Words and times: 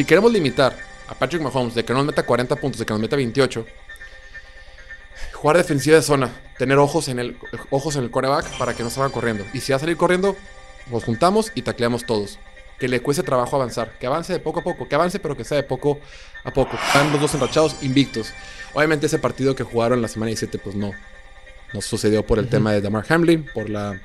Si 0.00 0.06
queremos 0.06 0.32
limitar 0.32 0.74
a 1.08 1.14
Patrick 1.14 1.42
Mahomes 1.42 1.74
de 1.74 1.84
que 1.84 1.92
no 1.92 1.98
nos 1.98 2.06
meta 2.06 2.22
40 2.22 2.56
puntos, 2.56 2.78
de 2.78 2.86
que 2.86 2.92
nos 2.94 3.02
meta 3.02 3.16
28, 3.16 3.66
jugar 5.34 5.58
defensiva 5.58 5.96
de 5.96 6.02
zona, 6.02 6.30
tener 6.56 6.78
ojos 6.78 7.08
en 7.08 7.18
el, 7.18 7.36
ojos 7.68 7.96
en 7.96 8.04
el 8.04 8.10
coreback 8.10 8.46
para 8.56 8.74
que 8.74 8.82
no 8.82 8.88
salga 8.88 9.10
corriendo. 9.10 9.44
Y 9.52 9.60
si 9.60 9.72
va 9.72 9.76
a 9.76 9.78
salir 9.78 9.98
corriendo, 9.98 10.38
nos 10.90 11.04
juntamos 11.04 11.52
y 11.54 11.60
tacleamos 11.60 12.06
todos. 12.06 12.38
Que 12.78 12.88
le 12.88 13.02
cueste 13.02 13.22
trabajo 13.22 13.56
avanzar, 13.56 13.98
que 13.98 14.06
avance 14.06 14.32
de 14.32 14.38
poco 14.38 14.60
a 14.60 14.62
poco, 14.62 14.88
que 14.88 14.94
avance 14.94 15.18
pero 15.18 15.36
que 15.36 15.44
sea 15.44 15.58
de 15.58 15.64
poco 15.64 16.00
a 16.44 16.50
poco. 16.50 16.78
Están 16.86 17.12
los 17.12 17.20
dos 17.20 17.34
enrachados 17.34 17.76
invictos. 17.82 18.32
Obviamente 18.72 19.04
ese 19.04 19.18
partido 19.18 19.54
que 19.54 19.64
jugaron 19.64 20.00
la 20.00 20.08
semana 20.08 20.28
17 20.28 20.56
pues 20.60 20.76
no, 20.76 20.92
no 21.74 21.82
sucedió 21.82 22.24
por 22.24 22.38
el 22.38 22.48
tema 22.48 22.72
de 22.72 22.80
Damar 22.80 23.04
Hamlin, 23.06 23.44
por, 23.52 23.68
la, 23.68 24.00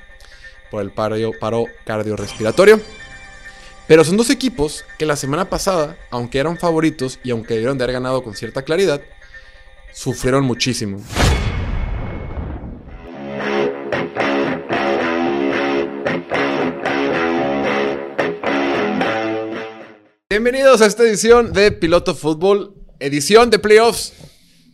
por 0.70 0.82
el 0.82 0.90
paro, 0.90 1.16
paro 1.40 1.64
cardiorrespiratorio. 1.86 2.82
Pero 3.88 4.02
son 4.02 4.16
dos 4.16 4.30
equipos 4.30 4.84
que 4.98 5.06
la 5.06 5.14
semana 5.14 5.48
pasada, 5.48 5.96
aunque 6.10 6.40
eran 6.40 6.58
favoritos 6.58 7.20
y 7.22 7.30
aunque 7.30 7.54
debieron 7.54 7.78
de 7.78 7.84
haber 7.84 7.94
ganado 7.94 8.24
con 8.24 8.34
cierta 8.34 8.62
claridad, 8.62 9.00
sufrieron 9.92 10.44
muchísimo. 10.44 11.00
Bienvenidos 20.28 20.80
a 20.80 20.86
esta 20.86 21.04
edición 21.04 21.52
de 21.52 21.70
Piloto 21.70 22.16
Fútbol, 22.16 22.74
edición 22.98 23.50
de 23.50 23.60
playoffs, 23.60 24.14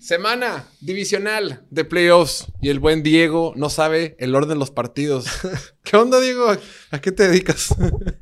semana 0.00 0.68
divisional 0.80 1.66
de 1.70 1.84
playoffs. 1.84 2.46
Y 2.62 2.70
el 2.70 2.80
buen 2.80 3.02
Diego 3.02 3.52
no 3.56 3.68
sabe 3.68 4.16
el 4.18 4.34
orden 4.34 4.50
de 4.50 4.56
los 4.56 4.70
partidos. 4.70 5.26
¿Qué 5.84 5.98
onda, 5.98 6.18
Diego? 6.18 6.46
¿A 6.90 7.00
qué 7.02 7.12
te 7.12 7.28
dedicas? 7.28 7.74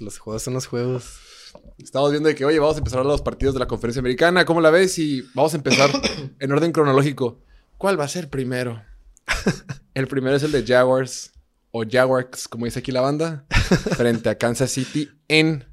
Los 0.00 0.18
juegos 0.18 0.42
son 0.42 0.54
los 0.54 0.66
juegos. 0.66 1.18
Estamos 1.78 2.10
viendo 2.10 2.28
de 2.28 2.34
que, 2.34 2.44
oye, 2.44 2.58
vamos 2.58 2.76
a 2.76 2.78
empezar 2.78 3.00
a 3.00 3.04
los 3.04 3.22
partidos 3.22 3.54
de 3.54 3.60
la 3.60 3.68
conferencia 3.68 4.00
americana. 4.00 4.44
¿Cómo 4.44 4.60
la 4.60 4.70
ves? 4.70 4.98
Y 4.98 5.22
vamos 5.34 5.54
a 5.54 5.56
empezar 5.56 5.90
en 6.38 6.52
orden 6.52 6.72
cronológico. 6.72 7.40
¿Cuál 7.76 7.98
va 7.98 8.04
a 8.04 8.08
ser 8.08 8.28
primero? 8.30 8.82
El 9.94 10.06
primero 10.06 10.36
es 10.36 10.44
el 10.44 10.52
de 10.52 10.64
Jaguars, 10.64 11.32
o 11.72 11.82
Jaguars, 11.88 12.46
como 12.46 12.66
dice 12.66 12.78
aquí 12.78 12.92
la 12.92 13.00
banda, 13.00 13.46
frente 13.96 14.28
a 14.28 14.38
Kansas 14.38 14.70
City 14.70 15.08
en 15.26 15.64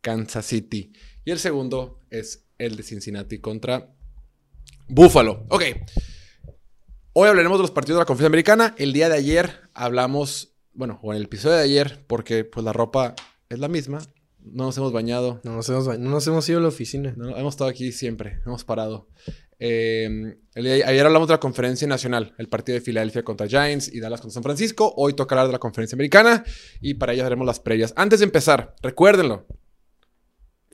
Kansas 0.00 0.46
City. 0.46 0.92
Y 1.26 1.30
el 1.30 1.38
segundo 1.38 2.00
es 2.08 2.46
el 2.56 2.76
de 2.76 2.82
Cincinnati 2.82 3.38
contra 3.38 3.94
Buffalo. 4.88 5.44
Ok. 5.50 5.62
Hoy 7.12 7.28
hablaremos 7.28 7.58
de 7.58 7.62
los 7.62 7.70
partidos 7.70 7.96
de 7.96 8.02
la 8.02 8.06
conferencia 8.06 8.28
americana. 8.28 8.74
El 8.78 8.94
día 8.94 9.10
de 9.10 9.16
ayer 9.16 9.60
hablamos, 9.74 10.54
bueno, 10.72 10.98
o 11.02 11.12
en 11.12 11.18
el 11.18 11.24
episodio 11.24 11.56
de 11.56 11.64
ayer, 11.64 12.02
porque 12.06 12.44
pues 12.44 12.64
la 12.64 12.72
ropa 12.72 13.14
es 13.48 13.58
la 13.58 13.68
misma. 13.68 14.00
No 14.40 14.64
nos 14.64 14.76
hemos 14.76 14.92
bañado. 14.92 15.40
No 15.44 15.56
nos 15.56 15.68
hemos, 15.68 15.86
no 15.98 16.10
nos 16.10 16.26
hemos 16.26 16.48
ido 16.48 16.58
a 16.58 16.62
la 16.62 16.68
oficina. 16.68 17.14
No, 17.16 17.36
hemos 17.36 17.54
estado 17.54 17.70
aquí 17.70 17.92
siempre, 17.92 18.40
hemos 18.46 18.64
parado. 18.64 19.08
Eh, 19.58 20.36
el 20.54 20.66
ayer 20.66 21.06
hablamos 21.06 21.28
de 21.28 21.34
la 21.34 21.40
conferencia 21.40 21.88
nacional, 21.88 22.34
el 22.36 22.48
partido 22.48 22.74
de 22.74 22.82
Filadelfia 22.82 23.24
contra 23.24 23.48
Giants 23.48 23.92
y 23.92 24.00
Dallas 24.00 24.20
contra 24.20 24.34
San 24.34 24.42
Francisco. 24.42 24.92
Hoy 24.96 25.14
toca 25.14 25.34
hablar 25.34 25.46
de 25.46 25.52
la 25.52 25.58
conferencia 25.58 25.96
americana 25.96 26.44
y 26.80 26.94
para 26.94 27.12
ello 27.12 27.24
haremos 27.24 27.46
las 27.46 27.60
previas. 27.60 27.92
Antes 27.96 28.20
de 28.20 28.26
empezar, 28.26 28.74
recuérdenlo. 28.82 29.46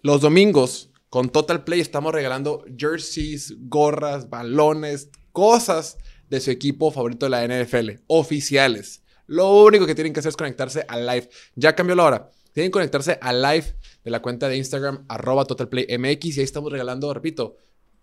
Los 0.03 0.20
domingos 0.20 0.91
con 1.09 1.31
Total 1.31 1.62
Play 1.62 1.81
estamos 1.81 2.12
regalando 2.12 2.65
jerseys, 2.77 3.55
gorras, 3.69 4.28
balones, 4.31 5.11
cosas 5.31 5.98
de 6.28 6.41
su 6.41 6.50
equipo 6.50 6.91
favorito 6.91 7.27
de 7.27 7.31
la 7.31 7.47
NFL, 7.47 8.03
oficiales. 8.09 9.03
Lo 9.27 9.62
único 9.62 9.87
que 9.87 9.95
tienen 9.95 10.12
que 10.12 10.20
hacer 10.20 10.31
es 10.31 10.37
conectarse 10.37 10.84
al 10.89 11.06
live. 11.06 11.28
Ya 11.55 11.75
cambió 11.75 11.95
la 11.95 12.05
hora. 12.05 12.31
Tienen 12.53 12.70
que 12.70 12.72
conectarse 12.72 13.19
al 13.20 13.41
live 13.42 13.64
de 14.05 14.11
la 14.11 14.20
cuenta 14.22 14.48
de 14.48 14.56
Instagram, 14.56 15.05
arroba 15.08 15.45
TotalPlayMX, 15.45 16.25
y 16.36 16.41
ahí 16.41 16.45
estamos 16.45 16.70
regalando, 16.70 17.12
repito, 17.14 17.56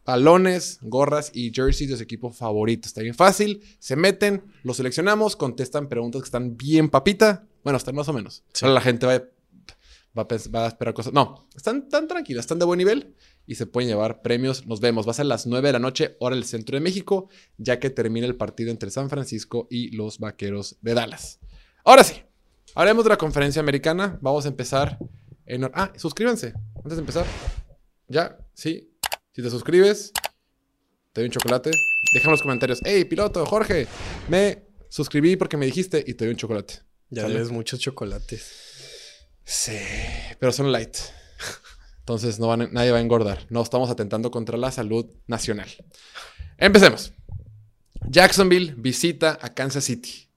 balones, 0.05 0.79
gorras 0.81 1.31
y 1.33 1.51
jerseys 1.53 1.89
de 1.91 1.97
su 1.97 2.03
equipo 2.03 2.31
favorito. 2.31 2.87
Está 2.87 3.01
bien 3.01 3.13
fácil. 3.15 3.61
Se 3.79 3.95
meten, 3.95 4.43
los 4.63 4.77
seleccionamos, 4.77 5.35
contestan 5.35 5.87
preguntas 5.87 6.21
que 6.21 6.25
están 6.25 6.57
bien 6.57 6.89
papita. 6.89 7.47
Bueno, 7.63 7.77
están 7.77 7.95
más 7.95 8.07
o 8.09 8.13
menos. 8.13 8.43
Sí. 8.53 8.65
La 8.65 8.81
gente 8.81 9.05
va, 9.05 9.13
va, 10.17 10.23
a, 10.23 10.27
pens- 10.27 10.53
va 10.53 10.65
a 10.65 10.67
esperar 10.69 10.93
cosas. 10.93 11.13
No, 11.13 11.47
están 11.55 11.89
tan 11.89 12.07
tranquilas, 12.07 12.43
están 12.45 12.57
de 12.57 12.65
buen 12.65 12.79
nivel 12.79 13.13
y 13.45 13.55
se 13.55 13.67
pueden 13.67 13.89
llevar 13.89 14.21
premios. 14.23 14.65
Nos 14.65 14.79
vemos. 14.79 15.05
Va 15.05 15.11
a 15.11 15.15
ser 15.15 15.25
a 15.25 15.29
las 15.29 15.45
9 15.45 15.67
de 15.67 15.73
la 15.73 15.79
noche, 15.79 16.15
hora 16.19 16.35
del 16.35 16.45
centro 16.45 16.75
de 16.75 16.81
México, 16.81 17.29
ya 17.57 17.79
que 17.79 17.89
termina 17.91 18.25
el 18.25 18.35
partido 18.35 18.71
entre 18.71 18.89
San 18.89 19.09
Francisco 19.09 19.67
y 19.69 19.91
los 19.95 20.17
vaqueros 20.17 20.77
de 20.81 20.93
Dallas. 20.95 21.39
Ahora 21.83 22.03
sí, 22.03 22.15
hablemos 22.79 23.03
de 23.03 23.09
la 23.09 23.17
conferencia 23.17 23.59
americana. 23.59 24.17
Vamos 24.21 24.45
a 24.45 24.47
empezar 24.47 24.97
en. 25.45 25.69
Ah, 25.73 25.91
suscríbanse 25.97 26.53
antes 26.77 26.93
de 26.93 26.99
empezar. 26.99 27.25
Ya, 28.07 28.37
sí. 28.53 28.95
Si 29.33 29.41
te 29.41 29.49
suscribes, 29.49 30.13
te 31.11 31.21
doy 31.21 31.25
un 31.25 31.31
chocolate. 31.31 31.71
Déjame 32.13 32.29
en 32.29 32.31
los 32.31 32.41
comentarios. 32.41 32.79
Hey, 32.83 33.03
piloto, 33.03 33.45
Jorge, 33.45 33.85
me 34.29 34.63
suscribí 34.87 35.35
porque 35.35 35.57
me 35.57 35.65
dijiste 35.65 36.03
y 36.07 36.13
te 36.13 36.23
doy 36.23 36.31
un 36.31 36.37
chocolate. 36.37 36.75
Ya 37.09 37.23
¿Sale? 37.23 37.33
debes 37.33 37.51
muchos 37.51 37.81
chocolates. 37.81 39.27
Sí, 39.43 39.77
pero 40.39 40.53
son 40.53 40.71
light. 40.71 40.95
Entonces 41.99 42.39
no 42.39 42.47
van 42.47 42.69
nadie 42.71 42.91
va 42.91 42.99
a 42.99 43.01
engordar. 43.01 43.45
No 43.49 43.61
estamos 43.61 43.89
atentando 43.89 44.31
contra 44.31 44.57
la 44.57 44.71
salud 44.71 45.05
nacional. 45.27 45.69
Empecemos. 46.57 47.11
Jacksonville 48.07 48.73
visita 48.77 49.37
a 49.41 49.53
Kansas 49.53 49.83
City. 49.83 50.28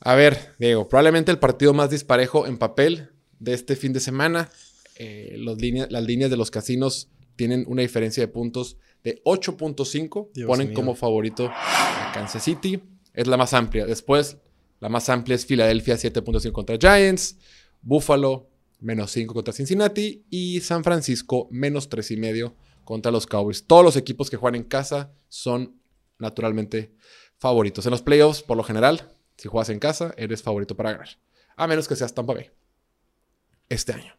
A 0.00 0.14
ver, 0.14 0.54
Diego, 0.58 0.88
probablemente 0.88 1.30
el 1.30 1.38
partido 1.38 1.74
más 1.74 1.90
disparejo 1.90 2.46
en 2.46 2.58
papel 2.58 3.10
de 3.38 3.54
este 3.54 3.76
fin 3.76 3.92
de 3.92 4.00
semana. 4.00 4.50
Eh, 4.96 5.34
los 5.38 5.58
las 5.90 6.04
líneas 6.04 6.30
de 6.30 6.36
los 6.36 6.50
casinos 6.50 7.08
tienen 7.36 7.64
una 7.68 7.82
diferencia 7.82 8.22
de 8.22 8.28
puntos 8.28 8.76
de 9.04 9.22
8.5. 9.24 10.30
Dios 10.34 10.46
Ponen 10.46 10.68
mío. 10.68 10.74
como 10.74 10.94
favorito 10.94 11.50
a 11.52 12.10
Kansas 12.14 12.42
City. 12.42 12.82
Es 13.14 13.26
la 13.26 13.36
más 13.36 13.54
amplia. 13.54 13.86
Después, 13.86 14.36
la 14.80 14.88
más 14.88 15.08
amplia 15.08 15.34
es 15.34 15.46
Filadelfia 15.46 15.96
7.5 15.96 16.52
contra 16.52 16.76
Giants. 16.78 17.36
Buffalo 17.82 18.50
menos 18.80 19.10
5 19.12 19.34
contra 19.34 19.52
Cincinnati. 19.52 20.24
Y 20.30 20.60
San 20.60 20.84
Francisco 20.84 21.48
menos 21.50 21.88
3.5 21.90 22.54
contra 22.84 23.10
los 23.12 23.26
Cowboys. 23.26 23.66
Todos 23.66 23.84
los 23.84 23.96
equipos 23.96 24.30
que 24.30 24.36
juegan 24.36 24.60
en 24.60 24.64
casa 24.64 25.12
son 25.28 25.80
naturalmente 26.18 26.92
favoritos. 27.36 27.86
En 27.86 27.90
los 27.92 28.02
playoffs, 28.02 28.42
por 28.42 28.56
lo 28.56 28.64
general, 28.64 29.12
si 29.38 29.48
juegas 29.48 29.70
en 29.70 29.78
casa, 29.78 30.12
eres 30.18 30.42
favorito 30.42 30.76
para 30.76 30.92
ganar. 30.92 31.08
A 31.56 31.66
menos 31.66 31.88
que 31.88 31.96
seas 31.96 32.12
Tampa 32.12 32.34
Bay. 32.34 32.50
Este 33.68 33.92
año. 33.92 34.12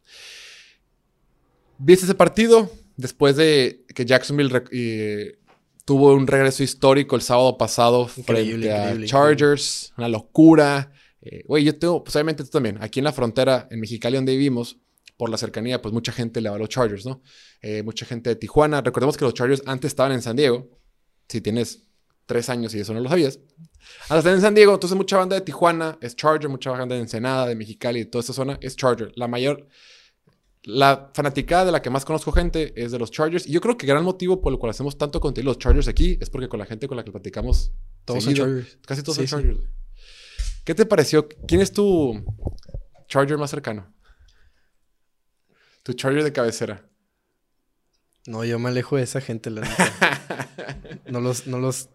¿Viste 1.78 2.06
ese 2.06 2.16
partido? 2.16 2.72
Después 2.98 3.36
de 3.36 3.86
que 3.94 4.06
Jacksonville 4.06 4.64
eh, 4.72 5.40
tuvo 5.86 6.14
un 6.14 6.26
regreso 6.26 6.64
histórico 6.64 7.16
el 7.16 7.22
sábado 7.22 7.58
pasado 7.58 8.10
Increíble, 8.18 8.52
frente 8.52 8.72
a 8.72 8.84
increíble, 8.86 9.08
Chargers. 9.08 9.94
Una 9.98 10.10
locura. 10.10 10.92
Eh, 11.22 11.44
Güey, 11.46 11.64
yo 11.64 11.78
tengo, 11.78 12.04
pues 12.04 12.16
obviamente 12.16 12.44
tú 12.44 12.50
también, 12.50 12.78
aquí 12.82 13.00
en 13.00 13.06
la 13.06 13.14
frontera, 13.14 13.68
en 13.70 13.80
Mexicali, 13.80 14.16
donde 14.16 14.34
vivimos, 14.34 14.78
por 15.18 15.30
la 15.30 15.38
cercanía, 15.38 15.82
pues 15.82 15.94
mucha 15.94 16.14
gente 16.14 16.40
le 16.40 16.50
va 16.50 16.56
a 16.56 16.60
los 16.60 16.70
Chargers, 16.70 17.06
¿no? 17.06 17.22
Eh, 17.62 17.84
mucha 17.84 18.06
gente 18.06 18.30
de 18.30 18.38
Tijuana. 18.38 18.80
Recordemos 18.80 19.18
que 19.18 19.26
los 19.26 19.34
Chargers 19.34 19.62
antes 19.66 19.90
estaban 19.90 20.14
en 20.14 20.22
San 20.22 20.38
Diego. 20.38 20.70
Si 21.28 21.42
tienes 21.42 21.89
tres 22.30 22.48
años 22.48 22.76
y 22.76 22.80
eso 22.80 22.94
no 22.94 23.00
lo 23.00 23.10
sabías. 23.10 23.40
Ahora 24.08 24.20
están 24.20 24.36
en 24.36 24.42
San 24.42 24.54
Diego, 24.54 24.72
entonces 24.72 24.96
mucha 24.96 25.18
banda 25.18 25.36
de 25.36 25.42
Tijuana 25.42 25.98
es 26.00 26.16
Charger, 26.16 26.48
mucha 26.48 26.70
banda 26.70 26.94
de 26.94 27.02
Ensenada, 27.02 27.48
de 27.48 27.56
Mexicali, 27.56 28.02
de 28.02 28.06
toda 28.06 28.22
esa 28.22 28.34
zona 28.34 28.60
es 28.62 28.76
Charger. 28.76 29.12
La 29.16 29.28
mayor, 29.28 29.68
la 30.62 31.10
fanaticada 31.16 31.66
de 31.66 31.72
la 31.72 31.82
que 31.82 31.90
más 31.90 32.06
conozco 32.06 32.32
gente 32.32 32.72
es 32.76 32.92
de 32.92 33.00
los 33.00 33.10
Chargers. 33.10 33.48
Y 33.48 33.52
yo 33.52 33.62
creo 33.62 33.78
que 33.78 33.88
gran 33.88 34.04
motivo 34.04 34.42
por 34.42 34.54
el 34.54 34.60
cual 34.60 34.70
hacemos 34.70 34.96
tanto 34.96 35.20
contenido 35.20 35.50
los 35.50 35.58
Chargers 35.58 35.88
aquí 35.88 36.20
es 36.22 36.30
porque 36.30 36.48
con 36.48 36.60
la 36.60 36.68
gente 36.68 36.88
con 36.88 36.98
la 36.98 37.04
que 37.04 37.12
platicamos 37.12 37.72
Todos 38.06 38.24
son 38.24 38.36
Chargers. 38.36 38.78
Casi 38.86 39.02
todos 39.02 39.18
Sí, 39.18 39.26
son. 39.26 39.42
Chargers. 39.42 39.62
¿Qué 40.64 40.76
te 40.76 40.86
pareció? 40.86 41.28
¿Quién 41.48 41.62
es 41.62 41.72
tu 41.72 42.24
Charger 43.08 43.40
más 43.40 43.50
cercano? 43.50 43.92
Tu 45.82 45.94
Charger 45.94 46.24
de 46.24 46.32
cabecera. 46.32 46.86
No, 48.28 48.44
yo 48.46 48.60
me 48.60 48.70
alejo 48.70 48.98
de 48.98 49.02
esa 49.04 49.20
gente, 49.20 49.50
la 49.50 49.62
neta. 49.62 49.92
No 51.08 51.22
los, 51.22 51.48
no 51.48 51.60
los 51.60 51.90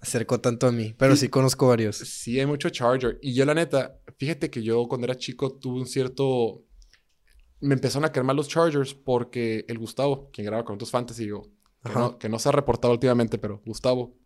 acerco 0.00 0.40
tanto 0.40 0.66
a 0.66 0.72
mí, 0.72 0.94
pero 0.98 1.16
sí 1.16 1.28
conozco 1.28 1.68
varios. 1.68 1.96
Sí, 1.96 2.38
hay 2.38 2.46
mucho 2.46 2.70
Charger. 2.70 3.18
Y 3.22 3.34
yo, 3.34 3.44
la 3.44 3.54
neta, 3.54 3.98
fíjate 4.18 4.50
que 4.50 4.62
yo 4.62 4.86
cuando 4.88 5.06
era 5.06 5.16
chico 5.16 5.52
tuve 5.52 5.80
un 5.80 5.86
cierto. 5.86 6.64
Me 7.60 7.74
empezaron 7.74 8.04
a 8.04 8.10
quemar 8.12 8.34
los 8.34 8.48
Chargers 8.48 8.94
porque 8.94 9.64
el 9.68 9.78
Gustavo, 9.78 10.30
quien 10.32 10.46
graba 10.46 10.64
con 10.64 10.74
otros 10.74 10.90
fantasy, 10.90 11.26
yo, 11.26 11.42
que, 11.84 11.92
no, 11.92 12.18
que 12.18 12.28
no 12.28 12.40
se 12.40 12.48
ha 12.48 12.52
reportado 12.52 12.92
últimamente, 12.92 13.38
pero 13.38 13.62
Gustavo, 13.64 14.16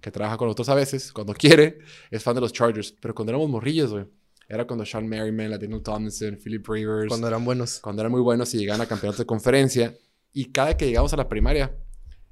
que 0.00 0.10
trabaja 0.10 0.38
con 0.38 0.46
nosotros 0.46 0.70
a 0.70 0.74
veces, 0.74 1.12
cuando 1.12 1.34
quiere, 1.38 1.78
es 2.10 2.22
fan 2.22 2.34
de 2.34 2.40
los 2.40 2.54
Chargers. 2.54 2.94
Pero 2.98 3.14
cuando 3.14 3.32
éramos 3.32 3.50
morrillos, 3.50 3.92
güey, 3.92 4.06
era 4.48 4.66
cuando 4.66 4.86
Sean 4.86 5.06
Merriman, 5.06 5.50
la 5.50 5.58
Daniel 5.58 5.82
Tomlinson, 5.82 6.38
Philip 6.42 6.66
Rivers, 6.66 7.08
Cuando 7.08 7.08
cuando, 7.08 7.28
eran 7.28 7.44
buenos. 7.44 7.82
eran 7.84 8.12
muy 8.12 8.20
buenos 8.20 8.54
y 8.54 8.58
llegaban 8.58 8.80
a 8.80 8.86
campeonatos 8.86 9.18
de 9.18 9.26
conferencia. 9.26 9.94
Y 10.32 10.46
cada 10.46 10.76
que 10.76 10.86
llegamos 10.86 11.12
a 11.12 11.16
la 11.16 11.28
primaria, 11.28 11.76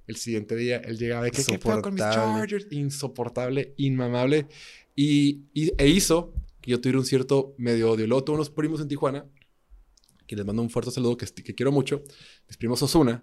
el 0.06 0.16
siguiente 0.16 0.56
día 0.56 0.76
él 0.78 0.98
llegaba 0.98 1.24
de 1.24 1.30
que 1.30 1.44
qué 1.44 1.58
pedo 1.58 1.82
con 1.82 1.94
mis. 1.94 2.02
Chargers, 2.02 2.66
insoportable, 2.70 3.74
inmamable. 3.76 4.46
Y, 4.94 5.42
y- 5.54 5.72
e 5.78 5.88
hizo 5.88 6.32
que 6.60 6.70
yo 6.70 6.80
tuviera 6.80 6.98
un 6.98 7.04
cierto 7.06 7.54
medio 7.58 7.90
odio. 7.90 8.06
Luego 8.06 8.24
tuve 8.24 8.36
unos 8.36 8.50
primos 8.50 8.80
en 8.80 8.88
Tijuana 8.88 9.26
que 10.26 10.36
les 10.36 10.44
mando 10.46 10.62
un 10.62 10.70
fuerte 10.70 10.90
saludo 10.90 11.16
que, 11.16 11.26
que 11.26 11.54
quiero 11.54 11.70
mucho, 11.70 12.02
mis 12.48 12.56
primos 12.56 12.82
Osuna, 12.82 13.22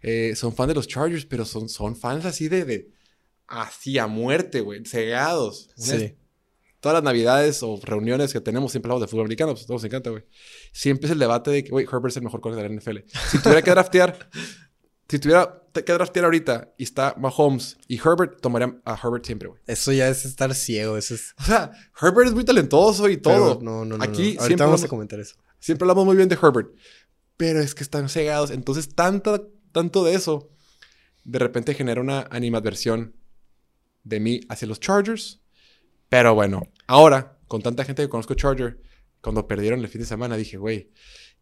eh, 0.00 0.34
son 0.34 0.52
fan 0.54 0.66
de 0.68 0.74
los 0.74 0.88
Chargers, 0.88 1.24
pero 1.24 1.44
son, 1.44 1.68
son 1.68 1.94
fans 1.94 2.24
así 2.24 2.48
de, 2.48 2.64
de 2.64 2.90
así 3.46 3.96
a 3.98 4.08
muerte, 4.08 4.60
güey, 4.60 4.84
cegados. 4.84 5.70
Sí. 5.76 6.16
Todas 6.80 6.96
las 6.96 7.04
navidades 7.04 7.62
o 7.62 7.78
reuniones 7.80 8.32
que 8.32 8.40
tenemos 8.40 8.72
siempre 8.72 8.88
hablamos 8.88 9.02
de 9.02 9.10
fútbol 9.10 9.26
americano, 9.26 9.52
pues 9.52 9.66
todos 9.66 9.82
nos 9.82 9.86
encanta, 9.86 10.10
güey. 10.10 10.24
Siempre 10.72 11.06
es 11.06 11.12
el 11.12 11.20
debate 11.20 11.52
de 11.52 11.62
que, 11.62 11.70
güey, 11.70 11.84
Herbert 11.86 12.08
es 12.08 12.16
el 12.16 12.24
mejor 12.24 12.40
quarterback 12.40 12.68
de 12.68 12.74
la 12.74 12.80
NFL. 12.80 13.08
Si 13.30 13.38
tuviera 13.40 13.62
que 13.62 13.70
draftear, 13.76 14.28
si 15.12 15.18
tuviera 15.18 15.62
que 15.74 15.92
draftear 15.92 16.24
ahorita 16.24 16.72
y 16.78 16.84
está 16.84 17.14
Mahomes 17.18 17.76
y 17.86 17.98
Herbert, 17.98 18.40
tomaría 18.40 18.80
a 18.86 18.94
Herbert 18.98 19.26
siempre, 19.26 19.46
güey. 19.50 19.60
Eso 19.66 19.92
ya 19.92 20.08
es 20.08 20.24
estar 20.24 20.54
ciego, 20.54 20.96
eso 20.96 21.14
es... 21.14 21.34
O 21.38 21.42
sea, 21.44 21.70
Herbert 22.00 22.28
es 22.28 22.32
muy 22.32 22.44
talentoso 22.44 23.10
y 23.10 23.18
todo. 23.18 23.58
Pero 23.58 23.70
no, 23.70 23.84
no, 23.84 23.98
no. 23.98 24.02
Aquí 24.02 24.08
no. 24.36 24.40
Ahorita 24.40 24.46
siempre 24.46 24.64
vamos 24.64 24.80
vamos- 24.80 24.84
a 24.84 24.88
comentar 24.88 25.20
eso. 25.20 25.36
Siempre 25.58 25.84
hablamos 25.84 26.06
muy 26.06 26.16
bien 26.16 26.30
de 26.30 26.38
Herbert. 26.42 26.70
Pero 27.36 27.60
es 27.60 27.74
que 27.74 27.82
están 27.82 28.08
cegados. 28.08 28.50
Entonces, 28.50 28.94
tanta, 28.94 29.42
tanto 29.70 30.02
de 30.02 30.14
eso, 30.14 30.48
de 31.24 31.38
repente 31.38 31.74
genera 31.74 32.00
una 32.00 32.26
animadversión 32.30 33.14
de 34.04 34.18
mí 34.18 34.40
hacia 34.48 34.66
los 34.66 34.80
Chargers. 34.80 35.42
Pero 36.08 36.34
bueno, 36.34 36.62
ahora, 36.86 37.38
con 37.48 37.60
tanta 37.60 37.84
gente 37.84 38.00
que 38.02 38.08
conozco 38.08 38.32
Charger, 38.32 38.80
cuando 39.20 39.46
perdieron 39.46 39.80
el 39.80 39.88
fin 39.88 40.00
de 40.00 40.06
semana, 40.06 40.38
dije, 40.38 40.56
güey, 40.56 40.90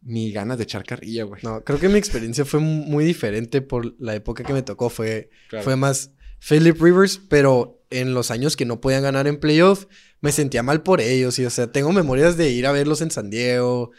ni 0.03 0.33
ganas 0.33 0.59
de 0.59 0.65
echar 0.65 0.85
carrilla, 0.85 1.25
güey. 1.25 1.43
No, 1.43 1.63
creo 1.63 1.79
que 1.79 1.89
mi 1.89 1.99
experiencia 1.99 2.45
fue 2.45 2.61
muy 2.61 3.05
diferente 3.05 3.61
por 3.63 3.95
la 4.01 4.15
época 4.15 4.45
que 4.45 4.53
me 4.53 4.63
tocó. 4.63 4.89
Fue, 4.89 5.31
Claro. 5.49 5.65
fue 5.65 5.77
más 5.77 6.13
Philip 6.47 6.81
Rivers, 6.81 7.21
pero 7.29 7.85
en 7.91 8.15
los 8.15 8.31
años 8.31 8.57
que 8.57 8.65
no 8.65 8.81
podían 8.81 9.03
ganar 9.03 9.27
en 9.27 9.39
playoff, 9.39 9.87
me 10.21 10.33
sentía 10.33 10.63
mal 10.63 10.83
por 10.83 11.01
ellos. 11.01 11.39
Y, 11.39 11.45
o 11.45 11.51
sea, 11.51 11.71
tengo 11.73 11.93
memorias 11.93 12.37
de 12.37 12.51
ir 12.51 12.67
a 12.67 12.73
verlos 12.73 13.01
en 13.03 13.11
San 13.11 13.31
Diego. 13.31 13.91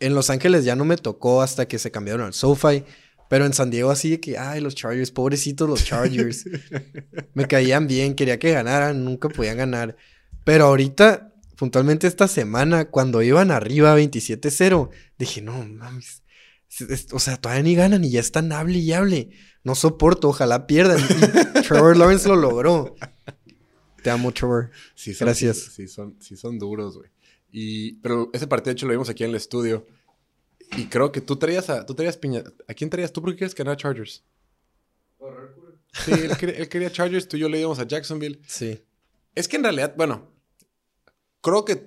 En 0.00 0.14
Los 0.14 0.30
Ángeles 0.30 0.64
ya 0.64 0.76
no 0.76 0.84
me 0.84 0.96
tocó 0.96 1.42
hasta 1.42 1.66
que 1.66 1.78
se 1.78 1.90
cambiaron 1.90 2.24
al 2.26 2.34
SoFi. 2.34 2.84
Pero 3.28 3.44
en 3.44 3.52
San 3.52 3.70
Diego 3.70 3.90
así 3.90 4.10
de 4.10 4.20
que, 4.20 4.38
ay, 4.38 4.60
los 4.60 4.74
Chargers, 4.76 5.10
pobrecitos 5.10 5.68
los 5.68 5.84
Chargers. 5.84 6.44
me 7.34 7.46
caían 7.46 7.88
bien, 7.88 8.14
quería 8.14 8.38
que 8.38 8.52
ganaran, 8.52 9.04
nunca 9.04 9.28
podían 9.28 9.56
ganar. 9.56 9.96
Pero 10.44 10.66
ahorita, 10.66 11.34
puntualmente 11.56 12.06
esta 12.06 12.28
semana, 12.28 12.86
cuando 12.90 13.22
iban 13.22 13.50
arriba 13.50 13.96
27-0, 13.98 14.90
dije, 15.18 15.42
no 15.42 15.64
mames. 15.64 16.22
es- 16.70 16.90
es- 16.90 17.12
O 17.12 17.18
sea, 17.18 17.36
todavía 17.36 17.62
ni 17.62 17.74
ganan 17.74 18.04
y 18.04 18.10
ya 18.10 18.20
están 18.20 18.52
hable 18.52 18.78
y 18.78 18.92
hable. 18.92 19.30
No 19.64 19.74
soporto, 19.74 20.28
ojalá 20.28 20.66
pierdan. 20.66 20.98
Y 21.00 21.62
Trevor 21.68 21.96
Lawrence 21.96 22.28
lo 22.28 22.36
logró. 22.36 22.94
Te 24.02 24.10
amo, 24.10 24.30
Trevor. 24.32 24.70
Sí 24.94 25.14
son, 25.14 25.26
Gracias. 25.26 25.56
Sí, 25.58 25.70
sí 25.70 25.88
son, 25.88 26.16
sí 26.20 26.36
son 26.36 26.58
duros, 26.58 26.96
güey. 26.98 27.10
Y, 27.50 27.94
pero 27.94 28.30
ese 28.32 28.46
partido, 28.46 28.72
de 28.72 28.78
hecho, 28.78 28.86
lo 28.86 28.92
vimos 28.92 29.08
aquí 29.08 29.24
en 29.24 29.30
el 29.30 29.36
estudio. 29.36 29.86
Y 30.76 30.86
creo 30.86 31.10
que 31.12 31.20
tú 31.20 31.36
traías 31.36 31.70
a, 31.70 31.86
tú 31.86 31.94
traías 31.94 32.16
piña. 32.16 32.42
¿A 32.68 32.74
quién 32.74 32.90
traías 32.90 33.12
tú? 33.12 33.22
¿Por 33.22 33.30
qué 33.32 33.38
quieres 33.38 33.54
ganar 33.54 33.74
a 33.74 33.76
Chargers? 33.76 34.24
Sí, 36.04 36.10
él 36.12 36.36
quería, 36.36 36.56
él 36.56 36.68
quería 36.68 36.90
Chargers, 36.92 37.26
tú 37.26 37.36
y 37.36 37.40
yo 37.40 37.48
le 37.48 37.58
íbamos 37.58 37.78
a 37.78 37.86
Jacksonville. 37.86 38.40
Sí. 38.46 38.82
Es 39.34 39.48
que 39.48 39.56
en 39.56 39.62
realidad, 39.64 39.94
bueno, 39.96 40.30
creo 41.46 41.64
que 41.64 41.86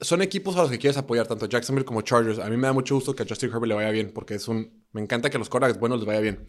son 0.00 0.20
equipos 0.22 0.56
a 0.56 0.62
los 0.62 0.70
que 0.70 0.78
quieres 0.78 0.96
apoyar, 0.98 1.26
tanto 1.26 1.46
Jacksonville 1.46 1.84
como 1.86 2.02
Chargers. 2.02 2.38
A 2.40 2.50
mí 2.50 2.56
me 2.56 2.66
da 2.66 2.72
mucho 2.72 2.96
gusto 2.96 3.14
que 3.14 3.22
a 3.22 3.26
Justin 3.26 3.48
Herbert 3.50 3.66
le 3.68 3.74
vaya 3.74 3.90
bien, 3.90 4.10
porque 4.12 4.34
es 4.34 4.48
un. 4.48 4.84
Me 4.92 5.00
encanta 5.00 5.30
que 5.30 5.36
a 5.36 5.38
los 5.38 5.48
quarterbacks 5.48 5.78
buenos 5.80 5.98
les 6.00 6.06
vaya 6.06 6.20
bien. 6.20 6.46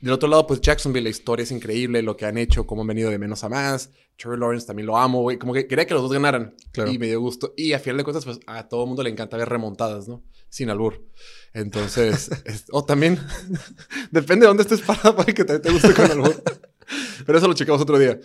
Del 0.00 0.12
otro 0.12 0.28
lado, 0.28 0.46
pues 0.46 0.60
Jacksonville, 0.60 1.04
la 1.04 1.10
historia 1.10 1.44
es 1.44 1.50
increíble, 1.52 2.02
lo 2.02 2.16
que 2.16 2.26
han 2.26 2.36
hecho, 2.36 2.66
cómo 2.66 2.82
han 2.82 2.88
venido 2.88 3.10
de 3.10 3.18
menos 3.18 3.44
a 3.44 3.48
más. 3.48 3.90
Trevor 4.16 4.38
Lawrence 4.38 4.66
también 4.66 4.86
lo 4.86 4.96
amo, 4.98 5.22
güey. 5.22 5.38
Como 5.38 5.54
que 5.54 5.66
quería 5.66 5.86
que 5.86 5.94
los 5.94 6.02
dos 6.02 6.12
ganaran. 6.12 6.54
Claro. 6.72 6.90
Y 6.90 6.98
me 6.98 7.06
dio 7.06 7.20
gusto. 7.20 7.54
Y 7.56 7.72
a 7.74 7.78
final 7.78 7.98
de 7.98 8.04
cuentas, 8.04 8.24
pues 8.24 8.38
a 8.46 8.68
todo 8.68 8.86
mundo 8.86 9.02
le 9.02 9.10
encanta 9.10 9.36
ver 9.36 9.48
remontadas, 9.48 10.08
¿no? 10.08 10.24
Sin 10.48 10.68
albur. 10.70 11.06
Entonces, 11.54 12.30
es- 12.44 12.66
o 12.72 12.84
también, 12.84 13.18
depende 14.10 14.44
de 14.44 14.48
dónde 14.48 14.62
estés 14.64 14.80
parado 14.82 15.14
para 15.16 15.32
que 15.32 15.44
también 15.44 15.62
te 15.62 15.70
guste 15.72 15.94
con 15.94 16.10
albur. 16.10 16.42
Pero 17.26 17.38
eso 17.38 17.48
lo 17.48 17.54
checamos 17.54 17.80
otro 17.80 17.98
día. 17.98 18.18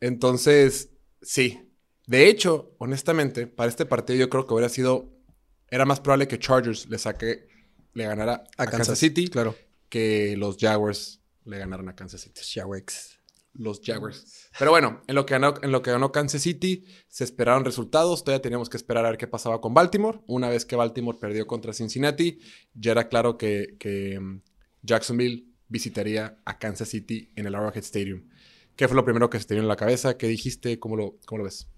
Entonces, 0.00 0.90
sí. 1.20 1.68
De 2.06 2.28
hecho, 2.28 2.74
honestamente, 2.78 3.46
para 3.46 3.68
este 3.68 3.86
partido 3.86 4.18
yo 4.18 4.28
creo 4.28 4.46
que 4.46 4.54
hubiera 4.54 4.68
sido... 4.68 5.10
Era 5.70 5.84
más 5.84 6.00
probable 6.00 6.28
que 6.28 6.38
Chargers 6.38 6.88
le 6.88 6.98
saque... 6.98 7.48
Le 7.94 8.04
ganara 8.04 8.44
a, 8.56 8.66
Kansas, 8.66 8.98
City 8.98 9.28
Claro. 9.28 9.54
que 9.90 10.34
los 10.38 10.56
Jaguars 10.58 11.20
le 11.44 11.58
ganaran 11.58 11.88
a 11.88 11.94
Kansas 11.94 12.22
City. 12.22 12.40
Jaguars. 12.42 13.18
Los 13.54 13.82
Jaguars. 13.84 14.48
Pero 14.58 14.70
bueno, 14.70 15.02
en 15.06 15.14
lo, 15.14 15.26
que 15.26 15.34
ganó, 15.34 15.54
en 15.60 15.72
lo 15.72 15.82
que 15.82 15.90
ganó 15.90 16.10
Kansas 16.10 16.40
City, 16.40 16.86
se 17.08 17.24
esperaron 17.24 17.66
resultados. 17.66 18.24
Todavía 18.24 18.40
teníamos 18.40 18.70
que 18.70 18.78
esperar 18.78 19.04
a 19.04 19.10
ver 19.10 19.18
qué 19.18 19.26
pasaba 19.26 19.60
con 19.60 19.74
Baltimore. 19.74 20.20
Una 20.26 20.48
vez 20.48 20.64
que 20.64 20.74
Baltimore 20.74 21.18
perdió 21.20 21.46
contra 21.46 21.74
Cincinnati, 21.74 22.40
ya 22.72 22.92
era 22.92 23.08
claro 23.08 23.36
que, 23.36 23.76
que, 23.78 24.18
mm, 24.18 24.40
Jacksonville 24.82 25.46
visitaría 25.68 26.38
a 26.44 26.58
Kansas 26.58 26.88
City 26.88 27.30
en 27.36 27.46
el 27.46 27.54
Arrowhead 27.54 27.84
Stadium. 27.84 28.28
¿Qué 28.74 28.88
fue 28.88 28.96
lo 28.96 29.04
primero 29.04 29.28
que 29.28 29.38
se 29.38 29.44
te 29.44 29.54
vino 29.54 29.64
en 29.64 29.68
la 29.68 29.76
cabeza? 29.76 30.16
¿Qué 30.16 30.28
dijiste? 30.28 30.78
¿Cómo 30.78 30.96
lo, 30.96 31.18
cómo 31.26 31.38
lo 31.38 31.44
ves? 31.44 31.68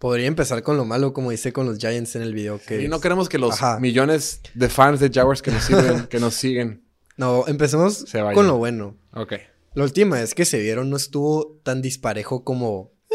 Podría 0.00 0.26
empezar 0.26 0.62
con 0.62 0.76
lo 0.78 0.84
malo, 0.84 1.12
como 1.12 1.30
dice 1.30 1.52
con 1.52 1.66
los 1.66 1.78
Giants 1.78 2.16
en 2.16 2.22
el 2.22 2.32
video. 2.34 2.58
Que 2.66 2.82
Y 2.82 2.88
no 2.88 3.00
queremos 3.00 3.28
que 3.28 3.38
los 3.38 3.52
Ajá. 3.62 3.78
millones 3.78 4.40
de 4.54 4.68
fans 4.70 4.98
de 4.98 5.10
Jaguars 5.10 5.42
que 5.42 5.50
nos 5.52 5.62
siguen, 5.66 6.06
que 6.06 6.18
nos 6.18 6.34
siguen. 6.34 6.82
No, 7.18 7.44
empecemos 7.46 8.06
con 8.34 8.46
lo 8.46 8.56
bueno. 8.56 8.96
Ok. 9.12 9.34
La 9.74 9.84
última 9.84 10.16
vez 10.16 10.34
que 10.34 10.46
se 10.46 10.58
vieron 10.58 10.88
no 10.90 10.96
estuvo 10.96 11.60
tan 11.62 11.82
disparejo 11.82 12.44
como... 12.44 12.92
eh, 13.10 13.14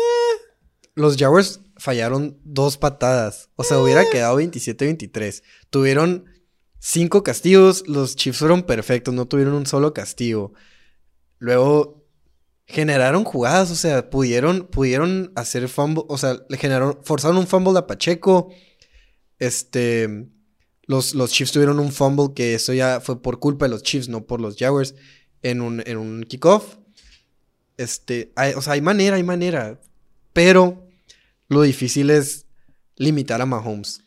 Los 0.94 1.18
Jaguars 1.18 1.60
fallaron 1.78 2.38
dos 2.44 2.78
patadas. 2.78 3.50
O 3.56 3.64
sea, 3.64 3.80
hubiera 3.80 4.08
quedado 4.10 4.40
27-23. 4.40 5.42
Tuvieron 5.72 6.26
cinco 6.78 7.24
castigos. 7.24 7.84
Los 7.88 8.16
Chiefs 8.16 8.38
fueron 8.38 8.62
perfectos. 8.62 9.12
No 9.14 9.26
tuvieron 9.28 9.56
un 9.56 9.66
solo 9.66 9.92
castigo. 9.94 10.54
Luego 11.40 12.05
generaron 12.65 13.23
jugadas. 13.23 13.71
O 13.71 13.75
sea, 13.75 14.09
pudieron, 14.09 14.67
pudieron 14.67 15.31
hacer 15.35 15.67
fumble. 15.69 16.03
O 16.07 16.17
sea, 16.17 16.38
le 16.50 16.57
generaron, 16.57 17.00
forzaron 17.03 17.38
un 17.38 17.47
fumble 17.47 17.77
a 17.77 17.88
Pacheco. 17.88 18.53
Este... 19.39 20.27
Los, 20.88 21.15
los 21.15 21.31
Chiefs 21.31 21.51
tuvieron 21.51 21.79
un 21.79 21.91
fumble 21.91 22.35
que 22.35 22.53
eso 22.53 22.71
ya 22.71 23.01
fue 23.01 23.19
por 23.19 23.39
culpa 23.39 23.65
de 23.65 23.69
los 23.69 23.81
Chiefs, 23.81 24.07
no 24.07 24.27
por 24.27 24.39
los 24.39 24.56
Jaguars 24.56 24.94
en 25.41 25.62
un, 25.62 25.81
en 25.85 25.97
un 25.97 26.23
kickoff. 26.23 26.75
Este, 27.77 28.31
o 28.56 28.62
sea, 28.62 28.73
hay 28.73 28.81
manera, 28.81 29.15
hay 29.15 29.23
manera. 29.23 29.79
Pero 30.33 30.88
lo 31.47 31.62
difícil 31.62 32.09
es 32.09 32.45
limitar 32.97 33.41
a 33.41 33.45
Mahomes. 33.45 34.01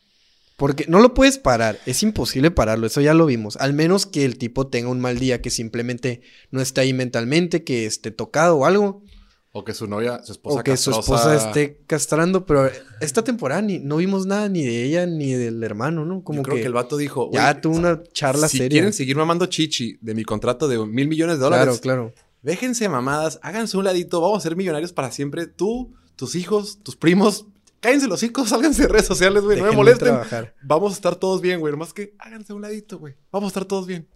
Porque 0.59 0.87
no 0.89 0.99
lo 0.99 1.15
puedes 1.15 1.39
parar, 1.39 1.79
es 1.87 2.03
imposible 2.03 2.51
pararlo, 2.51 2.89
eso 2.89 3.01
ya 3.01 3.15
lo 3.15 3.27
vimos. 3.27 3.57
Al 3.59 3.75
menos 3.75 4.07
que 4.07 4.25
el 4.25 4.39
tipo 4.39 4.67
tenga 4.67 4.89
un 4.91 4.99
mal 4.99 5.21
día, 5.21 5.41
que 5.41 5.51
simplemente 5.51 6.21
no 6.51 6.61
esté 6.61 6.81
ahí 6.81 6.93
mentalmente, 6.93 7.63
que 7.63 7.87
esté 7.87 8.11
tocado 8.11 8.57
o 8.57 8.65
algo. 8.67 9.05
O 9.53 9.65
que 9.65 9.73
su 9.73 9.87
novia, 9.87 10.21
su 10.25 10.33
esposa 10.33 10.61
O 10.61 10.65
que 10.65 10.77
su 10.77 10.91
esposa 10.91 11.37
esté 11.37 11.81
castrando. 11.87 12.45
Pero 12.45 12.69
esta 13.01 13.23
temporada 13.23 13.63
ni, 13.63 13.79
no 13.79 13.99
vimos 13.99 14.27
nada 14.27 14.49
ni 14.49 14.65
de 14.65 14.83
ella 14.83 15.07
ni 15.07 15.33
del 15.33 15.63
hermano, 15.63 16.05
¿no? 16.05 16.25
Como 16.25 16.39
Yo 16.41 16.43
creo 16.43 16.57
que, 16.57 16.63
que, 16.63 16.67
el 16.67 16.73
vato 16.75 16.97
dijo... 16.97 17.31
ya 17.33 17.53
"Güey, 17.53 17.61
tuvo 17.61 17.77
una 17.77 18.03
charla 18.13 18.49
si 18.49 18.59
seria. 18.59 18.71
quieren 18.71 18.93
seguir 18.93 19.17
mamando 19.17 19.47
chichi 19.47 19.97
de 20.01 20.15
mi 20.15 20.25
contrato 20.25 20.67
de 20.67 20.85
mil 20.85 21.07
millones 21.07 21.37
de 21.39 21.45
dólares, 21.45 21.79
Claro, 21.81 22.13
claro. 22.13 22.15
déjense 22.43 22.89
mamadas, 22.89 23.39
háganse 23.43 23.77
un 23.77 23.85
ladito, 23.85 24.21
vamos 24.21 24.39
a 24.39 24.41
ser 24.43 24.57
millonarios 24.57 24.93
para 24.93 25.13
siempre. 25.13 25.47
Tú, 25.47 25.95
tus 26.17 26.35
hijos, 26.35 26.81
tus 26.83 26.97
primos, 26.97 27.47
cállense 27.81 28.07
los 28.09 28.23
hijos, 28.23 28.49
sálganse 28.51 28.83
de 28.83 28.89
redes 28.89 29.07
sociales, 29.07 29.43
güey, 29.43 29.59
no 29.59 29.67
me 29.67 29.73
molesten. 29.73 30.09
trabajar. 30.09 30.55
Vamos 30.63 30.93
a 30.93 30.95
estar 30.97 31.17
todos 31.17 31.41
bien, 31.41 31.61
güey, 31.61 31.73
nomás 31.73 31.93
que 31.93 32.15
háganse 32.19 32.53
un 32.53 32.63
ladito, 32.63 32.99
güey. 32.99 33.15
Vamos 33.31 33.49
a 33.49 33.51
estar 33.51 33.65
todos 33.65 33.87
bien. 33.87 34.09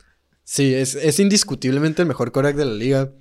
Sí, 0.45 0.75
es, 0.75 0.95
es 0.95 1.21
indiscutiblemente 1.21 2.03
el 2.03 2.09
mejor 2.09 2.33
quarterback 2.33 2.57
de 2.57 2.65
la 2.65 2.75
liga. 2.75 3.13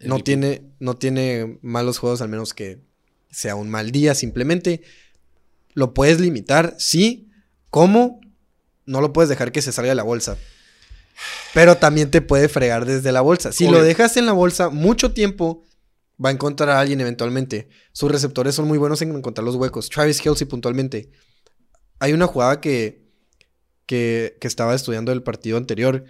No 0.00 0.20
tiene, 0.20 0.62
no 0.78 0.94
tiene 0.94 1.58
malos 1.60 1.98
juegos, 1.98 2.22
al 2.22 2.28
menos 2.28 2.54
que 2.54 2.80
sea 3.30 3.54
un 3.56 3.68
mal 3.68 3.90
día. 3.90 4.14
Simplemente 4.14 4.82
lo 5.74 5.92
puedes 5.92 6.20
limitar, 6.20 6.74
sí. 6.78 7.28
¿Cómo? 7.70 8.20
No 8.86 9.00
lo 9.00 9.12
puedes 9.12 9.28
dejar 9.28 9.52
que 9.52 9.60
se 9.60 9.72
salga 9.72 9.90
de 9.90 9.96
la 9.96 10.04
bolsa. 10.04 10.38
Pero 11.52 11.76
también 11.76 12.10
te 12.10 12.22
puede 12.22 12.48
fregar 12.48 12.86
desde 12.86 13.12
la 13.12 13.20
bolsa. 13.20 13.52
Si 13.52 13.68
lo 13.68 13.82
dejas 13.82 14.16
en 14.16 14.26
la 14.26 14.32
bolsa 14.32 14.70
mucho 14.70 15.12
tiempo, 15.12 15.64
va 16.24 16.30
a 16.30 16.32
encontrar 16.32 16.70
a 16.70 16.80
alguien 16.80 17.00
eventualmente. 17.00 17.68
Sus 17.92 18.10
receptores 18.10 18.54
son 18.54 18.68
muy 18.68 18.78
buenos 18.78 19.02
en 19.02 19.14
encontrar 19.14 19.44
los 19.44 19.56
huecos. 19.56 19.88
Travis 19.88 20.20
Kelsey 20.20 20.46
puntualmente. 20.46 21.10
Hay 22.00 22.12
una 22.12 22.26
jugada 22.26 22.60
que, 22.60 23.08
que, 23.86 24.36
que 24.40 24.48
estaba 24.48 24.74
estudiando 24.74 25.12
del 25.12 25.22
partido 25.22 25.56
anterior 25.56 26.04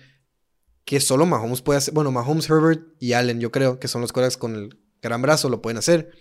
que 0.88 1.00
solo 1.00 1.26
Mahomes 1.26 1.60
puede 1.60 1.76
hacer. 1.76 1.92
Bueno, 1.92 2.10
Mahomes, 2.10 2.48
Herbert 2.48 2.80
y 2.98 3.12
Allen, 3.12 3.40
yo 3.40 3.52
creo 3.52 3.78
que 3.78 3.88
son 3.88 4.00
los 4.00 4.10
quarterbacks 4.10 4.38
con 4.38 4.54
el 4.54 4.80
gran 5.02 5.20
brazo, 5.20 5.50
lo 5.50 5.60
pueden 5.60 5.76
hacer. 5.76 6.12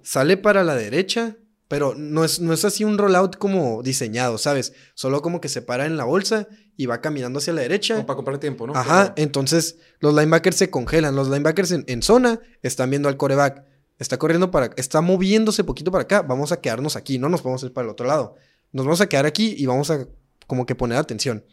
Sale 0.00 0.36
para 0.36 0.62
la 0.62 0.76
derecha, 0.76 1.36
pero 1.66 1.96
no 1.96 2.24
es, 2.24 2.38
no 2.38 2.52
es 2.52 2.64
así 2.64 2.84
un 2.84 2.98
rollout 2.98 3.36
como 3.36 3.82
diseñado, 3.82 4.38
¿sabes? 4.38 4.74
Solo 4.94 5.22
como 5.22 5.40
que 5.40 5.48
se 5.48 5.60
para 5.60 5.86
en 5.86 5.96
la 5.96 6.04
bolsa 6.04 6.46
y 6.80 6.86
va 6.86 7.00
caminando 7.00 7.38
hacia 7.40 7.52
la 7.52 7.60
derecha. 7.62 7.94
Como 7.94 8.06
para 8.06 8.16
comprar 8.16 8.38
tiempo, 8.38 8.66
¿no? 8.66 8.74
Ajá, 8.74 9.12
Pero- 9.14 9.24
entonces 9.26 9.76
los 9.98 10.14
linebackers 10.14 10.56
se 10.56 10.70
congelan. 10.70 11.14
Los 11.14 11.28
linebackers 11.28 11.72
en, 11.72 11.84
en 11.88 12.02
zona 12.02 12.40
están 12.62 12.88
viendo 12.88 13.08
al 13.08 13.16
coreback. 13.16 13.64
Está 13.98 14.16
corriendo 14.18 14.50
para... 14.50 14.70
Está 14.76 15.02
moviéndose 15.02 15.62
poquito 15.64 15.90
para 15.90 16.02
acá. 16.04 16.22
Vamos 16.22 16.52
a 16.52 16.60
quedarnos 16.60 16.96
aquí. 16.96 17.18
No 17.18 17.28
nos 17.28 17.42
vamos 17.42 17.62
a 17.62 17.66
ir 17.66 17.72
para 17.74 17.84
el 17.86 17.90
otro 17.90 18.06
lado. 18.06 18.36
Nos 18.72 18.86
vamos 18.86 19.00
a 19.02 19.08
quedar 19.08 19.26
aquí 19.26 19.54
y 19.58 19.66
vamos 19.66 19.90
a 19.90 20.06
como 20.46 20.64
que 20.64 20.74
poner 20.74 20.96
atención. 20.96 21.44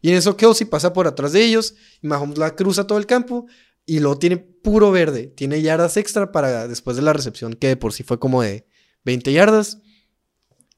Y 0.00 0.10
en 0.10 0.16
eso 0.16 0.36
Kelsey 0.36 0.66
pasa 0.66 0.92
por 0.92 1.06
atrás 1.06 1.32
de 1.32 1.44
ellos 1.44 1.74
y 2.00 2.08
Mahomes 2.08 2.38
la 2.38 2.56
cruza 2.56 2.86
todo 2.88 2.98
el 2.98 3.06
campo 3.06 3.46
y 3.86 4.00
luego 4.00 4.18
tiene 4.18 4.36
puro 4.36 4.90
verde. 4.90 5.28
Tiene 5.28 5.62
yardas 5.62 5.96
extra 5.96 6.32
para 6.32 6.66
después 6.66 6.96
de 6.96 7.02
la 7.02 7.12
recepción 7.12 7.54
que 7.54 7.76
por 7.76 7.92
sí 7.92 8.02
fue 8.02 8.18
como 8.18 8.42
de 8.42 8.66
20 9.04 9.32
yardas. 9.32 9.78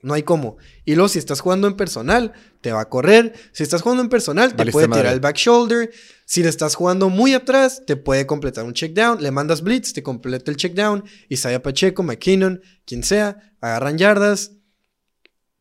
No 0.05 0.13
hay 0.13 0.23
cómo. 0.23 0.59
Y 0.85 0.97
luego 0.97 1.09
si 1.09 1.19
estás 1.19 1.41
jugando 1.41 1.67
en 1.67 1.77
personal, 1.77 2.35
te 2.61 2.73
va 2.73 2.83
a 2.83 2.89
correr. 2.91 3.33
Si 3.53 3.63
estás 3.63 3.81
jugando 3.81 4.03
en 4.03 4.11
personal, 4.11 4.51
te 4.51 4.59
Valiste 4.59 4.73
puede 4.73 4.87
tirar 4.87 5.05
madre. 5.05 5.15
el 5.15 5.21
back 5.21 5.37
shoulder. 5.37 5.91
Si 6.27 6.43
le 6.43 6.51
estás 6.51 6.75
jugando 6.75 7.09
muy 7.09 7.33
atrás, 7.33 7.83
te 7.87 7.97
puede 7.97 8.27
completar 8.27 8.65
un 8.65 8.75
check 8.75 8.93
down. 8.93 9.23
Le 9.23 9.31
mandas 9.31 9.63
blitz, 9.63 9.95
te 9.95 10.03
completa 10.03 10.51
el 10.51 10.59
check 10.59 10.75
down. 10.75 11.05
Isaiah 11.31 11.63
Pacheco, 11.63 12.03
McKinnon, 12.03 12.61
quien 12.85 13.03
sea, 13.03 13.55
agarran 13.63 13.97
yardas. 13.97 14.53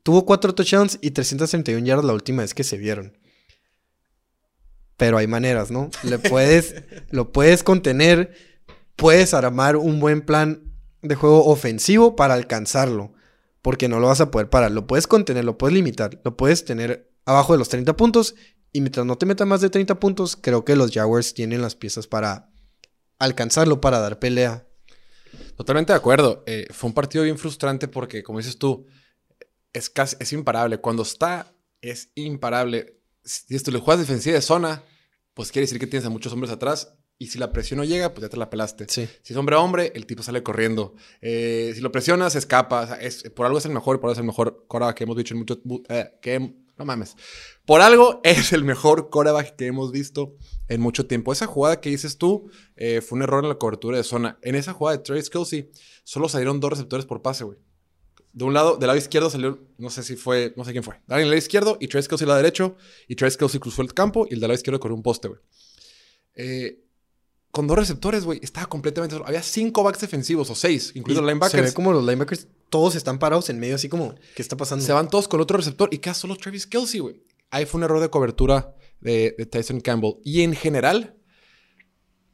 Tuvo 0.03 0.25
cuatro 0.25 0.53
touchdowns 0.53 0.99
y 0.99 1.11
331 1.11 1.85
yardas 1.85 2.03
la 2.05 2.13
última 2.13 2.41
vez 2.41 2.53
que 2.53 2.65
se 2.65 2.77
vieron. 2.77 3.17
Pero 4.97 5.17
hay 5.17 5.27
maneras, 5.27 5.71
¿no? 5.71 5.89
Le 6.03 6.19
puedes, 6.29 6.75
lo 7.11 7.31
puedes 7.31 7.63
contener, 7.63 8.35
puedes 8.97 9.33
armar 9.33 9.77
un 9.77 10.01
buen 10.01 10.21
plan 10.21 10.63
de 11.01 11.15
juego 11.15 11.45
ofensivo 11.45 12.17
para 12.17 12.33
alcanzarlo, 12.33 13.13
porque 13.63 13.87
no 13.87 13.99
lo 13.99 14.07
vas 14.07 14.21
a 14.21 14.29
poder 14.29 14.51
parar. 14.51 14.71
Lo 14.71 14.85
puedes 14.85 15.07
contener, 15.07 15.45
lo 15.45 15.57
puedes 15.57 15.73
limitar, 15.73 16.21
lo 16.23 16.37
puedes 16.37 16.65
tener 16.65 17.11
abajo 17.25 17.53
de 17.53 17.59
los 17.59 17.69
30 17.69 17.97
puntos 17.97 18.35
y 18.73 18.81
mientras 18.81 19.05
no 19.05 19.17
te 19.17 19.25
meta 19.25 19.45
más 19.45 19.61
de 19.61 19.69
30 19.69 19.99
puntos, 19.99 20.35
creo 20.35 20.65
que 20.65 20.75
los 20.75 20.91
Jaguars 20.91 21.33
tienen 21.33 21.61
las 21.61 21.75
piezas 21.75 22.07
para 22.07 22.51
alcanzarlo, 23.19 23.81
para 23.81 23.99
dar 23.99 24.19
pelea. 24.19 24.67
Totalmente 25.55 25.93
de 25.93 25.97
acuerdo. 25.97 26.43
Eh, 26.45 26.67
fue 26.71 26.89
un 26.89 26.93
partido 26.93 27.23
bien 27.23 27.37
frustrante 27.37 27.87
porque, 27.87 28.21
como 28.21 28.39
dices 28.39 28.57
tú, 28.57 28.85
es 29.71 29.89
casi, 29.89 30.17
imparable. 30.35 30.79
Cuando 30.79 31.03
está, 31.03 31.55
es 31.81 32.11
imparable. 32.15 32.99
Si 33.23 33.55
esto 33.55 33.71
le 33.71 33.79
juegas 33.79 34.05
defensiva 34.05 34.35
de 34.35 34.41
zona, 34.41 34.83
pues 35.33 35.51
quiere 35.51 35.63
decir 35.63 35.79
que 35.79 35.87
tienes 35.87 36.05
a 36.05 36.09
muchos 36.09 36.33
hombres 36.33 36.51
atrás. 36.51 36.95
Y 37.17 37.27
si 37.27 37.39
la 37.39 37.51
presión 37.51 37.77
no 37.77 37.83
llega, 37.85 38.13
pues 38.13 38.23
ya 38.23 38.29
te 38.29 38.37
la 38.37 38.49
pelaste. 38.49 38.85
Sí. 38.89 39.07
Si 39.21 39.33
es 39.33 39.37
hombre 39.37 39.55
a 39.55 39.59
hombre, 39.59 39.91
el 39.95 40.05
tipo 40.05 40.23
sale 40.23 40.43
corriendo. 40.43 40.95
Eh, 41.21 41.71
si 41.73 41.81
lo 41.81 41.91
presionas, 41.91 42.35
escapa. 42.35 42.81
O 42.81 42.87
sea, 42.87 42.95
es, 42.95 43.23
por 43.29 43.45
algo 43.45 43.59
es 43.59 43.65
el 43.65 43.71
mejor, 43.71 43.99
por 43.99 44.09
algo 44.09 44.13
es 44.13 44.19
el 44.19 44.25
mejor 44.25 44.65
coreback 44.67 44.97
que 44.97 45.03
hemos 45.03 45.15
dicho 45.15 45.33
en 45.33 45.39
mucho... 45.39 45.61
eh, 45.89 46.11
que, 46.21 46.39
no 46.77 46.85
mames. 46.85 47.15
Por 47.65 47.81
algo 47.81 48.19
es 48.23 48.51
el 48.51 48.63
mejor 48.63 49.09
coreback 49.09 49.55
que 49.55 49.67
hemos 49.67 49.91
visto 49.91 50.35
en 50.67 50.81
mucho 50.81 51.05
tiempo. 51.05 51.31
Esa 51.31 51.45
jugada 51.45 51.79
que 51.79 51.89
dices 51.89 52.17
tú 52.17 52.49
eh, 52.75 53.01
fue 53.01 53.17
un 53.17 53.23
error 53.23 53.43
en 53.43 53.49
la 53.49 53.55
cobertura 53.55 53.97
de 53.97 54.03
zona. 54.03 54.39
En 54.41 54.55
esa 54.55 54.73
jugada 54.73 54.97
de 54.97 55.03
Travis 55.03 55.29
Kelsey 55.29 55.69
solo 56.03 56.27
salieron 56.27 56.59
dos 56.59 56.71
receptores 56.71 57.05
por 57.05 57.21
pase, 57.21 57.43
güey. 57.43 57.57
De 58.33 58.45
un 58.45 58.53
lado, 58.53 58.77
del 58.77 58.87
lado 58.87 58.97
izquierdo 58.97 59.29
salió, 59.29 59.59
no 59.77 59.91
sé 59.91 60.01
si 60.01 60.15
fue, 60.15 60.53
no 60.57 60.65
sé 60.65 60.71
quién 60.71 60.83
fue. 60.83 60.95
Alguien 61.07 61.25
del 61.25 61.29
lado 61.29 61.37
izquierdo 61.37 61.77
y 61.79 61.87
Travis 61.87 62.07
Kelsey 62.07 62.25
del 62.25 62.29
lado 62.29 62.41
derecho. 62.41 62.75
Y 63.07 63.15
Travis 63.15 63.37
Kelsey 63.37 63.59
cruzó 63.59 63.83
el 63.83 63.93
campo 63.93 64.25
y 64.27 64.33
el 64.33 64.39
del 64.39 64.47
lado 64.47 64.55
izquierdo 64.55 64.79
corrió 64.79 64.95
un 64.95 65.03
poste, 65.03 65.27
güey. 65.27 65.39
Eh, 66.35 66.82
con 67.53 67.67
dos 67.67 67.77
receptores, 67.77 68.25
güey, 68.25 68.39
estaba 68.41 68.65
completamente 68.65 69.13
solo. 69.13 69.27
Había 69.27 69.43
cinco 69.43 69.83
backs 69.83 70.01
defensivos 70.01 70.49
o 70.49 70.55
seis, 70.55 70.91
incluidos 70.95 71.21
los 71.23 71.29
Y 71.29 71.29
Se 71.29 71.33
linebackers. 71.35 71.63
ve 71.65 71.73
como 71.73 71.93
los 71.93 72.03
linebackers 72.03 72.47
todos 72.69 72.95
están 72.95 73.19
parados 73.19 73.47
en 73.51 73.59
medio, 73.59 73.75
así 73.75 73.87
como, 73.89 74.15
¿qué 74.35 74.41
está 74.41 74.57
pasando? 74.57 74.83
Se 74.83 74.91
van 74.91 75.07
todos 75.07 75.27
con 75.27 75.39
otro 75.39 75.57
receptor 75.57 75.87
y 75.91 75.99
queda 75.99 76.15
solo 76.15 76.35
Travis 76.35 76.65
Kelsey, 76.65 76.99
güey. 76.99 77.21
Ahí 77.51 77.67
fue 77.67 77.77
un 77.77 77.83
error 77.83 77.99
de 77.99 78.09
cobertura 78.09 78.75
de, 79.01 79.35
de 79.37 79.45
Tyson 79.45 79.81
Campbell. 79.81 80.15
Y 80.23 80.41
en 80.41 80.55
general, 80.55 81.15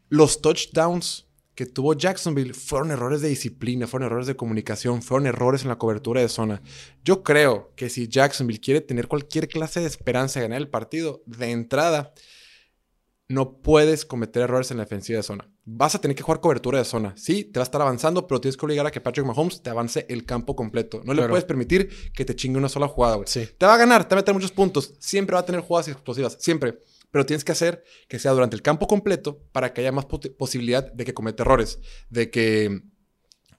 los 0.07 0.41
touchdowns 0.41 1.27
que 1.53 1.65
tuvo 1.65 1.95
Jacksonville 1.95 2.53
fueron 2.53 2.91
errores 2.91 3.19
de 3.19 3.27
disciplina, 3.27 3.87
fueron 3.87 4.05
errores 4.05 4.27
de 4.27 4.37
comunicación, 4.37 5.01
fueron 5.01 5.27
errores 5.27 5.63
en 5.63 5.67
la 5.67 5.77
cobertura 5.77 6.21
de 6.21 6.29
zona. 6.29 6.61
Yo 7.03 7.23
creo 7.23 7.73
que 7.75 7.89
si 7.89 8.07
Jacksonville 8.07 8.61
quiere 8.61 8.79
tener 8.79 9.09
cualquier 9.09 9.49
clase 9.49 9.81
de 9.81 9.87
esperanza 9.87 10.39
de 10.39 10.45
ganar 10.45 10.61
el 10.61 10.69
partido, 10.69 11.21
de 11.25 11.51
entrada, 11.51 12.13
no 13.29 13.61
puedes 13.61 14.05
cometer 14.05 14.41
errores 14.43 14.71
en 14.71 14.77
la 14.77 14.83
defensiva 14.83 15.17
de 15.17 15.23
zona. 15.23 15.47
Vas 15.63 15.93
a 15.95 16.01
tener 16.01 16.15
que 16.17 16.23
jugar 16.23 16.41
cobertura 16.41 16.79
de 16.79 16.85
zona. 16.85 17.13
Sí, 17.15 17.43
te 17.45 17.59
va 17.59 17.63
a 17.63 17.65
estar 17.65 17.79
avanzando, 17.81 18.25
pero 18.27 18.41
tienes 18.41 18.57
que 18.57 18.65
obligar 18.65 18.85
a 18.87 18.91
que 18.91 18.99
Patrick 19.01 19.25
Mahomes 19.25 19.61
te 19.61 19.69
avance 19.69 20.05
el 20.09 20.25
campo 20.25 20.55
completo. 20.55 21.01
No 21.05 21.13
le 21.13 21.19
Claro. 21.19 21.29
puedes 21.33 21.45
permitir 21.45 21.89
que 22.11 22.25
te 22.25 22.35
chingue 22.35 22.57
una 22.57 22.69
sola 22.69 22.87
jugada, 22.87 23.15
güey. 23.15 23.27
Sí. 23.27 23.47
Te 23.57 23.65
va 23.67 23.75
a 23.75 23.77
ganar, 23.77 24.07
te 24.07 24.15
va 24.15 24.19
a 24.19 24.21
meter 24.23 24.33
muchos 24.33 24.51
puntos. 24.51 24.95
Siempre 24.99 25.35
va 25.35 25.41
a 25.41 25.45
tener 25.45 25.61
jugadas 25.61 25.87
explosivas, 25.89 26.37
siempre. 26.39 26.79
Pero 27.11 27.25
tienes 27.25 27.43
que 27.43 27.51
hacer 27.51 27.83
que 28.07 28.17
sea 28.19 28.31
durante 28.31 28.55
el 28.55 28.61
campo 28.63 28.87
completo 28.87 29.39
para 29.51 29.73
que 29.73 29.81
haya 29.81 29.91
más 29.91 30.05
posibilidad 30.05 30.91
de 30.91 31.05
que 31.05 31.13
cometa 31.13 31.43
errores. 31.43 31.79
De 32.09 32.31
que 32.31 32.81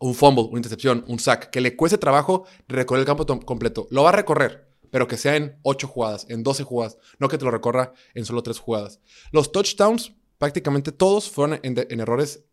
un 0.01 0.15
fumble, 0.15 0.45
una 0.51 0.59
intercepción, 0.59 1.05
un 1.09 1.19
sack, 1.21 1.51
que 1.51 1.61
le 1.61 1.77
cueste 1.77 1.99
trabajo 1.99 2.45
recorrer 2.69 3.01
el 3.01 3.07
campo 3.07 3.27
to- 3.27 3.39
completo. 3.41 3.87
Lo 3.91 4.03
va 4.03 4.09
a 4.09 4.13
recorrer, 4.13 4.69
pero 4.91 5.07
que 5.09 5.17
sea 5.17 5.37
en 5.37 5.57
8 5.63 5.87
jugadas, 5.89 6.27
en 6.29 6.43
12 6.43 6.65
jugadas, 6.65 6.99
no 7.19 7.29
que 7.29 7.39
te 7.39 7.45
lo 7.45 7.51
recorra 7.51 7.93
en 8.15 8.25
solo 8.25 8.43
3 8.43 8.59
jugadas. 8.59 9.01
Los 9.33 9.53
touchdowns, 9.53 10.13
prácticamente 10.39 10.93
todos 10.93 11.31
fueron 11.31 11.61
en, 11.63 11.75
de- 11.75 11.87
en 11.91 12.01
errores 12.01 12.45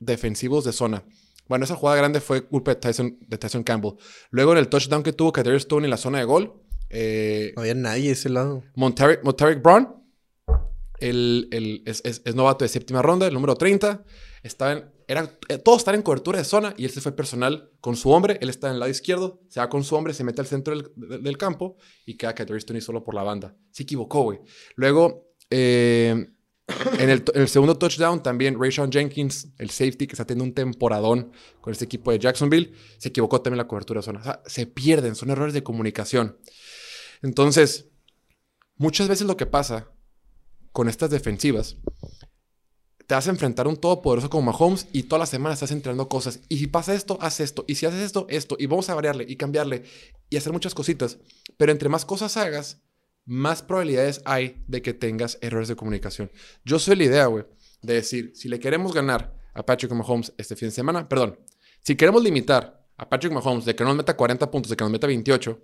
defensivos 0.00 0.64
de 0.64 0.72
zona. 0.72 1.04
Bueno, 1.48 1.64
esa 1.64 1.76
jugada 1.76 1.98
grande 1.98 2.20
fue 2.20 2.46
culpa 2.46 2.70
de 2.72 2.76
Tyson, 2.80 3.18
de 3.20 3.36
Tyson 3.38 3.62
Campbell. 3.64 3.92
Luego 4.30 4.52
en 4.52 4.58
el 4.58 4.68
touchdown 4.68 5.02
que 5.02 5.12
tuvo 5.12 5.32
Kadarius 5.32 5.62
Stone 5.64 5.86
en 5.86 5.90
la 5.90 5.96
zona 5.98 6.18
de 6.18 6.24
gol, 6.24 6.54
eh, 6.90 7.52
No 7.56 7.62
había 7.62 7.74
nadie 7.74 8.06
de 8.06 8.12
ese 8.12 8.28
lado. 8.28 8.62
Montaric, 8.76 9.22
Montaric 9.24 9.62
Brown, 9.62 9.88
el, 11.00 11.48
el- 11.52 11.82
es, 11.86 12.00
es- 12.04 12.22
es 12.24 12.34
novato 12.34 12.64
de 12.64 12.68
séptima 12.68 13.02
ronda, 13.02 13.26
el 13.26 13.34
número 13.34 13.56
30. 13.56 14.04
Estaba 14.42 14.72
en- 14.72 14.84
era, 15.06 15.38
eh, 15.48 15.58
todos 15.58 15.78
están 15.78 15.94
en 15.94 16.02
cobertura 16.02 16.38
de 16.38 16.44
zona 16.44 16.74
y 16.76 16.84
él 16.84 16.90
se 16.90 17.00
fue 17.00 17.12
personal 17.12 17.70
con 17.80 17.96
su 17.96 18.10
hombre. 18.10 18.38
Él 18.40 18.48
está 18.48 18.68
en 18.68 18.74
el 18.74 18.80
lado 18.80 18.90
izquierdo, 18.90 19.40
se 19.48 19.60
va 19.60 19.68
con 19.68 19.84
su 19.84 19.94
hombre, 19.94 20.14
se 20.14 20.24
mete 20.24 20.40
al 20.40 20.46
centro 20.46 20.74
del, 20.76 21.38
campo 21.38 21.76
y 22.06 22.16
queda 22.16 22.34
Kadarius 22.34 22.64
Toney 22.64 22.80
solo 22.80 23.04
por 23.04 23.14
la 23.14 23.22
banda. 23.22 23.56
Se 23.70 23.82
equivocó, 23.82 24.22
güey. 24.22 24.40
Luego, 24.76 25.28
eh, 25.50 26.28
en, 26.98 27.10
el, 27.10 27.48
segundo 27.48 27.76
touchdown, 27.76 28.22
también 28.22 28.58
Rayshon 28.58 28.90
Jenkins, 28.90 29.48
el 29.58 29.70
safety 29.70 30.06
que 30.06 30.12
está 30.12 30.24
teniendo 30.24 30.44
un 30.44 30.54
temporadón 30.54 31.32
con 31.60 31.72
este 31.72 31.84
equipo 31.84 32.10
de 32.10 32.18
Jacksonville, 32.18 32.72
se 32.96 33.10
equivocó 33.10 33.42
también 33.42 33.58
la 33.58 33.68
cobertura 33.68 34.00
de 34.00 34.04
zona. 34.04 34.20
O 34.20 34.24
sea, 34.24 34.42
se 34.46 34.66
pierden, 34.66 35.14
son 35.14 35.30
errores 35.30 35.52
de 35.52 35.62
comunicación. 35.62 36.38
Entonces, 37.22 37.90
muchas 38.76 39.08
veces 39.08 39.26
lo 39.26 39.36
que 39.36 39.46
pasa 39.46 39.90
con 40.72 40.88
estas 40.88 41.10
defensivas, 41.10 41.76
te 43.06 43.14
vas 43.14 43.26
a 43.26 43.30
enfrentar 43.30 43.66
a 43.66 43.68
un 43.68 43.76
todopoderoso 43.76 44.30
como 44.30 44.52
Mahomes 44.52 44.86
y 44.92 45.04
todas 45.04 45.20
las 45.20 45.28
semanas 45.28 45.56
estás 45.56 45.72
entrenando 45.72 46.08
cosas. 46.08 46.40
Y 46.48 46.58
si 46.58 46.66
pasa 46.66 46.94
esto, 46.94 47.18
haz 47.20 47.40
esto. 47.40 47.64
Y 47.68 47.74
si 47.74 47.86
haces 47.86 48.00
esto, 48.00 48.26
esto. 48.30 48.56
Y 48.58 48.66
vamos 48.66 48.88
a 48.88 48.94
variarle 48.94 49.24
y 49.28 49.36
cambiarle 49.36 49.84
y 50.30 50.36
hacer 50.36 50.52
muchas 50.52 50.74
cositas. 50.74 51.18
Pero 51.56 51.72
entre 51.72 51.88
más 51.88 52.04
cosas 52.04 52.36
hagas, 52.36 52.82
más 53.26 53.62
probabilidades 53.62 54.22
hay 54.24 54.62
de 54.68 54.82
que 54.82 54.94
tengas 54.94 55.38
errores 55.42 55.68
de 55.68 55.76
comunicación. 55.76 56.30
Yo 56.64 56.78
soy 56.78 56.96
la 56.96 57.04
idea, 57.04 57.26
güey, 57.26 57.44
de 57.82 57.94
decir, 57.94 58.32
si 58.34 58.48
le 58.48 58.58
queremos 58.58 58.94
ganar 58.94 59.34
a 59.54 59.64
Patrick 59.64 59.92
Mahomes 59.92 60.32
este 60.38 60.56
fin 60.56 60.68
de 60.68 60.74
semana, 60.74 61.08
perdón, 61.08 61.38
si 61.80 61.96
queremos 61.96 62.22
limitar 62.22 62.86
a 62.96 63.08
Patrick 63.08 63.32
Mahomes 63.32 63.64
de 63.64 63.74
que 63.74 63.84
no 63.84 63.90
nos 63.90 63.98
meta 63.98 64.16
40 64.16 64.50
puntos, 64.50 64.70
de 64.70 64.76
que 64.76 64.84
nos 64.84 64.90
meta 64.90 65.06
28, 65.06 65.62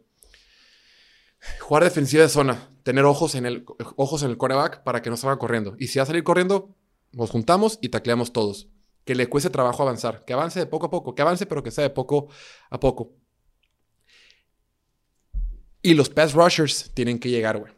jugar 1.61 1.85
defensiva 1.85 2.23
de 2.23 2.28
zona, 2.28 2.70
tener 2.82 3.04
ojos 3.04 3.35
en 3.35 3.47
el, 3.47 3.64
ojos 3.97 4.23
en 4.23 4.30
el 4.30 4.37
para 4.85 5.02
que 5.02 5.11
no 5.11 5.16
salga 5.16 5.38
corriendo. 5.38 5.75
Y 5.78 5.88
si 5.88 5.99
va 5.99 6.04
a 6.04 6.06
salir 6.06 6.23
corriendo, 6.23 6.76
nos 7.12 7.31
juntamos 7.31 7.79
y 7.81 7.88
tacleamos 7.88 8.33
todos. 8.33 8.69
Que 9.05 9.14
le 9.14 9.29
cueste 9.29 9.50
trabajo 9.50 9.83
avanzar, 9.83 10.25
que 10.25 10.33
avance 10.33 10.59
de 10.61 10.67
poco 10.67 10.87
a 10.87 10.90
poco, 10.90 11.14
que 11.14 11.23
avance, 11.23 11.47
pero 11.47 11.62
que 11.62 11.71
sea 11.71 11.83
de 11.83 11.90
poco 11.90 12.29
a 12.71 12.79
poco. 12.79 13.12
Y 15.83 15.95
los 15.95 16.11
pass 16.11 16.35
rushers 16.35 16.90
tienen 16.95 17.19
que 17.19 17.31
llegar, 17.31 17.59
güey. 17.59 17.73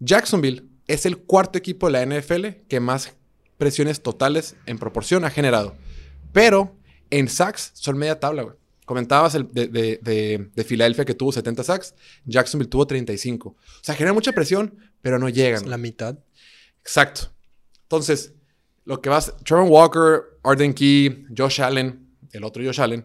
Jacksonville 0.00 0.68
es 0.86 1.06
el 1.06 1.18
cuarto 1.18 1.58
equipo 1.58 1.90
de 1.90 1.92
la 1.92 2.04
NFL 2.04 2.66
que 2.68 2.80
más 2.80 3.14
presiones 3.56 4.02
totales 4.02 4.56
en 4.66 4.78
proporción 4.78 5.24
ha 5.24 5.30
generado. 5.30 5.76
Pero 6.32 6.76
en 7.10 7.28
sacks 7.28 7.70
son 7.74 7.96
media 7.96 8.18
tabla, 8.18 8.42
güey. 8.42 8.56
Comentabas 8.84 9.34
el 9.34 9.52
de, 9.52 9.68
de, 9.68 10.00
de, 10.02 10.50
de 10.54 10.64
Filadelfia 10.64 11.04
que 11.04 11.14
tuvo 11.14 11.30
70 11.30 11.62
sacks, 11.62 11.94
Jacksonville 12.24 12.70
tuvo 12.70 12.86
35. 12.86 13.50
O 13.50 13.56
sea, 13.82 13.94
genera 13.94 14.14
mucha 14.14 14.32
presión, 14.32 14.78
pero 15.02 15.18
no 15.18 15.28
llegan. 15.28 15.68
La 15.68 15.76
mitad. 15.76 16.18
Exacto. 16.80 17.32
Entonces, 17.82 18.32
lo 18.88 19.02
que 19.02 19.10
vas, 19.10 19.34
Trevor 19.44 19.68
Walker, 19.68 20.38
Arden 20.42 20.72
Key, 20.72 21.26
Josh 21.36 21.60
Allen, 21.60 22.08
el 22.32 22.42
otro 22.42 22.64
Josh 22.64 22.80
Allen, 22.80 23.04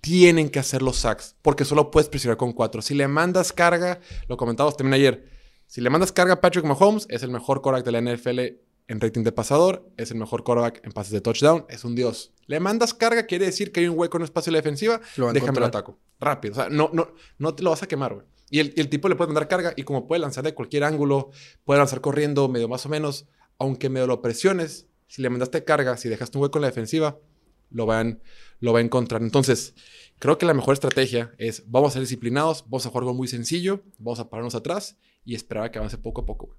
tienen 0.00 0.50
que 0.50 0.58
hacer 0.58 0.82
los 0.82 0.96
sacks, 0.96 1.36
porque 1.42 1.64
solo 1.64 1.92
puedes 1.92 2.08
presionar 2.08 2.36
con 2.36 2.52
cuatro. 2.52 2.82
Si 2.82 2.92
le 2.92 3.06
mandas 3.06 3.52
carga, 3.52 4.00
lo 4.26 4.36
comentábamos 4.36 4.76
también 4.76 4.94
ayer, 4.94 5.28
si 5.68 5.80
le 5.80 5.90
mandas 5.90 6.10
carga 6.10 6.34
a 6.34 6.40
Patrick 6.40 6.64
Mahomes, 6.64 7.06
es 7.08 7.22
el 7.22 7.30
mejor 7.30 7.62
quarterback 7.62 7.84
de 7.84 7.92
la 7.92 8.00
NFL 8.00 8.40
en 8.88 9.00
rating 9.00 9.22
de 9.22 9.30
pasador, 9.30 9.88
es 9.96 10.10
el 10.10 10.16
mejor 10.16 10.42
quarterback 10.42 10.84
en 10.84 10.90
pases 10.90 11.12
de 11.12 11.20
touchdown, 11.20 11.66
es 11.68 11.84
un 11.84 11.94
dios. 11.94 12.32
Le 12.46 12.58
mandas 12.58 12.92
carga, 12.92 13.24
quiere 13.26 13.46
decir 13.46 13.70
que 13.70 13.78
hay 13.78 13.86
un 13.86 13.96
hueco 13.96 14.16
en 14.16 14.22
el 14.22 14.24
espacio 14.24 14.50
de 14.50 14.54
la 14.54 14.58
defensiva, 14.58 15.00
Lo 15.16 15.32
déjame 15.32 15.60
lo 15.60 15.66
ataco. 15.66 16.00
Rápido, 16.18 16.54
o 16.54 16.56
sea, 16.56 16.68
no, 16.68 16.90
no, 16.92 17.14
no 17.38 17.54
te 17.54 17.62
lo 17.62 17.70
vas 17.70 17.84
a 17.84 17.86
quemar, 17.86 18.12
güey. 18.14 18.26
Y 18.50 18.58
el, 18.58 18.74
y 18.76 18.80
el 18.80 18.88
tipo 18.88 19.08
le 19.08 19.14
puede 19.14 19.28
mandar 19.28 19.46
carga 19.46 19.72
y 19.76 19.84
como 19.84 20.08
puede 20.08 20.18
lanzar 20.18 20.42
de 20.42 20.52
cualquier 20.52 20.82
ángulo, 20.82 21.30
puede 21.62 21.78
lanzar 21.78 22.00
corriendo 22.00 22.48
medio 22.48 22.66
más 22.68 22.84
o 22.86 22.88
menos, 22.88 23.26
aunque 23.60 23.88
medio 23.88 24.08
lo 24.08 24.20
presiones, 24.20 24.88
si 25.12 25.20
le 25.20 25.28
mandaste 25.28 25.62
carga, 25.62 25.98
si 25.98 26.08
dejaste 26.08 26.38
un 26.38 26.42
hueco 26.42 26.56
en 26.56 26.62
la 26.62 26.68
defensiva, 26.68 27.18
lo 27.68 27.84
van, 27.84 28.22
lo 28.60 28.74
a 28.74 28.80
encontrar. 28.80 29.20
Entonces, 29.20 29.74
creo 30.18 30.38
que 30.38 30.46
la 30.46 30.54
mejor 30.54 30.72
estrategia 30.72 31.34
es 31.36 31.64
vamos 31.66 31.90
a 31.90 31.92
ser 31.92 32.00
disciplinados, 32.00 32.64
vamos 32.64 32.86
a 32.86 32.88
jugar 32.88 33.02
algo 33.02 33.12
muy 33.12 33.28
sencillo, 33.28 33.82
vamos 33.98 34.20
a 34.20 34.30
pararnos 34.30 34.54
atrás 34.54 34.96
y 35.22 35.34
esperar 35.34 35.64
a 35.64 35.70
que 35.70 35.76
avance 35.78 35.98
poco 35.98 36.22
a 36.22 36.24
poco. 36.24 36.56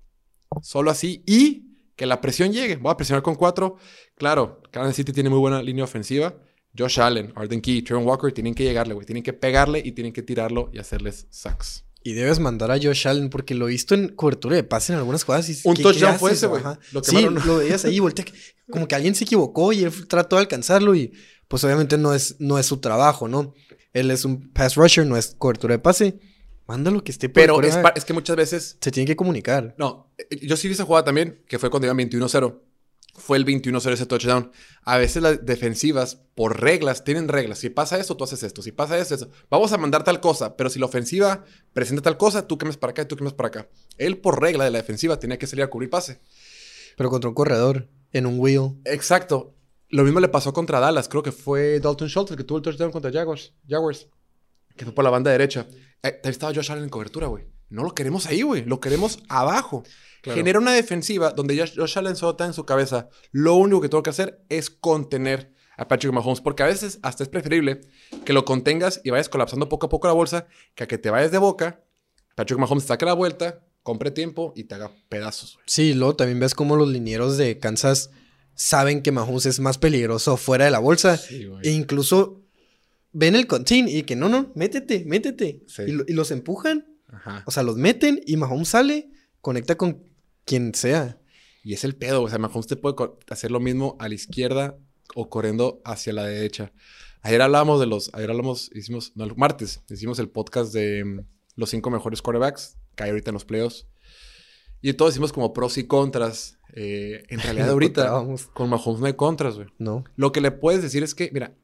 Solo 0.61 0.91
así 0.91 1.23
y 1.25 1.79
que 1.95 2.05
la 2.05 2.21
presión 2.21 2.53
llegue. 2.53 2.75
Voy 2.75 2.91
a 2.91 2.95
presionar 2.95 3.23
con 3.23 3.33
cuatro. 3.33 3.77
Claro, 4.13 4.61
Kansas 4.69 4.97
City 4.97 5.13
tiene 5.13 5.31
muy 5.31 5.39
buena 5.39 5.63
línea 5.63 5.85
ofensiva. 5.85 6.37
Josh 6.77 6.99
Allen, 6.99 7.33
Arden 7.35 7.59
Key, 7.59 7.81
Trevor 7.81 8.05
Walker 8.05 8.31
tienen 8.31 8.53
que 8.53 8.65
llegarle, 8.65 8.93
güey. 8.93 9.07
Tienen 9.07 9.23
que 9.23 9.33
pegarle 9.33 9.81
y 9.83 9.93
tienen 9.93 10.13
que 10.13 10.21
tirarlo 10.21 10.69
y 10.71 10.77
hacerles 10.77 11.25
sacks. 11.31 11.85
Y 12.03 12.13
debes 12.13 12.39
mandar 12.39 12.69
a 12.69 12.77
Josh 12.81 13.07
Allen 13.07 13.29
porque 13.29 13.55
lo 13.55 13.67
he 13.67 13.71
visto 13.71 13.95
en 13.95 14.09
cobertura 14.09 14.55
de 14.57 14.63
pase 14.63 14.91
en 14.93 14.99
algunas 14.99 15.23
jugadas. 15.23 15.49
Y, 15.49 15.57
Un 15.67 15.75
¿qué- 15.75 15.83
touchdown 15.83 16.19
fue 16.19 16.33
ese, 16.33 16.47
güey. 16.47 16.61
Sí, 17.01 17.25
lo 17.45 17.57
veías 17.57 17.85
ahí, 17.85 17.99
voltea. 17.99 18.25
Como 18.69 18.87
que 18.87 18.95
alguien 18.95 19.15
se 19.15 19.23
equivocó 19.23 19.71
y 19.73 19.83
él 19.83 20.07
trató 20.07 20.35
de 20.35 20.41
alcanzarlo 20.41 20.95
y 20.95 21.13
pues 21.47 21.63
obviamente 21.63 21.97
no 21.97 22.13
es, 22.13 22.35
no 22.39 22.59
es 22.59 22.65
su 22.65 22.77
trabajo, 22.77 23.27
¿no? 23.27 23.53
Él 23.93 24.11
es 24.11 24.25
un 24.25 24.51
pass 24.51 24.75
rusher, 24.75 25.05
no 25.05 25.15
es 25.17 25.35
cobertura 25.37 25.75
de 25.75 25.79
pase. 25.79 26.19
Mándalo 26.67 27.03
que 27.03 27.11
esté 27.11 27.27
por 27.29 27.41
Pero 27.41 27.61
es, 27.61 27.77
es 27.95 28.05
que 28.05 28.13
muchas 28.13 28.35
veces 28.37 28.77
Se 28.81 28.89
tiene 28.91 29.05
que 29.05 29.15
comunicar. 29.15 29.75
No, 29.77 30.11
eh, 30.17 30.39
yo 30.45 30.55
sí 30.57 30.67
vi 30.67 30.73
esa 30.73 30.85
jugada 30.85 31.03
también, 31.05 31.41
que 31.47 31.59
fue 31.59 31.69
cuando 31.69 31.87
iban 31.87 31.97
21-0. 31.97 32.59
Fue 33.15 33.37
el 33.37 33.45
21-0 33.45 33.91
ese 33.91 34.05
touchdown. 34.05 34.51
A 34.83 34.97
veces 34.97 35.21
las 35.21 35.45
defensivas, 35.45 36.15
por 36.33 36.61
reglas, 36.61 37.03
tienen 37.03 37.27
reglas. 37.27 37.59
Si 37.59 37.69
pasa 37.69 37.99
esto, 37.99 38.17
tú 38.17 38.23
haces 38.23 38.41
esto. 38.41 38.61
Si 38.61 38.71
pasa 38.71 38.97
esto, 38.97 39.15
eso. 39.15 39.29
Vamos 39.49 39.71
a 39.71 39.77
mandar 39.77 40.03
tal 40.03 40.19
cosa, 40.19 40.57
pero 40.57 40.69
si 40.69 40.79
la 40.79 40.87
ofensiva 40.87 41.45
presenta 41.73 42.01
tal 42.01 42.17
cosa, 42.17 42.47
tú 42.47 42.57
quemas 42.57 42.77
para 42.77 42.91
acá 42.91 43.03
y 43.03 43.05
tú 43.05 43.15
quemas 43.15 43.33
para 43.33 43.47
acá. 43.49 43.69
Él, 43.97 44.17
por 44.17 44.41
regla 44.41 44.63
de 44.63 44.71
la 44.71 44.79
defensiva, 44.79 45.19
tenía 45.19 45.37
que 45.37 45.45
salir 45.45 45.63
a 45.63 45.69
cubrir 45.69 45.89
pase. 45.89 46.21
Pero 46.97 47.09
contra 47.09 47.29
un 47.29 47.35
corredor, 47.35 47.87
en 48.13 48.25
un 48.25 48.39
wheel. 48.39 48.79
Exacto. 48.85 49.55
Lo 49.89 50.03
mismo 50.03 50.19
le 50.19 50.29
pasó 50.29 50.53
contra 50.53 50.79
Dallas. 50.79 51.09
Creo 51.09 51.21
que 51.21 51.31
fue 51.31 51.79
Dalton 51.79 52.07
Schultz 52.07 52.31
el 52.31 52.37
que 52.37 52.43
tuvo 52.43 52.57
el 52.57 52.63
touchdown 52.63 52.91
contra 52.91 53.11
Jaguars. 53.11 53.53
Jaguars. 53.67 54.07
Que 54.75 54.85
fue 54.85 54.93
por 54.93 55.03
la 55.03 55.11
banda 55.11 55.29
derecha. 55.29 55.67
Eh, 56.01 56.19
estaba 56.23 56.53
Josh 56.53 56.71
Allen 56.71 56.85
en 56.85 56.89
cobertura, 56.89 57.27
güey. 57.27 57.45
No 57.73 57.83
lo 57.83 57.93
queremos 57.95 58.27
ahí, 58.27 58.41
güey. 58.43 58.63
Lo 58.65 58.79
queremos 58.79 59.19
abajo. 59.29 59.83
Claro. 60.21 60.37
Genera 60.37 60.59
una 60.59 60.71
defensiva 60.73 61.31
donde 61.31 61.57
Josh, 61.57 61.73
Josh 61.75 61.97
Allen 61.97 62.15
solo 62.15 62.31
está 62.31 62.45
en 62.45 62.53
su 62.53 62.65
cabeza. 62.65 63.09
Lo 63.31 63.55
único 63.55 63.81
que 63.81 63.89
tengo 63.89 64.03
que 64.03 64.11
hacer 64.11 64.43
es 64.49 64.69
contener 64.69 65.51
a 65.75 65.87
Patrick 65.87 66.13
Mahomes. 66.13 66.39
Porque 66.39 66.63
a 66.63 66.67
veces 66.67 66.99
hasta 67.01 67.23
es 67.23 67.29
preferible 67.29 67.81
que 68.25 68.31
lo 68.33 68.45
contengas 68.45 69.01
y 69.03 69.09
vayas 69.09 69.27
colapsando 69.27 69.69
poco 69.69 69.87
a 69.87 69.89
poco 69.89 70.07
la 70.07 70.13
bolsa 70.13 70.47
que 70.75 70.83
a 70.83 70.87
que 70.87 70.97
te 70.97 71.09
vayas 71.09 71.31
de 71.31 71.39
boca. 71.39 71.83
Patrick 72.35 72.59
Mahomes 72.59 72.83
saque 72.85 73.05
la 73.05 73.13
vuelta, 73.13 73.65
compre 73.81 74.11
tiempo 74.11 74.53
y 74.55 74.63
te 74.65 74.75
haga 74.75 74.91
pedazos. 75.09 75.57
Sí, 75.65 75.93
luego 75.93 76.15
también 76.15 76.39
ves 76.39 76.53
cómo 76.55 76.75
los 76.75 76.87
linieros 76.89 77.37
de 77.37 77.57
Kansas 77.57 78.11
saben 78.55 79.01
que 79.01 79.11
Mahomes 79.11 79.45
es 79.47 79.59
más 79.59 79.77
peligroso 79.79 80.37
fuera 80.37 80.65
de 80.65 80.71
la 80.71 80.79
bolsa. 80.79 81.17
Sí, 81.17 81.45
güey. 81.45 81.67
E 81.67 81.71
incluso 81.71 82.43
ven 83.11 83.35
el 83.35 83.47
contain 83.47 83.87
y 83.89 84.03
que 84.03 84.15
no, 84.15 84.29
no, 84.29 84.51
métete, 84.55 85.03
métete. 85.05 85.63
Sí. 85.67 85.81
Y, 85.87 85.91
lo- 85.91 86.05
y 86.07 86.13
los 86.13 86.29
empujan. 86.31 86.87
Ajá. 87.13 87.43
O 87.45 87.51
sea, 87.51 87.63
los 87.63 87.77
meten 87.77 88.21
y 88.25 88.37
Mahomes 88.37 88.69
sale, 88.69 89.09
conecta 89.41 89.75
con 89.75 90.03
quien 90.45 90.73
sea. 90.73 91.19
Y 91.63 91.73
es 91.73 91.83
el 91.83 91.95
pedo, 91.95 92.23
o 92.23 92.29
sea, 92.29 92.39
Mahomes 92.39 92.67
te 92.67 92.75
puede 92.75 92.95
hacer 93.29 93.51
lo 93.51 93.59
mismo 93.59 93.95
a 93.99 94.09
la 94.09 94.15
izquierda 94.15 94.77
o 95.15 95.29
corriendo 95.29 95.81
hacia 95.85 96.13
la 96.13 96.25
derecha. 96.25 96.73
Ayer 97.21 97.41
hablábamos 97.41 97.79
de 97.79 97.85
los, 97.85 98.13
ayer 98.13 98.29
hablamos, 98.29 98.69
hicimos, 98.73 99.13
no, 99.15 99.23
el 99.23 99.35
martes, 99.37 99.81
hicimos 99.89 100.19
el 100.19 100.29
podcast 100.29 100.73
de 100.73 101.05
mm, 101.05 101.19
los 101.55 101.69
cinco 101.69 101.89
mejores 101.89 102.21
quarterbacks 102.21 102.75
que 102.95 103.03
hay 103.03 103.09
ahorita 103.11 103.29
en 103.29 103.35
los 103.35 103.45
playoffs. 103.45 103.87
Y 104.81 104.93
todos 104.93 105.13
hicimos 105.13 105.31
como 105.31 105.53
pros 105.53 105.77
y 105.77 105.85
contras. 105.87 106.59
Eh, 106.73 107.23
en 107.29 107.39
realidad 107.39 107.69
ahorita 107.71 108.25
con 108.53 108.69
Mahomes 108.69 108.99
no 108.99 109.05
hay 109.05 109.13
contras, 109.13 109.55
güey. 109.55 109.69
No. 109.77 110.03
Lo 110.17 110.33
que 110.33 110.41
le 110.41 110.51
puedes 110.51 110.81
decir 110.81 111.03
es 111.03 111.15
que, 111.15 111.29
mira, 111.31 111.55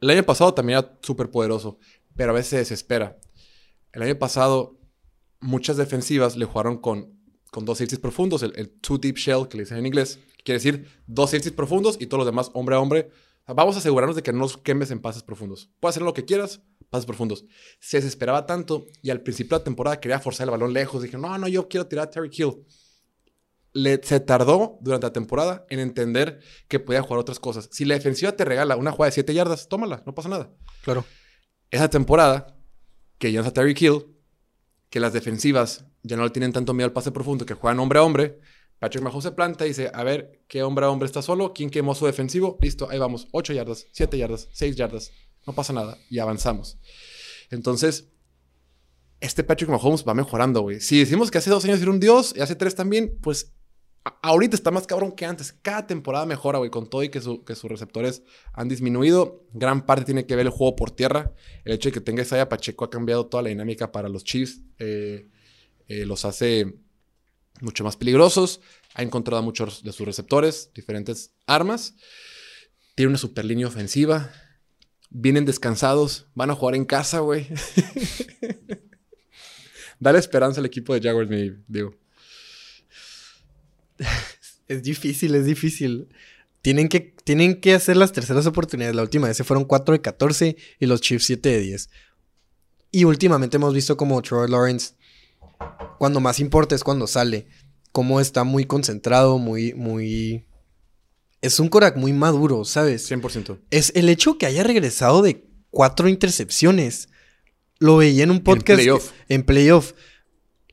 el 0.00 0.10
año 0.10 0.22
pasado 0.22 0.54
también 0.54 0.78
era 0.78 0.98
súper 1.02 1.30
poderoso, 1.30 1.78
pero 2.16 2.30
a 2.30 2.34
veces 2.34 2.48
se 2.48 2.56
desespera. 2.56 3.18
El 3.92 4.02
año 4.02 4.18
pasado, 4.18 4.78
muchas 5.40 5.76
defensivas 5.76 6.36
le 6.36 6.44
jugaron 6.44 6.78
con, 6.78 7.18
con 7.50 7.64
dos 7.64 7.78
safeties 7.78 8.00
profundos, 8.00 8.42
el, 8.42 8.52
el 8.56 8.70
two 8.70 8.98
deep 8.98 9.16
shell, 9.16 9.48
que 9.48 9.56
le 9.56 9.64
dicen 9.64 9.78
en 9.78 9.86
inglés. 9.86 10.18
Quiere 10.44 10.58
decir 10.58 10.88
dos 11.06 11.30
safeties 11.30 11.54
profundos 11.54 11.96
y 12.00 12.06
todos 12.06 12.20
los 12.20 12.26
demás 12.26 12.50
hombre 12.54 12.76
a 12.76 12.80
hombre. 12.80 13.10
O 13.42 13.46
sea, 13.46 13.54
vamos 13.54 13.76
a 13.76 13.78
asegurarnos 13.78 14.16
de 14.16 14.22
que 14.22 14.32
no 14.32 14.40
nos 14.40 14.56
quemes 14.56 14.90
en 14.90 15.00
pases 15.00 15.22
profundos. 15.22 15.70
Puedes 15.80 15.94
hacer 15.94 16.02
lo 16.02 16.14
que 16.14 16.24
quieras, 16.24 16.62
pases 16.90 17.06
profundos. 17.06 17.44
Se 17.80 17.98
desesperaba 17.98 18.46
tanto 18.46 18.86
y 19.02 19.10
al 19.10 19.22
principio 19.22 19.56
de 19.56 19.60
la 19.60 19.64
temporada 19.64 20.00
quería 20.00 20.20
forzar 20.20 20.46
el 20.46 20.52
balón 20.52 20.72
lejos. 20.72 21.02
Dije, 21.02 21.18
no, 21.18 21.36
no, 21.38 21.48
yo 21.48 21.68
quiero 21.68 21.86
tirar 21.86 22.06
a 22.06 22.10
Terry 22.10 22.30
Hill 22.32 22.64
le, 23.72 24.00
se 24.02 24.20
tardó 24.20 24.78
durante 24.80 25.06
la 25.06 25.12
temporada 25.12 25.64
en 25.70 25.78
entender 25.80 26.40
que 26.68 26.80
podía 26.80 27.02
jugar 27.02 27.20
otras 27.20 27.38
cosas. 27.38 27.68
Si 27.72 27.84
la 27.84 27.94
defensiva 27.94 28.32
te 28.32 28.44
regala 28.44 28.76
una 28.76 28.92
jugada 28.92 29.10
de 29.10 29.14
7 29.14 29.34
yardas, 29.34 29.68
tómala, 29.68 30.02
no 30.06 30.14
pasa 30.14 30.28
nada. 30.28 30.50
Claro. 30.82 31.04
Esa 31.70 31.88
temporada, 31.88 32.57
que 33.18 33.32
ya 33.32 33.42
no 33.42 33.52
Terry 33.52 33.74
Hill, 33.78 34.06
que 34.90 35.00
las 35.00 35.12
defensivas 35.12 35.84
ya 36.02 36.16
no 36.16 36.24
le 36.24 36.30
tienen 36.30 36.52
tanto 36.52 36.72
miedo 36.72 36.86
al 36.86 36.92
pase 36.92 37.12
profundo, 37.12 37.44
que 37.44 37.54
juegan 37.54 37.80
hombre 37.80 37.98
a 37.98 38.02
hombre, 38.02 38.38
Patrick 38.78 39.02
Mahomes 39.02 39.24
se 39.24 39.32
planta 39.32 39.64
y 39.64 39.70
dice, 39.70 39.90
a 39.92 40.04
ver, 40.04 40.42
¿qué 40.46 40.62
hombre 40.62 40.86
a 40.86 40.90
hombre 40.90 41.06
está 41.06 41.20
solo? 41.20 41.52
¿Quién 41.52 41.68
quemó 41.68 41.94
su 41.94 42.06
defensivo? 42.06 42.58
Listo, 42.60 42.88
ahí 42.88 42.98
vamos. 42.98 43.26
8 43.32 43.52
yardas, 43.52 43.86
7 43.90 44.16
yardas, 44.16 44.48
6 44.52 44.76
yardas. 44.76 45.10
No 45.46 45.52
pasa 45.52 45.72
nada. 45.72 45.98
Y 46.08 46.20
avanzamos. 46.20 46.78
Entonces, 47.50 48.08
este 49.20 49.42
Patrick 49.42 49.70
Mahomes 49.70 50.04
va 50.06 50.14
mejorando, 50.14 50.60
güey. 50.60 50.80
Si 50.80 50.98
decimos 50.98 51.30
que 51.30 51.38
hace 51.38 51.50
dos 51.50 51.64
años 51.64 51.82
era 51.82 51.90
un 51.90 51.98
dios 51.98 52.34
y 52.36 52.40
hace 52.40 52.54
tres 52.54 52.76
también, 52.76 53.18
pues 53.20 53.52
ahorita 54.22 54.56
está 54.56 54.70
más 54.70 54.86
cabrón 54.86 55.12
que 55.12 55.26
antes. 55.26 55.52
Cada 55.52 55.86
temporada 55.86 56.24
mejora, 56.26 56.58
güey, 56.58 56.70
con 56.70 56.88
todo 56.88 57.02
y 57.02 57.08
que, 57.10 57.20
su- 57.20 57.44
que 57.44 57.54
sus 57.54 57.70
receptores 57.70 58.22
han 58.52 58.68
disminuido. 58.68 59.44
Gran 59.52 59.84
parte 59.86 60.04
tiene 60.04 60.26
que 60.26 60.34
ver 60.36 60.46
el 60.46 60.52
juego 60.52 60.76
por 60.76 60.90
tierra. 60.90 61.32
El 61.64 61.74
hecho 61.74 61.88
de 61.88 61.92
que 61.94 62.00
tenga 62.00 62.22
Isaiah 62.22 62.48
Pacheco 62.48 62.84
ha 62.84 62.90
cambiado 62.90 63.26
toda 63.26 63.42
la 63.42 63.48
dinámica 63.50 63.92
para 63.92 64.08
los 64.08 64.24
Chiefs. 64.24 64.60
Eh, 64.78 65.28
eh, 65.88 66.06
los 66.06 66.24
hace 66.24 66.74
mucho 67.60 67.84
más 67.84 67.96
peligrosos. 67.96 68.60
Ha 68.94 69.02
encontrado 69.02 69.38
a 69.40 69.42
muchos 69.42 69.82
de 69.82 69.92
sus 69.92 70.06
receptores, 70.06 70.70
diferentes 70.74 71.32
armas. 71.46 71.94
Tiene 72.94 73.10
una 73.10 73.18
super 73.18 73.44
línea 73.44 73.66
ofensiva. 73.66 74.32
Vienen 75.10 75.44
descansados. 75.44 76.26
Van 76.34 76.50
a 76.50 76.54
jugar 76.54 76.74
en 76.74 76.84
casa, 76.84 77.20
güey. 77.20 77.46
Dale 80.00 80.18
esperanza 80.18 80.60
al 80.60 80.66
equipo 80.66 80.94
de 80.94 81.00
Jaguars, 81.00 81.28
mi 81.28 81.50
digo. 81.66 81.94
Es 84.68 84.82
difícil, 84.82 85.34
es 85.34 85.46
difícil. 85.46 86.08
Tienen 86.60 86.88
que, 86.88 87.00
tienen 87.24 87.58
que 87.60 87.72
hacer 87.72 87.96
las 87.96 88.12
terceras 88.12 88.46
oportunidades. 88.46 88.94
La 88.94 89.02
última 89.02 89.26
vez 89.26 89.36
se 89.36 89.44
fueron 89.44 89.64
4 89.64 89.94
de 89.94 90.00
14 90.02 90.56
y 90.78 90.86
los 90.86 91.00
Chiefs 91.00 91.24
7 91.24 91.48
de 91.48 91.60
10. 91.60 91.88
Y 92.90 93.04
últimamente 93.04 93.56
hemos 93.56 93.74
visto 93.74 93.96
como 93.96 94.20
Trevor 94.20 94.50
Lawrence, 94.50 94.92
cuando 95.98 96.20
más 96.20 96.38
importa 96.38 96.74
es 96.74 96.84
cuando 96.84 97.06
sale. 97.06 97.46
Cómo 97.92 98.20
está 98.20 98.44
muy 98.44 98.66
concentrado, 98.66 99.38
muy, 99.38 99.72
muy... 99.72 100.44
Es 101.40 101.58
un 101.60 101.68
Korak 101.68 101.96
muy 101.96 102.12
maduro, 102.12 102.64
¿sabes? 102.64 103.10
100%. 103.10 103.58
Es 103.70 103.92
el 103.94 104.08
hecho 104.08 104.36
que 104.36 104.46
haya 104.46 104.62
regresado 104.62 105.22
de 105.22 105.44
cuatro 105.70 106.08
intercepciones. 106.08 107.08
Lo 107.78 107.96
veía 107.96 108.24
en 108.24 108.30
un 108.30 108.42
podcast. 108.42 108.78
playoff. 108.78 109.12
En 109.28 109.44
playoff. 109.44 109.92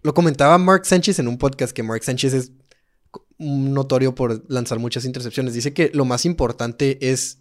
Lo 0.01 0.13
comentaba 0.13 0.57
Mark 0.57 0.85
Sánchez 0.85 1.19
en 1.19 1.27
un 1.27 1.37
podcast 1.37 1.71
que 1.73 1.83
Mark 1.83 2.03
Sánchez 2.03 2.33
es 2.33 2.51
notorio 3.37 4.15
por 4.15 4.43
lanzar 4.49 4.79
muchas 4.79 5.05
intercepciones. 5.05 5.53
Dice 5.53 5.73
que 5.73 5.91
lo 5.93 6.05
más 6.05 6.25
importante 6.25 7.11
es. 7.11 7.39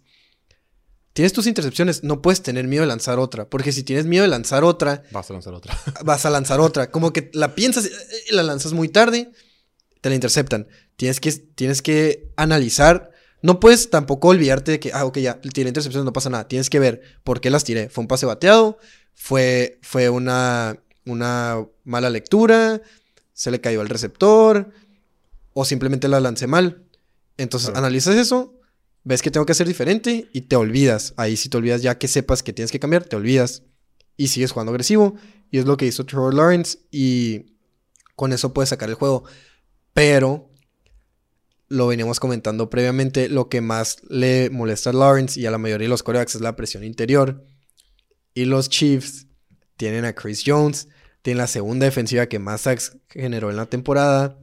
Tienes 1.13 1.31
tus 1.31 1.47
intercepciones, 1.47 2.03
no 2.03 2.21
puedes 2.21 2.41
tener 2.41 2.67
miedo 2.67 2.81
de 2.81 2.87
lanzar 2.87 3.19
otra. 3.19 3.49
Porque 3.49 3.71
si 3.71 3.83
tienes 3.83 4.05
miedo 4.05 4.23
de 4.23 4.27
lanzar 4.27 4.65
otra, 4.65 5.03
Vas 5.11 5.29
a 5.29 5.33
lanzar 5.33 5.53
otra. 5.53 5.77
vas 6.03 6.25
a 6.25 6.29
lanzar 6.29 6.59
otra. 6.59 6.91
Como 6.91 7.13
que 7.13 7.31
la 7.33 7.55
piensas 7.55 7.89
y 8.29 8.35
la 8.35 8.43
lanzas 8.43 8.73
muy 8.73 8.89
tarde, 8.89 9.31
te 10.01 10.09
la 10.09 10.15
interceptan. 10.15 10.67
Tienes 10.97 11.21
que, 11.21 11.31
tienes 11.31 11.81
que 11.81 12.31
analizar. 12.35 13.11
No 13.41 13.61
puedes 13.61 13.89
tampoco 13.89 14.29
olvidarte 14.29 14.71
de 14.71 14.79
que, 14.79 14.91
ah, 14.93 15.05
ok, 15.05 15.19
ya, 15.19 15.39
tiré 15.39 15.69
intercepciones, 15.69 16.03
no 16.03 16.11
pasa 16.11 16.29
nada. 16.29 16.47
Tienes 16.49 16.69
que 16.69 16.79
ver 16.79 17.01
por 17.23 17.39
qué 17.39 17.49
las 17.49 17.63
tiré. 17.63 17.89
¿Fue 17.89 18.01
un 18.01 18.07
pase 18.09 18.25
bateado? 18.25 18.77
¿Fue, 19.13 19.79
fue 19.81 20.09
una, 20.09 20.77
una 21.05 21.65
mala 21.85 22.09
lectura? 22.09 22.81
¿Se 23.31 23.51
le 23.51 23.61
cayó 23.61 23.79
al 23.79 23.89
receptor? 23.89 24.71
¿O 25.57 25.63
simplemente 25.63 26.09
la 26.09 26.19
lancé 26.19 26.47
mal? 26.47 26.83
Entonces, 27.37 27.69
Claro. 27.69 27.85
analizas 27.85 28.15
eso, 28.15 28.59
ves 29.05 29.21
que 29.21 29.31
tengo 29.31 29.45
que 29.45 29.53
hacer 29.53 29.67
diferente 29.67 30.29
y 30.33 30.41
te 30.41 30.57
olvidas. 30.57 31.13
Ahí 31.15 31.37
si 31.37 31.47
te 31.47 31.55
olvidas 31.55 31.81
ya 31.81 31.97
que 31.97 32.09
sepas 32.09 32.43
que 32.43 32.51
tienes 32.51 32.71
que 32.73 32.79
cambiar, 32.79 33.05
te 33.05 33.15
olvidas 33.15 33.63
y 34.17 34.27
sigues 34.27 34.51
jugando 34.51 34.71
agresivo. 34.71 35.15
Y 35.51 35.59
es 35.59 35.65
lo 35.65 35.77
que 35.77 35.85
hizo 35.85 36.05
Trevor 36.05 36.33
Lawrence 36.33 36.79
y 36.91 37.53
con 38.17 38.33
eso 38.33 38.53
puedes 38.53 38.69
sacar 38.69 38.89
el 38.89 38.95
juego. 38.95 39.23
Pero 39.93 40.51
lo 41.69 41.87
veníamos 41.87 42.19
comentando 42.19 42.69
previamente, 42.69 43.29
lo 43.29 43.47
que 43.47 43.61
más 43.61 43.97
le 44.09 44.49
molesta 44.49 44.89
a 44.89 44.93
Lawrence 44.93 45.39
y 45.39 45.45
a 45.45 45.51
la 45.51 45.57
mayoría 45.57 45.85
de 45.85 45.89
los 45.89 46.03
corebacks 46.03 46.35
es 46.35 46.41
la 46.41 46.55
presión 46.57 46.83
interior. 46.83 47.45
Y 48.33 48.43
los 48.45 48.67
Chiefs 48.69 49.27
tienen 49.77 50.03
a 50.03 50.13
Chris 50.13 50.43
Jones, 50.45 50.89
tienen 51.21 51.37
la 51.39 51.47
segunda 51.47 51.85
defensiva 51.85 52.27
que 52.27 52.39
más 52.39 52.61
sacks 52.61 52.97
generó 53.09 53.49
en 53.49 53.55
la 53.57 53.65
temporada. 53.67 54.37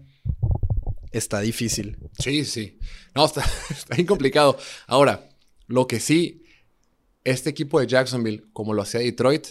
Está 1.12 1.40
difícil. 1.40 1.98
Sí, 2.18 2.44
sí. 2.44 2.78
No, 3.14 3.24
está, 3.26 3.44
está 3.70 3.94
bien 3.94 4.06
complicado. 4.06 4.58
Ahora, 4.86 5.28
Lo 5.66 5.86
que 5.86 6.00
sí, 6.00 6.42
este 7.24 7.50
equipo 7.50 7.80
de 7.80 7.86
Jacksonville, 7.86 8.44
como 8.52 8.74
lo 8.74 8.82
hacía 8.82 9.00
Detroit, 9.00 9.46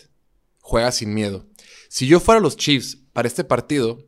juega 0.60 0.92
sin 0.92 1.14
miedo. 1.14 1.48
Si 1.90 2.08
yo 2.08 2.20
fuera 2.20 2.42
los 2.42 2.58
Chiefs 2.58 2.98
para 3.14 3.28
este 3.28 3.44
partido, 3.44 4.08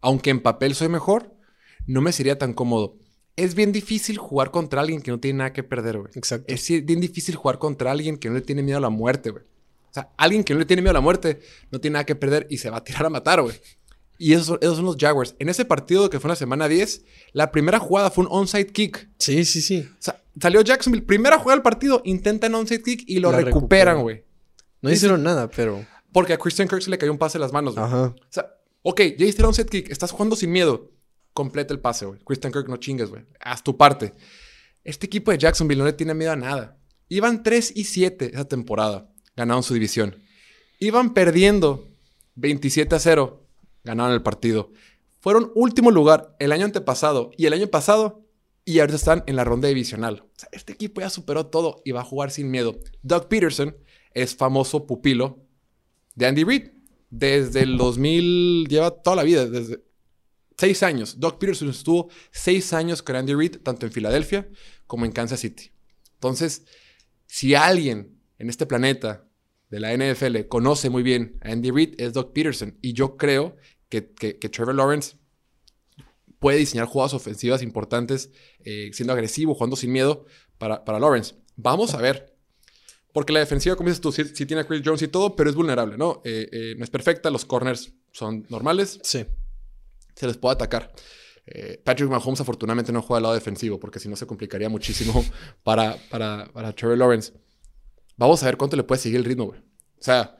aunque 0.00 0.30
en 0.30 0.40
papel 0.40 0.74
soy 0.74 0.88
mejor, 0.88 1.34
no 1.86 2.00
me 2.00 2.12
sería 2.12 2.38
tan 2.38 2.52
cómodo. 2.52 2.96
Es 3.36 3.54
bien 3.54 3.72
difícil 3.72 4.18
jugar 4.18 4.50
contra 4.50 4.80
alguien 4.80 5.00
que 5.00 5.10
no 5.10 5.20
tiene 5.20 5.38
nada 5.38 5.52
que 5.52 5.62
perder, 5.62 5.98
güey. 5.98 6.10
Exacto. 6.14 6.52
Es 6.52 6.68
bien 6.84 7.00
difícil 7.00 7.34
jugar 7.36 7.58
contra 7.58 7.90
alguien 7.90 8.18
que 8.18 8.28
no 8.28 8.34
le 8.34 8.40
tiene 8.42 8.62
miedo 8.62 8.78
a 8.78 8.82
la 8.82 8.90
muerte, 8.90 9.30
güey. 9.30 9.44
O 9.90 9.94
sea, 9.94 10.10
alguien 10.16 10.44
que 10.44 10.52
no 10.52 10.60
le 10.60 10.66
tiene 10.66 10.82
miedo 10.82 10.90
a 10.90 10.94
la 10.94 11.00
muerte 11.00 11.40
no 11.70 11.80
tiene 11.80 11.94
nada 11.94 12.04
que 12.04 12.14
perder 12.14 12.46
y 12.50 12.58
se 12.58 12.68
va 12.68 12.78
a 12.78 12.84
tirar 12.84 13.06
a 13.06 13.10
matar, 13.10 13.40
güey. 13.40 13.56
Y 14.18 14.32
esos 14.32 14.46
son, 14.46 14.58
esos 14.60 14.76
son 14.76 14.84
los 14.84 14.96
Jaguars. 14.98 15.36
En 15.38 15.48
ese 15.48 15.64
partido 15.64 16.10
que 16.10 16.18
fue 16.18 16.28
en 16.28 16.32
la 16.32 16.36
semana 16.36 16.66
10, 16.68 17.04
la 17.32 17.52
primera 17.52 17.78
jugada 17.78 18.10
fue 18.10 18.24
un 18.24 18.30
onside 18.32 18.66
kick. 18.66 19.08
Sí, 19.18 19.44
sí, 19.44 19.62
sí. 19.62 19.88
O 19.88 19.96
sea, 20.02 20.20
salió 20.40 20.60
Jacksonville, 20.60 21.04
primera 21.06 21.38
jugada 21.38 21.56
del 21.56 21.62
partido, 21.62 22.02
intentan 22.04 22.54
onside 22.54 22.82
kick 22.82 23.04
y 23.06 23.20
lo 23.20 23.30
La 23.30 23.38
recuperan. 23.40 24.02
güey. 24.02 24.24
No 24.82 24.90
hicieron 24.90 25.22
nada, 25.22 25.48
pero. 25.48 25.84
Porque 26.12 26.32
a 26.32 26.38
Christian 26.38 26.66
Kirk 26.68 26.82
se 26.82 26.90
le 26.90 26.98
cayó 26.98 27.12
un 27.12 27.18
pase 27.18 27.38
en 27.38 27.42
las 27.42 27.52
manos, 27.52 27.74
güey. 27.74 27.86
Ajá. 27.86 28.06
O 28.06 28.16
sea, 28.28 28.46
ok, 28.82 29.00
ya 29.00 29.24
hiciste 29.24 29.42
el 29.42 29.46
onside 29.46 29.66
kick, 29.66 29.90
estás 29.90 30.10
jugando 30.10 30.34
sin 30.36 30.50
miedo. 30.50 30.90
Completa 31.32 31.72
el 31.72 31.78
pase, 31.80 32.04
güey. 32.06 32.18
Christian 32.24 32.52
Kirk, 32.52 32.68
no 32.68 32.76
chingues, 32.78 33.10
güey. 33.10 33.24
Haz 33.40 33.62
tu 33.62 33.76
parte. 33.76 34.12
Este 34.82 35.06
equipo 35.06 35.30
de 35.30 35.38
Jacksonville 35.38 35.78
no 35.78 35.84
le 35.84 35.92
tiene 35.92 36.14
miedo 36.14 36.32
a 36.32 36.36
nada. 36.36 36.78
Iban 37.08 37.42
3 37.44 37.72
y 37.76 37.84
7 37.84 38.30
esa 38.34 38.46
temporada. 38.46 39.12
Ganaron 39.36 39.62
su 39.62 39.74
división. 39.74 40.16
Iban 40.80 41.14
perdiendo 41.14 41.86
27 42.34 42.94
a 42.96 42.98
0. 42.98 43.44
Ganaron 43.84 44.12
el 44.12 44.22
partido. 44.22 44.72
Fueron 45.20 45.52
último 45.54 45.90
lugar 45.90 46.36
el 46.38 46.52
año 46.52 46.64
antepasado 46.64 47.30
y 47.36 47.46
el 47.46 47.52
año 47.52 47.68
pasado. 47.68 48.24
Y 48.64 48.80
ahorita 48.80 48.96
están 48.96 49.24
en 49.26 49.36
la 49.36 49.44
ronda 49.44 49.68
divisional. 49.68 50.24
Este 50.52 50.74
equipo 50.74 51.00
ya 51.00 51.08
superó 51.08 51.46
todo 51.46 51.80
y 51.84 51.92
va 51.92 52.00
a 52.00 52.04
jugar 52.04 52.30
sin 52.30 52.50
miedo. 52.50 52.78
Doug 53.02 53.28
Peterson 53.28 53.76
es 54.12 54.36
famoso 54.36 54.86
pupilo 54.86 55.38
de 56.14 56.26
Andy 56.26 56.44
Reid. 56.44 56.68
Desde 57.10 57.62
el 57.62 57.78
2000, 57.78 58.68
lleva 58.68 58.90
toda 58.90 59.16
la 59.16 59.22
vida, 59.22 59.46
desde 59.46 59.82
seis 60.58 60.82
años. 60.82 61.18
Doug 61.18 61.38
Peterson 61.38 61.70
estuvo 61.70 62.10
seis 62.30 62.74
años 62.74 63.02
con 63.02 63.16
Andy 63.16 63.34
Reid, 63.34 63.58
tanto 63.62 63.86
en 63.86 63.92
Filadelfia 63.92 64.48
como 64.86 65.06
en 65.06 65.12
Kansas 65.12 65.40
City. 65.40 65.72
Entonces, 66.14 66.66
si 67.26 67.54
alguien 67.54 68.18
en 68.38 68.50
este 68.50 68.66
planeta 68.66 69.27
de 69.70 69.80
la 69.80 69.92
NFL 69.96 70.46
conoce 70.48 70.90
muy 70.90 71.02
bien 71.02 71.38
a 71.42 71.50
Andy 71.52 71.70
Reid, 71.70 71.94
es 72.00 72.12
Doug 72.12 72.32
Peterson. 72.32 72.78
Y 72.82 72.92
yo 72.94 73.16
creo 73.16 73.56
que, 73.88 74.12
que- 74.12 74.38
que 74.38 74.48
Trevor 74.48 74.74
Lawrence 74.74 75.16
puede 76.38 76.58
diseñar 76.58 76.86
jugadas 76.86 77.14
ofensivas 77.14 77.62
importantes, 77.62 78.30
eh, 78.64 78.90
siendo 78.92 79.12
agresivo, 79.12 79.54
jugando 79.54 79.76
sin 79.76 79.92
miedo 79.92 80.24
para, 80.58 80.84
para 80.84 81.00
Lawrence. 81.00 81.34
Vamos 81.56 81.94
a 81.94 81.98
ver. 82.00 82.34
Porque 83.12 83.32
la 83.32 83.40
defensiva, 83.40 83.74
como 83.74 83.88
dices 83.88 84.00
tú, 84.00 84.12
sí, 84.12 84.22
sí 84.34 84.46
tiene 84.46 84.62
a 84.62 84.66
Chris 84.66 84.82
Jones 84.84 85.02
y 85.02 85.08
todo, 85.08 85.34
pero 85.34 85.50
es 85.50 85.56
vulnerable, 85.56 85.96
¿no? 85.96 86.20
Eh, 86.24 86.48
eh, 86.52 86.74
no 86.78 86.84
es 86.84 86.90
perfecta, 86.90 87.30
los 87.30 87.44
corners 87.44 87.92
son 88.12 88.46
normales, 88.48 89.00
Sí. 89.02 89.24
se 90.14 90.26
les 90.26 90.36
puede 90.36 90.54
atacar. 90.54 90.92
Patrick 91.82 92.10
Mahomes 92.10 92.42
afortunadamente 92.42 92.92
no 92.92 93.00
juega 93.00 93.16
al 93.16 93.22
lado 93.22 93.34
defensivo, 93.34 93.80
porque 93.80 93.98
si 93.98 94.06
no 94.10 94.16
se 94.16 94.26
complicaría 94.26 94.68
muchísimo 94.68 95.24
para, 95.62 95.96
para, 96.10 96.46
para 96.52 96.74
Trevor 96.74 96.98
Lawrence. 96.98 97.32
Vamos 98.18 98.42
a 98.42 98.46
ver 98.46 98.56
cuánto 98.58 98.76
le 98.76 98.82
puede 98.84 99.00
seguir 99.00 99.16
el 99.18 99.24
ritmo, 99.24 99.46
güey. 99.46 99.60
O 99.60 100.02
sea, 100.02 100.36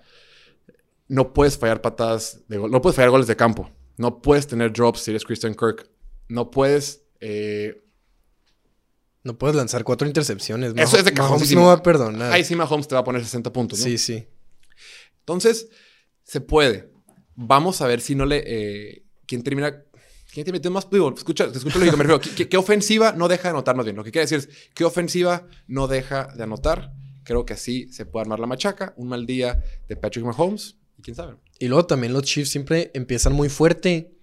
no 1.09 1.33
puedes 1.33 1.57
fallar 1.57 1.81
patadas 1.81 2.41
de 2.49 2.59
gol, 2.59 2.71
no 2.71 2.83
puedes 2.83 2.97
fallar 2.97 3.11
goles 3.11 3.27
de 3.27 3.37
campo, 3.37 3.71
no 3.97 4.21
puedes 4.21 4.47
tener 4.47 4.73
drops 4.73 5.01
si 5.01 5.11
eres 5.13 5.25
Christian 5.25 5.55
Kirk, 5.55 5.89
no 6.29 6.51
puedes... 6.51 7.05
eh, 7.21 7.83
No 9.23 9.39
puedes 9.39 9.57
lanzar 9.57 9.85
cuatro 9.85 10.07
intercepciones. 10.07 10.73
Eso 10.77 10.97
es 10.99 11.05
de 11.05 11.13
Mahomes 11.13 11.15
cajoncísimo. 11.31 11.61
no 11.63 11.67
va 11.69 11.73
a 11.75 11.83
perdonar. 11.83 12.33
ahí 12.33 12.45
sí 12.45 12.55
Mahomes 12.57 12.87
te 12.89 12.95
va 12.95 13.01
a 13.01 13.05
poner 13.05 13.23
60 13.25 13.53
puntos, 13.53 13.79
¿no? 13.79 13.85
Sí, 13.85 13.97
sí. 13.99 14.27
Entonces, 15.21 15.69
se 16.25 16.41
puede. 16.41 16.91
Vamos 17.35 17.81
a 17.81 17.87
ver 17.87 18.01
si 18.01 18.15
no 18.15 18.27
le. 18.27 18.43
eh, 18.47 19.05
¿Quién 19.27 19.43
termina? 19.43 19.85
¿Quién 20.33 20.45
te 20.45 20.53
metió 20.53 20.71
más? 20.71 20.89
Digo, 20.91 21.13
escucha, 21.17 21.51
te 21.51 21.59
escucho 21.59 21.79
lógico, 21.79 21.97
me 21.97 22.05
refiero. 22.05 22.21
¿qué, 22.21 22.31
qué- 22.35 22.49
qué 22.49 22.57
ofensiva 22.57 23.13
no 23.13 23.29
deja 23.29 23.45
de 23.45 23.51
anotar 23.51 23.77
más 23.77 23.85
bien? 23.87 23.97
Lo 23.97 24.05
que 24.05 24.11
quiere 24.13 24.27
decir 24.29 24.39
es, 24.39 24.71
¿qué 24.75 24.85
ofensiva 24.85 25.47
no 25.67 25.87
deja 25.89 26.29
de 26.37 26.43
anotar? 26.45 26.93
Creo 27.29 27.45
que 27.45 27.53
así 27.53 27.93
se 27.93 28.07
puede 28.07 28.23
armar 28.23 28.41
la 28.41 28.47
machaca. 28.47 28.95
Un 28.97 29.09
mal 29.09 29.27
día 29.27 29.63
de 29.87 29.97
Patrick 29.97 30.25
Mahomes. 30.25 30.79
Y 30.97 31.03
quién 31.03 31.15
sabe. 31.15 31.37
Y 31.59 31.69
luego 31.69 31.85
también 31.85 32.15
los 32.15 32.23
Chiefs 32.23 32.49
siempre 32.49 32.91
empiezan 32.95 33.35
muy 33.35 33.51
fuerte 33.51 34.17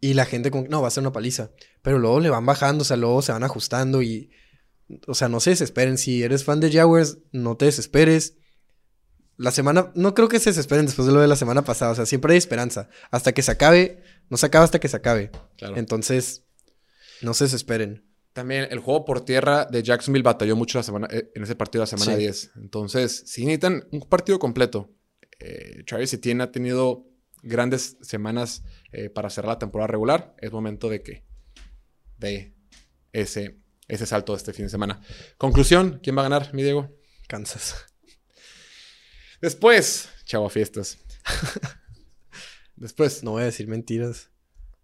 y 0.00 0.14
la 0.14 0.24
gente 0.24 0.50
como, 0.50 0.66
no, 0.66 0.80
va 0.80 0.88
a 0.88 0.90
ser 0.90 1.02
una 1.02 1.12
paliza. 1.12 1.50
Pero 1.82 1.98
luego 1.98 2.18
le 2.18 2.30
van 2.30 2.46
bajando, 2.46 2.80
o 2.80 2.84
sea, 2.86 2.96
luego 2.96 3.20
se 3.20 3.30
van 3.30 3.44
ajustando 3.44 4.00
y, 4.00 4.30
o 5.06 5.12
sea, 5.12 5.28
no 5.28 5.38
se 5.38 5.50
desesperen. 5.50 5.98
Si 5.98 6.22
eres 6.22 6.44
fan 6.44 6.60
de 6.60 6.72
Jaguars, 6.72 7.18
no 7.30 7.58
te 7.58 7.66
desesperes. 7.66 8.38
La 9.36 9.50
semana, 9.50 9.92
no 9.94 10.14
creo 10.14 10.28
que 10.28 10.40
se 10.40 10.48
desesperen 10.48 10.86
después 10.86 11.06
de 11.06 11.12
lo 11.12 11.20
de 11.20 11.28
la 11.28 11.36
semana 11.36 11.62
pasada, 11.62 11.92
o 11.92 11.94
sea, 11.94 12.06
siempre 12.06 12.32
hay 12.32 12.38
esperanza. 12.38 12.88
Hasta 13.10 13.32
que 13.32 13.42
se 13.42 13.50
acabe, 13.50 14.02
no 14.30 14.38
se 14.38 14.46
acaba 14.46 14.64
hasta 14.64 14.80
que 14.80 14.88
se 14.88 14.96
acabe. 14.96 15.30
Claro. 15.58 15.76
Entonces, 15.76 16.46
no 17.20 17.34
se 17.34 17.44
desesperen. 17.44 18.06
También 18.36 18.68
el 18.70 18.80
juego 18.80 19.06
por 19.06 19.24
tierra 19.24 19.64
de 19.64 19.82
Jacksonville 19.82 20.22
batalló 20.22 20.56
mucho 20.56 20.76
la 20.78 20.82
semana, 20.82 21.08
eh, 21.10 21.30
en 21.34 21.42
ese 21.42 21.54
partido 21.56 21.80
de 21.80 21.90
la 21.90 21.98
semana 21.98 22.12
Sí. 22.12 22.18
10. 22.18 22.50
Entonces, 22.56 23.22
si 23.24 23.46
necesitan 23.46 23.88
un 23.92 24.00
partido 24.02 24.38
completo. 24.38 24.92
Eh, 25.38 25.84
Travis 25.86 26.12
Etienne 26.12 26.42
ha 26.42 26.52
tenido 26.52 27.06
grandes 27.42 27.96
semanas 28.02 28.62
eh, 28.92 29.08
para 29.08 29.30
cerrar 29.30 29.52
la 29.54 29.58
temporada 29.58 29.86
regular. 29.86 30.34
Es 30.38 30.52
momento 30.52 30.90
de 30.90 31.02
que 31.02 31.24
de 32.18 32.54
ese, 33.14 33.58
ese 33.88 34.04
salto 34.04 34.32
de 34.34 34.36
este 34.36 34.52
fin 34.52 34.66
de 34.66 34.70
semana. 34.70 35.00
Conclusión, 35.38 35.98
¿quién 36.02 36.14
va 36.14 36.20
a 36.20 36.28
ganar, 36.28 36.52
mi 36.52 36.62
Diego? 36.62 36.94
Kansas. 37.28 37.86
Después, 39.40 40.10
chavo 40.26 40.50
fiestas. 40.50 40.98
Después, 42.76 43.22
No 43.24 43.30
voy 43.30 43.42
a 43.42 43.46
decir 43.46 43.66
mentiras. 43.66 44.28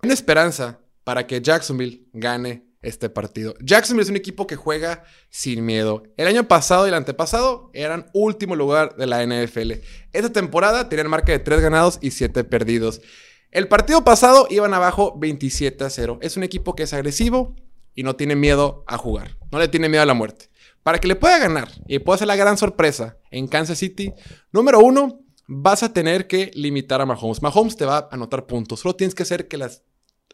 una 0.03 0.15
esperanza 0.15 0.81
para 1.05 1.27
que 1.27 1.43
Jacksonville 1.43 2.09
gane 2.15 2.67
este 2.83 3.09
partido. 3.09 3.55
Jacksonville 3.61 4.03
es 4.03 4.11
un 4.11 4.16
equipo 4.16 4.47
que 4.47 4.57
juega 4.57 5.05
sin 5.31 5.64
miedo. 5.64 6.03
El 6.16 6.27
año 6.27 6.47
pasado 6.49 6.85
y 6.85 6.88
el 6.88 6.95
antepasado 6.95 7.71
eran 7.73 8.07
último 8.12 8.57
lugar 8.57 8.97
de 8.97 9.07
la 9.07 9.25
NFL. 9.25 9.73
Esta 10.12 10.33
temporada 10.33 10.88
tenían 10.88 11.09
marca 11.09 11.33
de 11.33 11.38
3 11.38 11.61
ganados 11.61 11.99
y 12.03 12.11
7 12.11 12.45
perdidos. 12.45 13.01
El 13.53 13.68
partido 13.68 14.05
pasado 14.05 14.47
iban 14.51 14.75
abajo 14.75 15.14
27 15.18 15.85
a 15.85 15.90
0. 15.90 16.18
Es 16.23 16.37
un 16.37 16.42
equipo 16.42 16.75
que 16.75 16.83
es 16.83 16.92
agresivo 16.92 17.55
y 17.95 18.03
no 18.03 18.16
tiene 18.16 18.35
miedo 18.35 18.85
a 18.87 18.99
jugar. 18.99 19.37
No 19.51 19.59
le 19.59 19.68
tiene 19.68 19.88
miedo 19.88 20.03
a 20.03 20.07
la 20.07 20.14
muerte. 20.14 20.47
Para 20.83 20.99
que 20.99 21.07
le 21.07 21.16
pueda 21.16 21.38
ganar 21.38 21.68
y 21.87 22.01
pueda 22.01 22.18
ser 22.18 22.27
la 22.27 22.37
gran 22.37 22.59
sorpresa 22.59 23.18
en 23.31 23.47
Kansas 23.47 23.79
City, 23.79 24.12
número 24.51 24.81
uno, 24.81 25.21
vas 25.47 25.83
a 25.83 25.92
tener 25.92 26.27
que 26.27 26.51
limitar 26.55 27.01
a 27.01 27.07
Mahomes. 27.07 27.42
Mahomes 27.42 27.77
te 27.77 27.85
va 27.85 27.99
a 27.99 28.09
anotar 28.11 28.47
puntos. 28.47 28.81
Solo 28.81 28.97
tienes 28.97 29.14
que 29.14 29.23
hacer 29.23 29.47
que, 29.47 29.64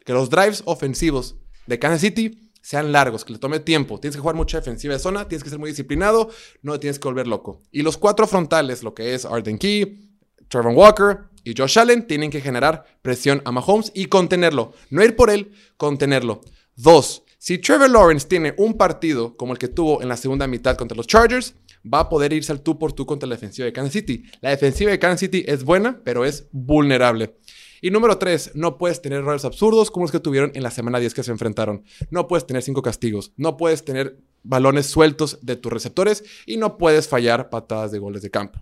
que 0.05 0.13
los 0.13 0.29
drives 0.29 0.63
ofensivos 0.65 1.35
de 1.69 1.79
Kansas 1.79 2.01
City 2.01 2.49
sean 2.61 2.91
largos, 2.91 3.23
que 3.23 3.33
le 3.33 3.39
tome 3.39 3.59
tiempo. 3.59 3.99
Tienes 3.99 4.15
que 4.15 4.21
jugar 4.21 4.35
mucha 4.35 4.57
defensiva 4.57 4.93
de 4.93 4.99
zona, 4.99 5.27
tienes 5.27 5.43
que 5.43 5.49
ser 5.49 5.59
muy 5.59 5.69
disciplinado, 5.69 6.29
no 6.61 6.79
tienes 6.79 6.99
que 6.99 7.07
volver 7.07 7.27
loco. 7.27 7.61
Y 7.71 7.83
los 7.83 7.97
cuatro 7.97 8.27
frontales, 8.27 8.83
lo 8.83 8.93
que 8.93 9.13
es 9.13 9.23
Arden 9.23 9.57
Key, 9.57 10.09
Trevor 10.49 10.73
Walker 10.73 11.19
y 11.43 11.53
Josh 11.55 11.79
Allen, 11.79 12.05
tienen 12.05 12.31
que 12.31 12.41
generar 12.41 12.85
presión 13.01 13.41
a 13.45 13.51
Mahomes 13.51 13.91
y 13.93 14.07
contenerlo. 14.07 14.73
No 14.89 15.03
ir 15.03 15.15
por 15.15 15.29
él, 15.29 15.53
contenerlo. 15.77 16.41
Dos, 16.75 17.23
si 17.37 17.57
Trevor 17.57 17.89
Lawrence 17.89 18.27
tiene 18.27 18.53
un 18.57 18.73
partido 18.73 19.37
como 19.37 19.53
el 19.53 19.59
que 19.59 19.69
tuvo 19.69 20.01
en 20.01 20.09
la 20.09 20.17
segunda 20.17 20.47
mitad 20.47 20.75
contra 20.75 20.97
los 20.97 21.07
Chargers, 21.07 21.55
va 21.81 22.01
a 22.01 22.09
poder 22.09 22.33
irse 22.33 22.51
al 22.51 22.61
tú 22.61 22.77
por 22.77 22.93
tú 22.93 23.05
contra 23.05 23.27
la 23.27 23.35
defensiva 23.35 23.65
de 23.65 23.73
Kansas 23.73 23.93
City. 23.93 24.23
La 24.41 24.49
defensiva 24.49 24.91
de 24.91 24.99
Kansas 24.99 25.21
City 25.21 25.45
es 25.47 25.63
buena, 25.63 26.01
pero 26.03 26.25
es 26.25 26.47
vulnerable. 26.51 27.37
Y 27.81 27.91
número 27.91 28.17
3, 28.17 28.51
no 28.55 28.77
puedes 28.77 29.01
tener 29.01 29.19
errores 29.19 29.45
absurdos 29.45 29.91
como 29.91 30.05
los 30.05 30.11
que 30.11 30.19
tuvieron 30.19 30.51
en 30.53 30.63
la 30.63 30.71
semana 30.71 30.99
10 30.99 31.13
que 31.13 31.23
se 31.23 31.31
enfrentaron. 31.31 31.83
No 32.09 32.27
puedes 32.27 32.45
tener 32.45 32.63
cinco 32.63 32.81
castigos, 32.81 33.33
no 33.37 33.57
puedes 33.57 33.85
tener 33.85 34.17
balones 34.43 34.87
sueltos 34.87 35.39
de 35.41 35.55
tus 35.55 35.71
receptores 35.71 36.23
y 36.45 36.57
no 36.57 36.77
puedes 36.77 37.07
fallar 37.07 37.49
patadas 37.49 37.91
de 37.91 37.99
goles 37.99 38.21
de 38.21 38.31
campo. 38.31 38.59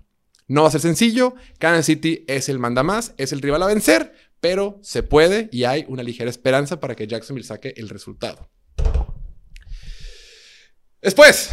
No 0.47 0.61
va 0.61 0.69
a 0.69 0.71
ser 0.71 0.81
sencillo, 0.81 1.35
Kansas 1.59 1.85
City 1.85 2.23
es 2.27 2.47
el 2.47 2.59
manda 2.59 2.83
más, 2.83 3.13
es 3.17 3.33
el 3.33 3.41
rival 3.41 3.63
a 3.63 3.67
vencer, 3.67 4.13
pero 4.39 4.79
se 4.81 5.03
puede 5.03 5.49
y 5.51 5.65
hay 5.65 5.85
una 5.89 6.03
ligera 6.03 6.29
esperanza 6.29 6.79
para 6.79 6.95
que 6.95 7.07
Jacksonville 7.07 7.45
saque 7.45 7.73
el 7.75 7.89
resultado. 7.89 8.49
Después, 11.01 11.51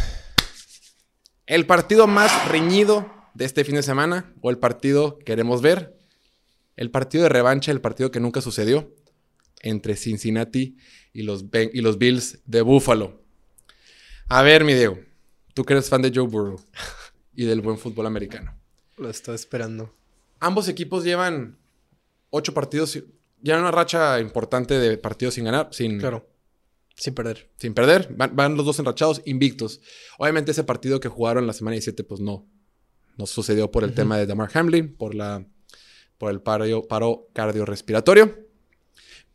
el 1.45 1.65
partido 1.65 2.07
más 2.07 2.47
reñido 2.47 3.11
de 3.33 3.45
este 3.45 3.63
fin 3.63 3.75
de 3.75 3.83
semana, 3.83 4.33
o 4.41 4.49
el 4.49 4.57
partido 4.57 5.17
que 5.19 5.25
queremos 5.25 5.61
ver, 5.61 5.94
el 6.75 6.91
partido 6.91 7.23
de 7.23 7.29
revancha, 7.29 7.71
el 7.71 7.81
partido 7.81 8.11
que 8.11 8.19
nunca 8.19 8.41
sucedió, 8.41 8.93
entre 9.61 9.95
Cincinnati 9.95 10.77
y 11.13 11.23
los, 11.23 11.49
Ben- 11.49 11.71
y 11.73 11.81
los 11.81 11.97
Bills 11.97 12.39
de 12.45 12.61
Buffalo. 12.61 13.21
A 14.27 14.41
ver, 14.41 14.63
mi 14.63 14.73
Diego, 14.73 14.99
tú 15.53 15.63
que 15.63 15.73
eres 15.73 15.89
fan 15.89 16.01
de 16.01 16.11
Joe 16.13 16.27
Burrow 16.27 16.59
y 17.35 17.45
del 17.45 17.61
buen 17.61 17.77
fútbol 17.77 18.05
americano. 18.07 18.55
Lo 18.97 19.09
estoy 19.09 19.35
esperando. 19.35 19.93
Ambos 20.39 20.67
equipos 20.67 21.03
llevan 21.03 21.57
ocho 22.29 22.53
partidos, 22.53 22.99
llevan 23.41 23.61
una 23.61 23.71
racha 23.71 24.19
importante 24.19 24.77
de 24.77 24.97
partidos 24.97 25.33
sin 25.35 25.45
ganar, 25.45 25.69
sin, 25.71 25.99
Claro. 25.99 26.29
Sin 26.97 27.13
perder. 27.13 27.49
Sin 27.57 27.73
perder. 27.73 28.07
Van, 28.15 28.35
van 28.37 28.55
los 28.55 28.65
dos 28.65 28.79
enrachados, 28.79 29.21
invictos. 29.25 29.81
Obviamente 30.17 30.51
ese 30.51 30.63
partido 30.63 31.01
que 31.01 31.09
jugaron 31.09 31.45
la 31.45 31.51
semana 31.51 31.73
17, 31.73 32.03
pues 32.05 32.21
no. 32.21 32.45
No 33.17 33.25
sucedió 33.25 33.69
por 33.69 33.83
el 33.83 33.93
tema 33.93 34.17
de 34.17 34.25
Damar 34.25 34.49
Hamlin, 34.53 34.95
por, 34.95 35.13
la, 35.13 35.45
por 36.17 36.31
el 36.31 36.41
paro, 36.41 36.87
paro 36.87 37.27
cardiorrespiratorio. 37.33 38.45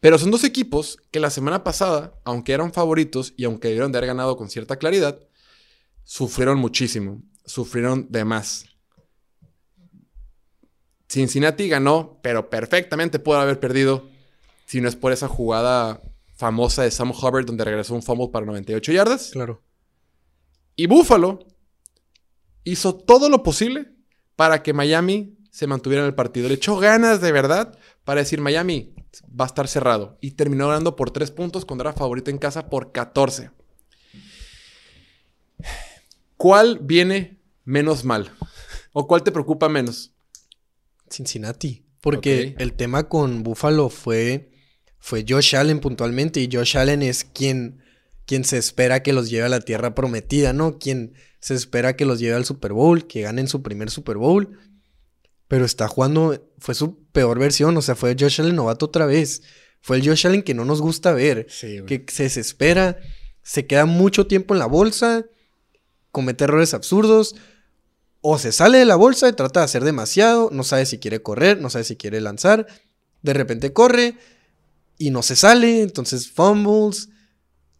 Pero 0.00 0.18
son 0.18 0.30
dos 0.30 0.44
equipos 0.44 0.98
que 1.10 1.20
la 1.20 1.30
semana 1.30 1.62
pasada, 1.62 2.14
aunque 2.24 2.52
eran 2.52 2.72
favoritos 2.72 3.34
y 3.36 3.44
aunque 3.44 3.68
debieron 3.68 3.92
de 3.92 3.98
haber 3.98 4.08
ganado 4.08 4.36
con 4.36 4.48
cierta 4.48 4.76
claridad, 4.76 5.20
sufrieron 6.04 6.58
muchísimo. 6.58 7.22
Sufrieron 7.44 8.06
de 8.10 8.24
más. 8.24 8.64
Cincinnati 11.08 11.68
ganó, 11.68 12.18
pero 12.22 12.48
perfectamente 12.48 13.18
pudo 13.18 13.40
haber 13.40 13.60
perdido 13.60 14.08
si 14.64 14.80
no 14.80 14.88
es 14.88 14.96
por 14.96 15.12
esa 15.12 15.28
jugada 15.28 16.00
famosa 16.36 16.84
de 16.84 16.90
Sam 16.90 17.10
Hubbard 17.10 17.44
donde 17.44 17.64
regresó 17.64 17.94
un 17.94 18.02
fumble 18.02 18.28
para 18.28 18.46
98 18.46 18.92
yardas. 18.92 19.30
Claro. 19.32 19.60
Y 20.76 20.86
Buffalo 20.86 21.40
hizo 22.64 22.94
todo 22.94 23.28
lo 23.28 23.42
posible 23.42 23.90
para 24.36 24.62
que 24.62 24.72
Miami 24.72 25.36
se 25.60 25.66
mantuviera 25.66 26.02
en 26.02 26.06
el 26.06 26.14
partido. 26.14 26.48
Le 26.48 26.54
echó 26.54 26.78
ganas 26.78 27.20
de 27.20 27.32
verdad 27.32 27.78
para 28.04 28.22
decir 28.22 28.40
Miami 28.40 28.94
va 29.38 29.44
a 29.44 29.46
estar 29.46 29.68
cerrado. 29.68 30.16
Y 30.22 30.30
terminó 30.30 30.68
ganando 30.68 30.96
por 30.96 31.10
3 31.10 31.30
puntos 31.32 31.66
cuando 31.66 31.82
era 31.82 31.92
favorito 31.92 32.30
en 32.30 32.38
casa 32.38 32.70
por 32.70 32.92
14. 32.92 33.50
¿Cuál 36.38 36.78
viene 36.80 37.42
menos 37.66 38.06
mal? 38.06 38.30
¿O 38.94 39.06
cuál 39.06 39.22
te 39.22 39.32
preocupa 39.32 39.68
menos? 39.68 40.12
Cincinnati. 41.10 41.84
Porque 42.00 42.54
el 42.56 42.72
tema 42.72 43.10
con 43.10 43.42
Buffalo 43.42 43.90
fue, 43.90 44.52
fue 44.98 45.26
Josh 45.28 45.56
Allen 45.56 45.80
puntualmente. 45.80 46.40
Y 46.40 46.48
Josh 46.50 46.78
Allen 46.78 47.02
es 47.02 47.24
quien, 47.24 47.82
quien 48.24 48.44
se 48.44 48.56
espera 48.56 49.02
que 49.02 49.12
los 49.12 49.28
lleve 49.28 49.44
a 49.44 49.50
la 49.50 49.60
tierra 49.60 49.94
prometida, 49.94 50.54
¿no? 50.54 50.78
Quien 50.78 51.12
se 51.38 51.54
espera 51.54 51.96
que 51.96 52.06
los 52.06 52.18
lleve 52.18 52.36
al 52.36 52.46
Super 52.46 52.72
Bowl, 52.72 53.06
que 53.06 53.20
ganen 53.20 53.46
su 53.46 53.60
primer 53.60 53.90
Super 53.90 54.16
Bowl. 54.16 54.58
Pero 55.50 55.64
está 55.64 55.88
jugando, 55.88 56.48
fue 56.58 56.76
su 56.76 57.02
peor 57.10 57.40
versión. 57.40 57.76
O 57.76 57.82
sea, 57.82 57.96
fue 57.96 58.14
Josh 58.16 58.40
Allen 58.40 58.54
novato 58.54 58.86
otra 58.86 59.04
vez. 59.04 59.42
Fue 59.80 59.96
el 59.96 60.08
Josh 60.08 60.28
Allen 60.28 60.44
que 60.44 60.54
no 60.54 60.64
nos 60.64 60.80
gusta 60.80 61.10
ver. 61.10 61.48
Sí, 61.50 61.82
que 61.88 62.04
se 62.08 62.22
desespera, 62.22 63.00
se 63.42 63.66
queda 63.66 63.84
mucho 63.84 64.28
tiempo 64.28 64.54
en 64.54 64.60
la 64.60 64.66
bolsa, 64.66 65.26
comete 66.12 66.44
errores 66.44 66.72
absurdos, 66.72 67.34
o 68.20 68.38
se 68.38 68.52
sale 68.52 68.78
de 68.78 68.84
la 68.84 68.94
bolsa 68.94 69.28
y 69.28 69.32
trata 69.32 69.58
de 69.58 69.64
hacer 69.64 69.82
demasiado, 69.82 70.50
no 70.52 70.62
sabe 70.62 70.86
si 70.86 71.00
quiere 71.00 71.20
correr, 71.20 71.60
no 71.60 71.68
sabe 71.68 71.82
si 71.82 71.96
quiere 71.96 72.20
lanzar, 72.20 72.68
de 73.22 73.32
repente 73.32 73.72
corre 73.72 74.18
y 74.98 75.10
no 75.10 75.22
se 75.24 75.34
sale, 75.34 75.82
entonces 75.82 76.30
fumbles, 76.30 77.08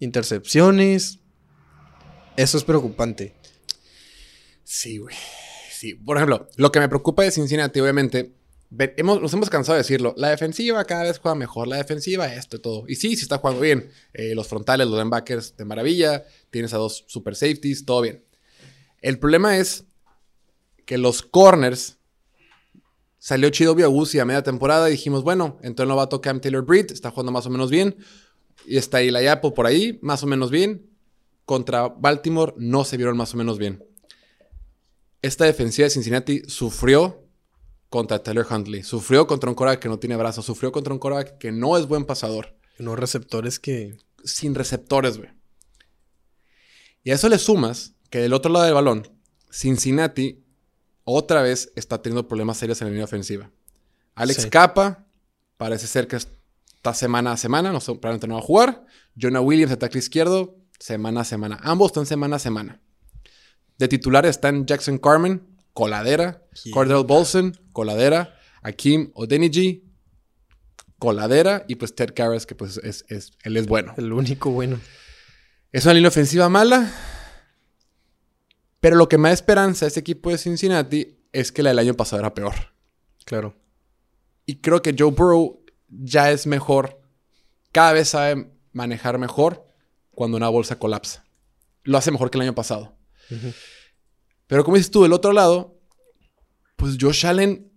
intercepciones, 0.01 1.21
eso 2.37 2.59
es 2.59 2.65
preocupante. 2.65 3.37
Sí, 4.65 4.99
güey. 4.99 5.15
Sí. 5.81 5.95
Por 5.95 6.19
ejemplo, 6.19 6.47
lo 6.57 6.71
que 6.71 6.79
me 6.79 6.91
preocupa 6.91 7.23
de 7.23 7.31
Cincinnati, 7.31 7.81
obviamente, 7.81 8.35
hemos, 8.99 9.23
nos 9.23 9.33
hemos 9.33 9.49
cansado 9.49 9.77
de 9.77 9.79
decirlo. 9.79 10.13
La 10.19 10.29
defensiva 10.29 10.85
cada 10.85 11.05
vez 11.05 11.19
juega 11.19 11.35
mejor. 11.35 11.69
La 11.69 11.79
defensiva, 11.79 12.27
esto 12.35 12.59
y 12.59 12.61
todo. 12.61 12.85
Y 12.87 12.97
sí, 12.97 13.17
sí 13.17 13.23
está 13.23 13.39
jugando 13.39 13.63
bien. 13.63 13.91
Eh, 14.13 14.35
los 14.35 14.47
frontales, 14.47 14.87
los 14.87 14.99
linebackers, 14.99 15.57
de 15.57 15.65
maravilla. 15.65 16.27
Tienes 16.51 16.75
a 16.75 16.77
dos 16.77 17.07
super 17.09 17.35
safeties, 17.35 17.87
todo 17.87 18.03
bien. 18.03 18.23
El 19.01 19.19
problema 19.19 19.57
es 19.57 19.85
que 20.85 20.99
los 20.99 21.23
corners 21.23 21.97
salió 23.19 23.49
chido 23.49 23.75
Biagusi 23.75 24.19
a 24.19 24.27
media 24.27 24.43
temporada 24.43 24.87
y 24.91 24.93
dijimos, 24.93 25.25
bueno, 25.25 25.57
entró 25.63 25.85
el 25.85 25.89
novato 25.89 26.21
Cam 26.21 26.43
Taylor 26.43 26.63
Britt, 26.63 26.91
está 26.91 27.11
jugando 27.11 27.33
más 27.33 27.47
o 27.47 27.51
menos 27.51 27.71
bien. 27.71 27.97
Y 28.67 28.77
está 28.77 28.99
Apple 28.99 29.53
por 29.53 29.65
ahí, 29.65 29.99
más 30.03 30.23
o 30.23 30.27
menos 30.27 30.51
bien. 30.51 30.91
Contra 31.47 31.89
Baltimore 31.89 32.53
no 32.59 32.85
se 32.85 32.99
vieron 32.99 33.17
más 33.17 33.33
o 33.33 33.39
menos 33.39 33.57
bien. 33.57 33.83
Esta 35.23 35.45
defensiva 35.45 35.85
de 35.85 35.91
Cincinnati 35.91 36.43
sufrió 36.49 37.27
contra 37.89 38.23
Taylor 38.23 38.47
Huntley. 38.51 38.83
Sufrió 38.83 39.27
contra 39.27 39.51
un 39.51 39.55
quarterback 39.55 39.83
que 39.83 39.89
no 39.89 39.99
tiene 39.99 40.17
brazos. 40.17 40.47
Sufrió 40.47 40.73
contra 40.73 40.95
un 40.95 40.99
quarterback 40.99 41.39
que 41.39 41.53
no 41.53 41.77
es 41.77 41.87
buen 41.87 42.05
pasador. 42.05 42.57
Unos 42.79 42.99
receptores 42.99 43.59
que... 43.59 43.97
Sin 44.25 44.55
receptores, 44.55 45.19
güey. 45.19 45.31
Y 47.03 47.11
a 47.11 47.15
eso 47.15 47.29
le 47.29 47.39
sumas 47.39 47.95
que 48.11 48.19
del 48.19 48.33
otro 48.33 48.53
lado 48.53 48.67
del 48.67 48.75
balón, 48.75 49.09
Cincinnati 49.51 50.45
otra 51.05 51.43
vez 51.43 51.73
está 51.75 52.03
teniendo 52.03 52.29
problemas 52.29 52.59
serios 52.59 52.81
en 52.81 52.89
la 52.89 52.91
línea 52.91 53.05
ofensiva. 53.05 53.51
Alex 54.15 54.43
Sí. 54.43 54.51
Capa 54.51 55.07
parece 55.57 55.87
ser 55.87 56.07
que 56.07 56.17
está 56.17 56.95
semana 56.95 57.33
a 57.33 57.37
semana, 57.37 57.73
no 57.73 57.81
probablemente 57.81 58.27
no 58.27 58.35
va 58.35 58.41
a 58.41 58.45
jugar. 58.45 58.87
Jonah 59.21 59.41
Williams, 59.41 59.77
tackle 59.79 59.99
izquierdo, 59.99 60.57
semana 60.79 61.23
a 61.23 61.25
semana. 61.25 61.59
Ambos 61.63 61.89
están 61.89 62.07
semana 62.07 62.37
a 62.37 62.39
semana. 62.39 62.81
De 63.81 63.89
titular 63.89 64.27
están 64.27 64.67
Jackson 64.67 64.99
Carmen, 64.99 65.57
coladera. 65.73 66.45
Cordell 66.71 67.03
Bolson, 67.07 67.59
coladera. 67.73 68.37
Akeem 68.63 69.11
Odeniji, 69.15 69.85
coladera. 70.99 71.65
Y 71.67 71.77
pues 71.77 71.95
Ted 71.95 72.13
Karras, 72.15 72.45
que 72.45 72.55
pues 72.55 72.77
es, 72.77 73.07
es- 73.09 73.33
él 73.43 73.57
es 73.57 73.67
bueno. 73.67 73.95
El 73.97 74.13
único 74.13 74.51
bueno. 74.51 74.79
Es 75.73 75.87
una 75.87 75.95
línea 75.95 76.09
ofensiva 76.09 76.51
mala. 76.51 76.93
Pero 78.81 78.97
lo 78.97 79.09
que 79.09 79.17
me 79.17 79.31
da 79.31 79.33
esperanza 79.33 79.87
a 79.87 79.89
este 79.89 80.01
equipo 80.01 80.29
de 80.31 80.37
Cincinnati 80.37 81.19
es 81.33 81.51
que 81.51 81.63
la 81.63 81.71
del 81.71 81.79
año 81.79 81.95
pasado 81.95 82.21
era 82.21 82.35
peor. 82.35 82.55
Claro. 83.25 83.57
Y 84.45 84.57
creo 84.61 84.83
que 84.83 84.95
Joe 84.99 85.11
Burrow 85.11 85.65
ya 85.89 86.31
es 86.31 86.47
mejor. 86.47 87.01
Cada 87.73 87.95
vez 87.95 88.11
sabe 88.11 88.53
manejar 88.73 89.17
mejor 89.17 89.67
cuando 90.11 90.37
una 90.37 90.51
bolsa 90.51 90.79
colapsa. 90.79 91.25
Lo 91.83 91.97
hace 91.97 92.11
mejor 92.11 92.31
que 92.31 92.37
el 92.37 92.43
año 92.43 92.55
pasado. 92.55 93.00
Pero 94.47 94.65
como 94.65 94.77
dices 94.77 94.91
tú, 94.91 95.03
del 95.03 95.13
otro 95.13 95.33
lado, 95.33 95.79
pues 96.77 96.97
Josh 97.01 97.27
Allen, 97.27 97.71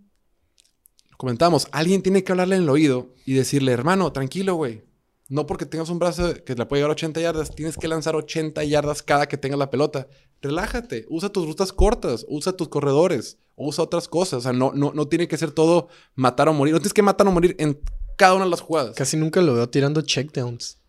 lo 1.12 1.18
comentábamos, 1.18 1.68
alguien 1.72 2.02
tiene 2.02 2.24
que 2.24 2.32
hablarle 2.32 2.56
en 2.56 2.64
el 2.64 2.70
oído 2.70 3.14
y 3.26 3.34
decirle, 3.34 3.72
hermano, 3.72 4.12
tranquilo, 4.12 4.56
güey. 4.56 4.84
No 5.30 5.46
porque 5.46 5.66
tengas 5.66 5.90
un 5.90 6.00
brazo 6.00 6.34
que 6.44 6.56
le 6.56 6.66
puede 6.66 6.82
llegar 6.82 6.92
a 6.92 6.94
80 6.94 7.22
yardas, 7.22 7.56
tienes 7.56 7.78
que 7.78 7.88
lanzar 7.88 8.16
80 8.16 8.64
yardas 8.66 9.02
cada 9.02 9.28
que 9.28 9.38
tengas 9.38 9.58
la 9.58 9.70
pelota. 9.70 10.08
Relájate, 10.42 11.06
usa 11.10 11.30
tus 11.30 11.48
rutas 11.48 11.72
cortas, 11.72 12.26
usa 12.28 12.54
tus 12.54 12.68
corredores, 12.68 13.38
usa 13.56 13.84
otras 13.84 14.08
cosas. 14.08 14.40
O 14.40 14.42
sea, 14.42 14.54
no, 14.54 14.74
no, 14.74 14.92
no 14.94 15.08
tiene 15.08 15.28
que 15.28 15.38
ser 15.38 15.52
todo 15.52 15.88
matar 16.16 16.50
o 16.50 16.54
morir. 16.54 16.74
No 16.74 16.80
tienes 16.80 16.94
que 16.94 17.02
matar 17.02 17.28
o 17.28 17.32
morir 17.32 17.56
en 17.60 17.80
cada 18.18 18.36
una 18.36 18.44
de 18.44 18.52
las 18.52 18.62
jugadas. 18.62 18.96
Casi 18.96 19.18
nunca 19.18 19.42
lo 19.42 19.54
veo 19.54 19.70
tirando 19.70 20.02
checkdowns. 20.02 20.83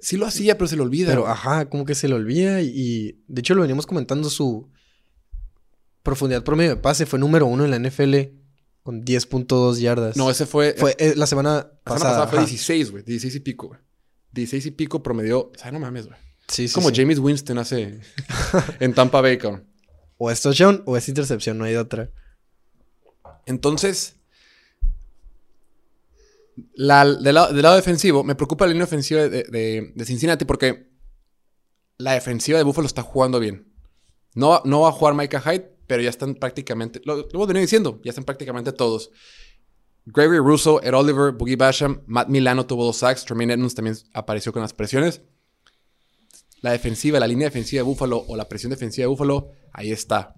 Sí 0.00 0.16
lo 0.16 0.26
hacía, 0.26 0.58
pero 0.58 0.68
se 0.68 0.76
le 0.76 0.82
olvida. 0.82 1.08
Pero, 1.08 1.26
ajá, 1.26 1.68
como 1.68 1.84
que 1.84 1.94
se 1.94 2.08
le 2.08 2.14
olvida 2.14 2.62
y, 2.62 2.72
y, 2.74 3.24
de 3.28 3.40
hecho 3.40 3.54
lo 3.54 3.62
veníamos 3.62 3.86
comentando, 3.86 4.30
su 4.30 4.68
profundidad 6.02 6.44
promedio 6.44 6.70
de 6.70 6.76
pase 6.76 7.06
fue 7.06 7.18
número 7.18 7.46
uno 7.46 7.64
en 7.64 7.70
la 7.70 7.78
NFL 7.78 8.14
con 8.82 9.04
10.2 9.04 9.78
yardas. 9.80 10.16
no, 10.16 10.30
ese 10.30 10.46
fue... 10.46 10.74
fue 10.78 10.94
eh, 10.98 11.14
la 11.16 11.26
semana 11.26 11.50
la 11.50 11.58
semana 11.58 11.80
pasada. 11.82 12.10
pasada 12.10 12.26
fue 12.28 12.38
ajá. 12.38 12.46
16, 12.46 12.90
güey. 12.92 13.02
16 13.02 13.34
y 13.34 13.40
pico, 13.40 13.66
güey. 13.68 13.80
16 14.32 14.66
y 14.66 14.70
pico 14.70 15.02
promedió... 15.02 15.50
O 15.50 15.52
sea, 15.58 15.72
no 15.72 15.80
mames, 15.80 16.06
güey. 16.06 16.18
Sí, 16.46 16.64
Es 16.66 16.70
sí, 16.70 16.74
como 16.74 16.90
sí. 16.90 16.96
James 16.96 17.18
Winston 17.18 17.58
hace 17.58 18.00
en 18.80 18.94
Tampa 18.94 19.20
Bay, 19.20 19.38
cabrón. 19.38 19.66
O 20.18 20.30
es 20.30 20.40
touchdown 20.40 20.82
o 20.86 20.96
es 20.96 21.08
intercepción, 21.08 21.58
no 21.58 21.64
hay 21.64 21.74
otra. 21.74 22.10
Entonces, 23.46 24.15
la- 26.74 27.04
del, 27.04 27.34
lado, 27.34 27.52
del 27.52 27.62
lado 27.62 27.76
defensivo, 27.76 28.24
me 28.24 28.34
preocupa 28.34 28.66
la 28.66 28.72
línea 28.72 28.84
ofensiva 28.84 29.28
de, 29.28 29.44
de- 29.94 30.04
Cincinnati 30.04 30.44
porque 30.44 30.90
la 31.98 32.12
defensiva 32.12 32.58
de 32.58 32.64
Buffalo 32.64 32.86
está 32.86 33.02
jugando 33.02 33.40
bien. 33.40 33.72
No, 34.34 34.60
no 34.64 34.80
va 34.82 34.88
a 34.90 34.92
jugar 34.92 35.14
Micah 35.14 35.40
Hyde, 35.40 35.76
pero 35.86 36.02
ya 36.02 36.10
están 36.10 36.34
prácticamente, 36.34 37.00
lo, 37.04 37.16
lo 37.16 37.28
hemos 37.32 37.46
venido 37.48 37.62
diciendo, 37.62 38.00
ya 38.04 38.10
están 38.10 38.24
prácticamente 38.24 38.72
todos. 38.72 39.10
Gregory 40.04 40.38
Russo, 40.38 40.80
Ed 40.82 40.94
Oliver, 40.94 41.32
Boogie 41.32 41.56
Basham, 41.56 42.02
Matt 42.06 42.28
Milano 42.28 42.64
tuvo 42.66 42.84
dos 42.84 42.98
sacks, 42.98 43.24
Tremaine 43.24 43.54
Edmonds 43.54 43.74
también 43.74 43.96
apareció 44.12 44.52
con 44.52 44.62
las 44.62 44.72
presiones. 44.72 45.22
La 46.60 46.70
defensiva, 46.72 47.18
la 47.18 47.26
línea 47.26 47.48
defensiva 47.48 47.80
de 47.80 47.84
Buffalo 47.84 48.24
o 48.28 48.36
la 48.36 48.48
presión 48.48 48.70
defensiva 48.70 49.02
de 49.04 49.08
Buffalo, 49.08 49.50
ahí 49.72 49.90
está 49.90 50.35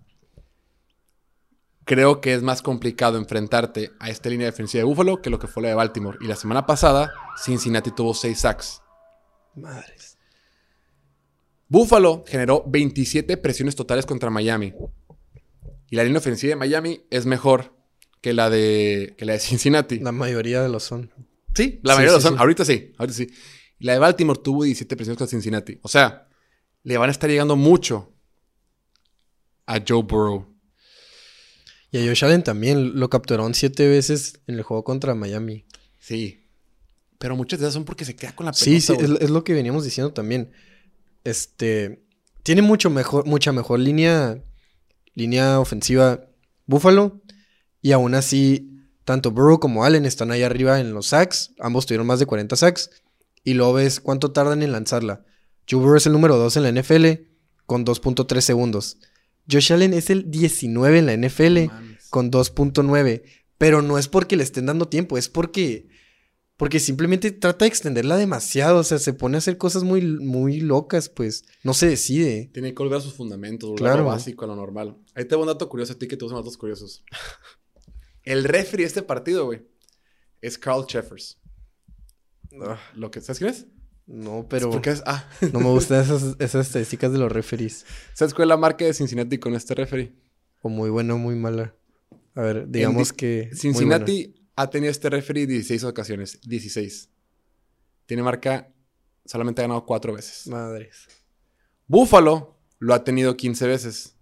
creo 1.88 2.20
que 2.20 2.34
es 2.34 2.42
más 2.42 2.60
complicado 2.60 3.16
enfrentarte 3.16 3.92
a 3.98 4.10
esta 4.10 4.28
línea 4.28 4.46
defensiva 4.46 4.80
de 4.80 4.84
Buffalo 4.84 5.22
que 5.22 5.30
lo 5.30 5.38
que 5.38 5.46
fue 5.46 5.62
la 5.62 5.70
de 5.70 5.74
Baltimore. 5.74 6.18
Y 6.20 6.26
la 6.26 6.36
semana 6.36 6.66
pasada, 6.66 7.10
Cincinnati 7.42 7.90
tuvo 7.92 8.12
6 8.12 8.38
sacks. 8.38 8.82
Madres. 9.54 10.18
Buffalo 11.66 12.24
generó 12.26 12.62
27 12.66 13.38
presiones 13.38 13.74
totales 13.74 14.04
contra 14.04 14.28
Miami. 14.28 14.74
Y 15.90 15.96
la 15.96 16.04
línea 16.04 16.18
ofensiva 16.18 16.50
de 16.50 16.56
Miami 16.56 17.00
es 17.10 17.24
mejor 17.24 17.74
que 18.20 18.34
la 18.34 18.50
de, 18.50 19.14
que 19.16 19.24
la 19.24 19.32
de 19.32 19.38
Cincinnati. 19.40 19.98
La 19.98 20.12
mayoría 20.12 20.62
de 20.62 20.68
los 20.68 20.82
son. 20.84 21.10
Sí, 21.54 21.80
la 21.82 21.94
Sí, 21.94 21.98
mayoría 22.00 22.08
sí, 22.10 22.14
lo 22.16 22.20
son. 22.20 22.34
sí. 22.34 22.38
Ahorita 22.40 22.64
sí, 22.66 22.92
ahorita 22.98 23.16
sí. 23.16 23.30
Y 23.78 23.86
la 23.86 23.94
de 23.94 23.98
Baltimore 23.98 24.38
tuvo 24.44 24.64
17 24.64 24.94
presiones 24.94 25.16
contra 25.16 25.30
Cincinnati. 25.30 25.78
O 25.82 25.88
sea, 25.88 26.28
le 26.82 26.98
van 26.98 27.08
a 27.08 27.12
estar 27.12 27.30
llegando 27.30 27.56
mucho 27.56 28.12
a 29.66 29.78
Joe 29.86 30.02
Burrow. 30.02 30.54
Y 31.90 31.98
a 31.98 32.06
Josh 32.06 32.24
Allen 32.24 32.42
también 32.42 32.98
lo 32.98 33.08
capturaron 33.08 33.54
siete 33.54 33.88
veces 33.88 34.40
en 34.46 34.56
el 34.56 34.62
juego 34.62 34.84
contra 34.84 35.14
Miami. 35.14 35.64
Sí. 35.98 36.46
Pero 37.18 37.36
muchas 37.36 37.58
de 37.58 37.66
esas 37.66 37.74
son 37.74 37.84
porque 37.84 38.04
se 38.04 38.14
queda 38.14 38.34
con 38.34 38.46
la 38.46 38.52
pelota. 38.52 38.64
Sí, 38.64 38.80
sí, 38.80 38.92
es 38.98 39.30
lo 39.30 39.44
que 39.44 39.54
veníamos 39.54 39.84
diciendo 39.84 40.12
también. 40.12 40.52
Este. 41.24 42.04
Tiene 42.42 42.62
mucho 42.62 42.90
mejor, 42.90 43.26
mucha 43.26 43.52
mejor 43.52 43.80
línea. 43.80 44.42
Línea 45.14 45.58
ofensiva 45.58 46.26
Buffalo. 46.66 47.22
Y 47.80 47.92
aún 47.92 48.14
así, 48.14 48.70
tanto 49.04 49.30
Burrow 49.30 49.58
como 49.58 49.84
Allen 49.84 50.04
están 50.04 50.30
ahí 50.30 50.42
arriba 50.42 50.80
en 50.80 50.92
los 50.92 51.06
sacks. 51.06 51.54
Ambos 51.58 51.86
tuvieron 51.86 52.06
más 52.06 52.18
de 52.18 52.26
40 52.26 52.54
sacks. 52.56 52.90
Y 53.44 53.54
luego 53.54 53.74
ves 53.74 54.00
cuánto 54.00 54.32
tardan 54.32 54.62
en 54.62 54.72
lanzarla. 54.72 55.24
Joe 55.68 55.80
Burrow 55.80 55.96
es 55.96 56.06
el 56.06 56.12
número 56.12 56.36
2 56.36 56.56
en 56.58 56.62
la 56.62 56.82
NFL 56.82 57.06
con 57.66 57.84
2.3 57.84 58.40
segundos. 58.40 58.98
Josh 59.50 59.72
Allen 59.72 59.94
es 59.94 60.10
el 60.10 60.30
19 60.30 60.98
en 60.98 61.06
la 61.06 61.16
NFL 61.16 61.66
mames. 61.66 62.08
con 62.10 62.30
2.9. 62.30 63.22
Pero 63.56 63.82
no 63.82 63.98
es 63.98 64.06
porque 64.08 64.36
le 64.36 64.42
estén 64.44 64.66
dando 64.66 64.88
tiempo, 64.88 65.18
es 65.18 65.28
porque. 65.28 65.88
Porque 66.56 66.80
simplemente 66.80 67.30
trata 67.30 67.64
de 67.64 67.68
extenderla 67.68 68.16
demasiado. 68.16 68.78
O 68.80 68.84
sea, 68.84 68.98
se 68.98 69.12
pone 69.12 69.36
a 69.36 69.38
hacer 69.38 69.58
cosas 69.58 69.84
muy, 69.84 70.02
muy 70.02 70.60
locas, 70.60 71.08
pues. 71.08 71.44
No 71.62 71.72
se 71.72 71.86
decide. 71.88 72.50
Tiene 72.52 72.74
que 72.74 72.82
volver 72.82 72.98
a 72.98 73.00
sus 73.00 73.14
fundamentos, 73.14 73.68
volver 73.70 73.80
Claro. 73.82 74.00
a 74.00 74.02
lo 74.02 74.08
básico, 74.08 74.44
a 74.44 74.48
lo 74.48 74.56
normal. 74.56 74.96
Ahí 75.14 75.24
te 75.24 75.34
voy 75.36 75.42
un 75.42 75.48
dato 75.48 75.68
curioso 75.68 75.92
a 75.92 75.98
ti 75.98 76.08
que 76.08 76.16
te 76.16 76.24
gustan 76.24 76.40
datos 76.40 76.56
curiosos. 76.56 77.04
El 78.24 78.44
referee 78.44 78.82
de 78.84 78.88
este 78.88 79.02
partido, 79.02 79.44
güey, 79.46 79.62
es 80.42 80.58
Carl 80.58 80.84
Jeffers. 80.88 81.38
Lo 82.94 83.10
que, 83.10 83.20
¿Sabes 83.20 83.38
quién 83.38 83.50
es? 83.50 83.66
No, 84.08 84.46
pero. 84.48 84.80
Es, 84.84 85.02
ah, 85.06 85.28
No 85.52 85.60
me 85.60 85.66
gustan 85.68 86.00
esas, 86.02 86.34
esas 86.38 86.66
estadísticas 86.66 87.12
de 87.12 87.18
los 87.18 87.30
referees. 87.30 87.84
¿sabes 88.14 88.32
cuál 88.34 88.46
es 88.46 88.48
la 88.48 88.56
marca 88.56 88.84
de 88.84 88.94
Cincinnati 88.94 89.38
con 89.38 89.54
este 89.54 89.74
referee? 89.74 90.12
O 90.62 90.68
muy 90.70 90.88
buena 90.90 91.14
o 91.14 91.18
muy 91.18 91.34
mala. 91.36 91.74
A 92.34 92.40
ver, 92.40 92.68
digamos 92.68 93.10
di- 93.10 93.16
que. 93.16 93.50
Cincinnati 93.54 94.34
ha 94.56 94.70
tenido 94.70 94.90
este 94.90 95.10
referee 95.10 95.46
16 95.46 95.84
ocasiones. 95.84 96.40
16. 96.42 97.10
Tiene 98.06 98.22
marca, 98.22 98.72
solamente 99.26 99.60
ha 99.60 99.64
ganado 99.64 99.84
4 99.84 100.14
veces. 100.14 100.46
Madres. 100.48 101.06
Buffalo 101.86 102.58
lo 102.78 102.94
ha 102.94 103.04
tenido 103.04 103.36
15 103.36 103.66
veces. 103.66 104.16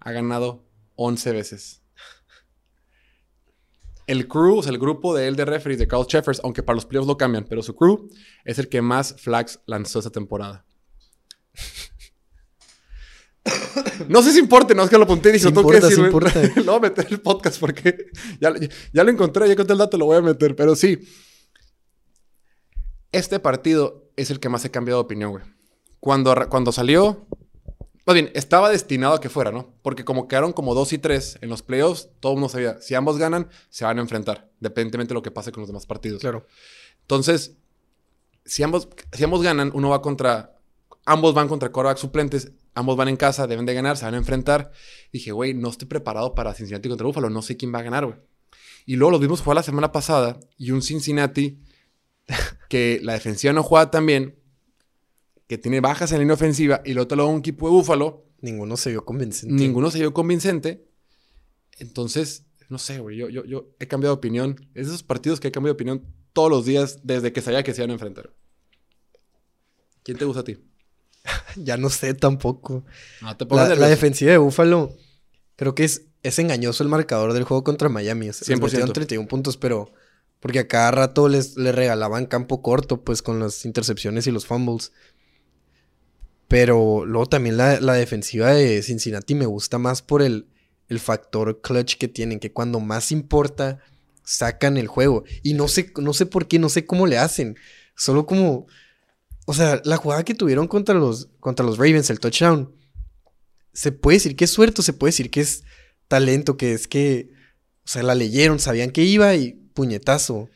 Ha 0.00 0.12
ganado 0.12 0.64
11 0.96 1.32
veces. 1.32 1.82
El 4.06 4.28
crew, 4.28 4.58
o 4.58 4.62
sea, 4.62 4.72
el 4.72 4.78
grupo 4.78 5.14
de 5.14 5.28
él 5.28 5.36
de 5.36 5.44
referees 5.44 5.78
de 5.78 5.88
Carl 5.88 6.06
Jeffers, 6.08 6.40
aunque 6.44 6.62
para 6.62 6.74
los 6.74 6.84
playoffs 6.84 7.08
lo 7.08 7.16
cambian, 7.16 7.46
pero 7.48 7.62
su 7.62 7.74
crew 7.74 8.08
es 8.44 8.58
el 8.58 8.68
que 8.68 8.82
más 8.82 9.14
flags 9.18 9.60
lanzó 9.66 9.98
esta 9.98 10.10
temporada. 10.10 10.64
No 14.08 14.22
sé 14.22 14.32
si 14.32 14.38
importe, 14.38 14.74
no 14.74 14.82
es 14.82 14.90
que 14.90 14.96
lo 14.96 15.04
apunté 15.04 15.28
y 15.28 15.32
dije, 15.32 15.46
tengo 15.46 15.68
que 15.68 15.76
importa, 15.76 15.88
decir. 15.88 16.04
sí 16.04 16.10
güey. 16.10 16.12
importa. 16.12 16.60
lo 16.62 16.64
voy 16.64 16.76
a 16.76 16.80
meter 16.80 17.06
el 17.10 17.20
podcast 17.20 17.60
porque 17.60 18.06
ya, 18.40 18.52
ya 18.92 19.04
lo 19.04 19.10
encontré, 19.10 19.48
ya 19.48 19.56
conté 19.56 19.72
el 19.72 19.78
dato, 19.78 19.98
lo 19.98 20.06
voy 20.06 20.16
a 20.16 20.22
meter, 20.22 20.56
pero 20.56 20.74
sí. 20.74 20.98
Este 23.12 23.38
partido 23.38 24.10
es 24.16 24.30
el 24.30 24.40
que 24.40 24.48
más 24.48 24.64
he 24.64 24.70
cambiado 24.70 25.00
de 25.00 25.04
opinión, 25.04 25.32
güey. 25.32 25.44
Cuando, 26.00 26.34
cuando 26.48 26.72
salió, 26.72 27.26
más 28.06 28.14
bien, 28.14 28.30
estaba 28.34 28.68
destinado 28.70 29.14
a 29.14 29.20
que 29.20 29.30
fuera, 29.30 29.50
¿no? 29.50 29.74
Porque 29.82 30.04
como 30.04 30.28
quedaron 30.28 30.52
como 30.52 30.74
2 30.74 30.92
y 30.92 30.98
3 30.98 31.38
en 31.40 31.48
los 31.48 31.62
playoffs, 31.62 32.10
todo 32.20 32.32
el 32.32 32.36
mundo 32.36 32.50
sabía, 32.50 32.80
si 32.80 32.94
ambos 32.94 33.16
ganan, 33.16 33.48
se 33.70 33.84
van 33.84 33.98
a 33.98 34.02
enfrentar, 34.02 34.50
dependientemente 34.60 35.10
de 35.10 35.14
lo 35.14 35.22
que 35.22 35.30
pase 35.30 35.52
con 35.52 35.62
los 35.62 35.68
demás 35.68 35.86
partidos. 35.86 36.20
Claro. 36.20 36.46
Entonces, 37.00 37.56
si 38.44 38.62
ambos, 38.62 38.88
si 39.12 39.24
ambos 39.24 39.42
ganan, 39.42 39.70
uno 39.74 39.88
va 39.88 40.02
contra, 40.02 40.58
ambos 41.06 41.32
van 41.32 41.48
contra 41.48 41.72
quarterback 41.72 41.98
suplentes, 41.98 42.52
ambos 42.74 42.96
van 42.96 43.08
en 43.08 43.16
casa, 43.16 43.46
deben 43.46 43.64
de 43.64 43.72
ganar, 43.72 43.96
se 43.96 44.04
van 44.04 44.14
a 44.14 44.18
enfrentar. 44.18 44.70
Dije, 45.10 45.32
güey, 45.32 45.54
no 45.54 45.70
estoy 45.70 45.88
preparado 45.88 46.34
para 46.34 46.52
Cincinnati 46.52 46.88
contra 46.88 47.06
Buffalo, 47.06 47.30
no 47.30 47.40
sé 47.40 47.56
quién 47.56 47.74
va 47.74 47.78
a 47.78 47.82
ganar, 47.82 48.04
güey. 48.04 48.18
Y 48.84 48.96
luego 48.96 49.12
los 49.12 49.20
vimos 49.20 49.40
jugar 49.40 49.56
la 49.56 49.62
semana 49.62 49.92
pasada 49.92 50.38
y 50.58 50.72
un 50.72 50.82
Cincinnati 50.82 51.58
que 52.68 53.00
la 53.02 53.14
defensiva 53.14 53.54
no 53.54 53.62
juega 53.62 53.90
tan 53.90 54.04
bien, 54.04 54.38
que 55.54 55.58
tiene 55.58 55.80
bajas 55.80 56.10
en 56.10 56.16
la 56.16 56.22
línea 56.22 56.34
ofensiva 56.34 56.82
y 56.84 56.98
otro 56.98 57.16
lado 57.16 57.28
un 57.28 57.38
equipo 57.38 57.68
de 57.68 57.74
Buffalo, 57.74 58.24
Ninguno 58.40 58.76
se 58.76 58.90
vio 58.90 59.04
convincente. 59.04 59.54
ninguno 59.54 59.88
se 59.88 60.00
vio 60.00 60.12
convincente. 60.12 60.84
Entonces, 61.78 62.44
no 62.68 62.78
sé, 62.78 62.98
güey, 62.98 63.16
yo, 63.16 63.28
yo, 63.28 63.44
yo 63.44 63.68
he 63.78 63.86
cambiado 63.86 64.16
de 64.16 64.18
opinión. 64.18 64.68
Es 64.74 64.88
de 64.88 64.94
esos 64.94 65.04
partidos 65.04 65.38
que 65.38 65.48
he 65.48 65.52
cambiado 65.52 65.74
de 65.74 65.76
opinión 65.76 66.04
todos 66.32 66.50
los 66.50 66.64
días 66.64 66.98
desde 67.04 67.32
que 67.32 67.40
sabía 67.40 67.62
que 67.62 67.72
se 67.72 67.82
iban 67.82 67.90
a 67.90 67.92
enfrentar. 67.92 68.32
¿Quién 70.02 70.18
te 70.18 70.24
gusta 70.24 70.40
a 70.40 70.44
ti? 70.44 70.58
Ya 71.56 71.76
no 71.76 71.88
sé 71.88 72.14
tampoco. 72.14 72.84
No 73.22 73.36
te 73.36 73.46
La, 73.46 73.76
la 73.76 73.86
defensiva 73.86 74.32
de 74.32 74.38
Buffalo, 74.38 74.92
creo 75.54 75.76
que 75.76 75.84
es, 75.84 76.06
es 76.24 76.40
engañoso 76.40 76.82
el 76.82 76.88
marcador 76.88 77.32
del 77.32 77.44
juego 77.44 77.62
contra 77.62 77.88
Miami. 77.88 78.26
Les 78.26 78.42
100%. 78.42 78.60
metieron 78.60 78.92
31 78.92 79.28
puntos, 79.28 79.56
pero 79.56 79.92
porque 80.40 80.58
a 80.58 80.68
cada 80.68 80.90
rato 80.90 81.28
les, 81.28 81.56
les 81.56 81.74
regalaban 81.74 82.26
campo 82.26 82.60
corto, 82.60 83.02
pues 83.04 83.22
con 83.22 83.38
las 83.38 83.64
intercepciones 83.64 84.26
y 84.26 84.32
los 84.32 84.46
fumbles. 84.46 84.92
Pero 86.54 87.04
luego 87.04 87.26
también 87.26 87.56
la, 87.56 87.80
la 87.80 87.94
defensiva 87.94 88.52
de 88.52 88.80
Cincinnati 88.80 89.34
me 89.34 89.44
gusta 89.44 89.76
más 89.78 90.02
por 90.02 90.22
el, 90.22 90.46
el 90.88 91.00
factor 91.00 91.60
clutch 91.60 91.96
que 91.96 92.06
tienen, 92.06 92.38
que 92.38 92.52
cuando 92.52 92.78
más 92.78 93.10
importa, 93.10 93.80
sacan 94.22 94.76
el 94.76 94.86
juego. 94.86 95.24
Y 95.42 95.54
no 95.54 95.66
sé, 95.66 95.92
no 95.96 96.12
sé 96.12 96.26
por 96.26 96.46
qué, 96.46 96.60
no 96.60 96.68
sé 96.68 96.86
cómo 96.86 97.08
le 97.08 97.18
hacen. 97.18 97.58
Solo 97.96 98.24
como. 98.24 98.68
O 99.46 99.52
sea, 99.52 99.82
la 99.84 99.96
jugada 99.96 100.24
que 100.24 100.36
tuvieron 100.36 100.68
contra 100.68 100.94
los, 100.94 101.28
contra 101.40 101.66
los 101.66 101.76
Ravens, 101.76 102.08
el 102.10 102.20
touchdown. 102.20 102.72
Se 103.72 103.90
puede 103.90 104.18
decir 104.18 104.36
que 104.36 104.44
es 104.44 104.52
suerte, 104.52 104.82
se 104.82 104.92
puede 104.92 105.08
decir 105.08 105.32
que 105.32 105.40
es 105.40 105.64
talento, 106.06 106.56
que 106.56 106.72
es 106.72 106.86
que. 106.86 107.32
O 107.84 107.88
sea, 107.88 108.04
la 108.04 108.14
leyeron, 108.14 108.60
sabían 108.60 108.92
que 108.92 109.02
iba 109.02 109.34
y 109.34 109.54
puñetazo. 109.74 110.48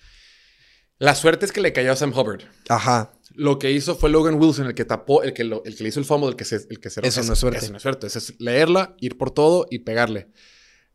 La 0.99 1.17
suerte 1.17 1.45
es 1.45 1.51
que 1.51 1.61
le 1.61 1.73
cayó 1.73 1.91
a 1.91 1.97
Sam 1.97 2.13
Hubbard. 2.17 2.43
Ajá. 2.69 3.18
Lo 3.39 3.59
que 3.59 3.71
hizo 3.71 3.95
fue 3.95 4.11
Logan 4.11 4.35
Wilson, 4.35 4.67
el 4.67 4.75
que 4.75 4.85
tapó, 4.85 5.23
el 5.23 5.33
que, 5.33 5.45
lo- 5.45 5.63
el 5.65 5.77
que 5.77 5.83
le 5.85 5.89
hizo 5.91 6.01
el 6.01 6.07
fumble, 6.07 6.29
el 6.31 6.37
que 6.37 6.45
se... 6.45 6.57
El 6.69 6.81
que 6.81 6.91
se 6.91 7.07
Eso 7.07 7.23
no 7.23 7.33
es 7.33 7.39
suerte. 7.39 7.59
Eso 7.59 7.71
no 7.71 7.77
es 7.77 7.83
suerte. 7.83 8.07
Eso 8.09 8.19
es 8.19 8.35
leerla, 8.41 8.97
ir 9.01 9.17
por 9.17 9.31
todo 9.31 9.67
y 9.71 9.79
pegarle. 9.81 10.29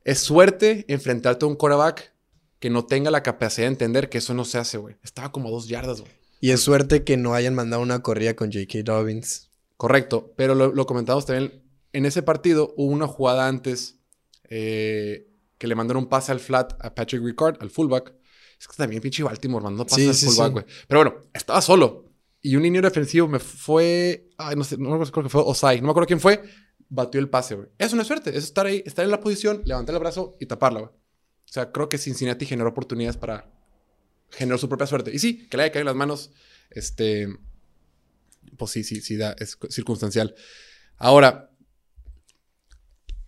Es 0.03 0.19
suerte 0.19 0.83
enfrentarte 0.89 1.45
a 1.45 1.47
un 1.47 1.55
quarterback 1.55 2.13
que 2.59 2.69
no 2.69 2.85
tenga 2.85 3.11
la 3.11 3.23
capacidad 3.23 3.67
de 3.67 3.71
entender 3.71 4.09
que 4.09 4.17
eso 4.17 4.33
no 4.33 4.43
se 4.45 4.57
hace, 4.57 4.77
güey. 4.77 4.95
Estaba 5.03 5.31
como 5.31 5.47
a 5.47 5.51
dos 5.51 5.67
yardas, 5.69 6.01
güey. 6.01 6.11
Y 6.41 6.51
es 6.51 6.59
suerte 6.59 7.03
que 7.05 7.15
no 7.15 7.33
hayan 7.33 7.55
mandado 7.55 7.81
una 7.81 8.01
corrida 8.01 8.35
con 8.35 8.51
J.K. 8.51 8.83
Dobbins. 8.83 9.49
Correcto, 9.77 10.33
pero 10.35 10.53
lo, 10.55 10.73
lo 10.73 10.85
comentamos 10.85 11.25
también. 11.25 11.63
En 11.93 12.05
ese 12.05 12.21
partido 12.23 12.73
hubo 12.75 12.91
una 12.91 13.07
jugada 13.07 13.47
antes 13.47 13.99
eh, 14.49 15.27
que 15.57 15.67
le 15.67 15.75
mandaron 15.75 16.03
un 16.03 16.09
pase 16.09 16.31
al 16.31 16.39
flat 16.39 16.73
a 16.83 16.93
Patrick 16.93 17.23
Ricard, 17.23 17.57
al 17.61 17.69
fullback. 17.69 18.13
Es 18.59 18.67
que 18.67 18.75
también 18.77 19.01
pinche 19.01 19.23
Baltimore 19.23 19.63
mandando 19.63 19.85
pases 19.85 20.03
Sí, 20.03 20.09
al 20.09 20.15
sí, 20.15 20.25
fullback, 20.27 20.47
sí. 20.47 20.51
güey. 20.53 20.65
Pero 20.87 20.99
bueno, 21.03 21.15
estaba 21.33 21.61
solo. 21.61 22.02
Y 22.45 22.57
un 22.57 22.63
liniero 22.63 22.87
defensivo 22.87 23.27
me 23.29 23.39
fue. 23.39 24.29
Ay, 24.37 24.57
no 24.57 24.65
sé, 24.65 24.77
no 24.77 24.89
me 24.89 24.95
acuerdo, 24.95 25.23
que 25.23 25.29
fue 25.29 25.41
Osai. 25.43 25.79
No 25.79 25.85
me 25.85 25.91
acuerdo 25.91 26.07
quién 26.07 26.19
fue. 26.19 26.43
Batió 26.89 27.21
el 27.21 27.29
pase, 27.29 27.55
güey. 27.55 27.69
Es 27.77 27.91
suerte. 27.91 28.37
Es 28.37 28.43
estar 28.43 28.65
ahí, 28.65 28.83
estar 28.85 29.05
en 29.05 29.11
la 29.11 29.21
posición, 29.21 29.61
levantar 29.63 29.95
el 29.95 29.99
brazo 30.01 30.35
y 30.41 30.45
taparla, 30.45 30.81
güey. 30.81 30.91
O 30.91 31.53
sea, 31.53 31.71
creo 31.71 31.87
que 31.87 31.97
Cincinnati 31.97 32.45
generó 32.45 32.69
oportunidades 32.69 33.15
para 33.15 33.49
generar 34.29 34.59
su 34.59 34.67
propia 34.67 34.85
suerte. 34.85 35.11
Y 35.13 35.19
sí, 35.19 35.47
que 35.47 35.55
le 35.55 35.63
haya 35.63 35.71
caído 35.71 35.83
en 35.83 35.87
las 35.87 35.95
manos. 35.95 36.31
Este. 36.69 37.29
Pues 38.57 38.71
sí, 38.71 38.83
sí, 38.83 38.99
sí, 38.99 39.17
es 39.39 39.57
circunstancial. 39.69 40.35
Ahora, 40.97 41.49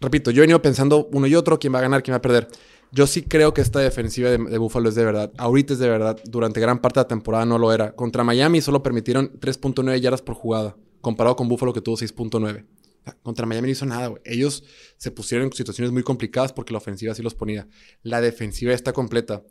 repito, 0.01 0.29
yo 0.29 0.41
he 0.41 0.43
venido 0.43 0.61
pensando 0.61 1.07
uno 1.13 1.25
y 1.25 1.35
otro, 1.35 1.57
quién 1.57 1.73
va 1.73 1.79
a 1.79 1.83
ganar, 1.83 2.03
quién 2.03 2.13
va 2.13 2.17
a 2.17 2.21
perder. 2.21 2.49
Yo 2.91 3.07
sí 3.07 3.23
creo 3.23 3.53
que 3.53 3.61
esta 3.61 3.79
defensiva 3.79 4.29
de, 4.29 4.37
de 4.37 4.57
Buffalo 4.57 4.89
es 4.89 4.95
de 4.95 5.03
verdad. 5.03 5.31
Ahorita 5.37 5.73
es 5.73 5.79
de 5.79 5.89
verdad. 5.89 6.19
Durante 6.25 6.59
gran 6.59 6.79
parte 6.79 6.99
de 6.99 7.03
la 7.03 7.07
temporada 7.07 7.45
no 7.45 7.57
lo 7.57 7.73
era. 7.73 7.95
Contra 7.95 8.23
Miami 8.23 8.61
solo 8.61 8.81
permitieron 8.83 9.31
3.9 9.39 9.99
yardas 9.99 10.21
por 10.21 10.35
jugada, 10.35 10.75
comparado 11.01 11.35
con 11.35 11.47
Buffalo 11.49 11.73
que 11.73 11.81
tuvo 11.81 11.97
6.9. 11.97 12.65
O 12.65 13.03
sea, 13.03 13.17
Contra 13.21 13.45
Miami 13.45 13.67
no 13.67 13.71
hizo 13.71 13.85
nada, 13.85 14.07
güey. 14.07 14.21
Ellos 14.25 14.63
se 14.97 15.11
pusieron 15.11 15.47
en 15.47 15.53
situaciones 15.53 15.91
muy 15.91 16.03
complicadas 16.03 16.53
porque 16.53 16.73
la 16.73 16.77
ofensiva 16.77 17.13
sí 17.13 17.21
los 17.21 17.35
ponía. 17.35 17.67
La 18.01 18.21
defensiva 18.21 18.73
está 18.73 18.93
completa. 18.93 19.43